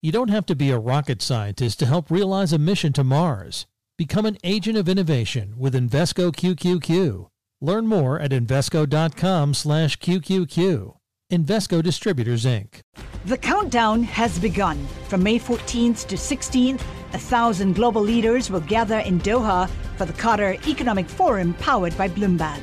You 0.00 0.10
don't 0.10 0.30
have 0.30 0.46
to 0.46 0.56
be 0.56 0.70
a 0.70 0.78
rocket 0.78 1.20
scientist 1.20 1.78
to 1.80 1.86
help 1.86 2.10
realize 2.10 2.54
a 2.54 2.58
mission 2.58 2.94
to 2.94 3.04
Mars. 3.04 3.66
Become 4.00 4.24
an 4.24 4.38
agent 4.42 4.78
of 4.78 4.88
innovation 4.88 5.52
with 5.58 5.74
Invesco 5.74 6.32
QQQ. 6.32 7.28
Learn 7.60 7.86
more 7.86 8.18
at 8.18 8.30
Invesco.com/QQQ. 8.30 10.94
Invesco 11.30 11.82
Distributors 11.82 12.46
Inc. 12.46 12.80
The 13.26 13.36
countdown 13.36 14.02
has 14.04 14.38
begun. 14.38 14.78
From 15.08 15.22
May 15.22 15.38
14th 15.38 16.06
to 16.06 16.16
16th, 16.16 16.80
a 17.12 17.18
thousand 17.18 17.74
global 17.74 18.00
leaders 18.00 18.48
will 18.48 18.60
gather 18.60 19.00
in 19.00 19.20
Doha 19.20 19.68
for 19.98 20.06
the 20.06 20.14
Qatar 20.14 20.66
Economic 20.66 21.06
Forum 21.06 21.52
powered 21.60 21.94
by 21.98 22.08
Bloomberg. 22.08 22.62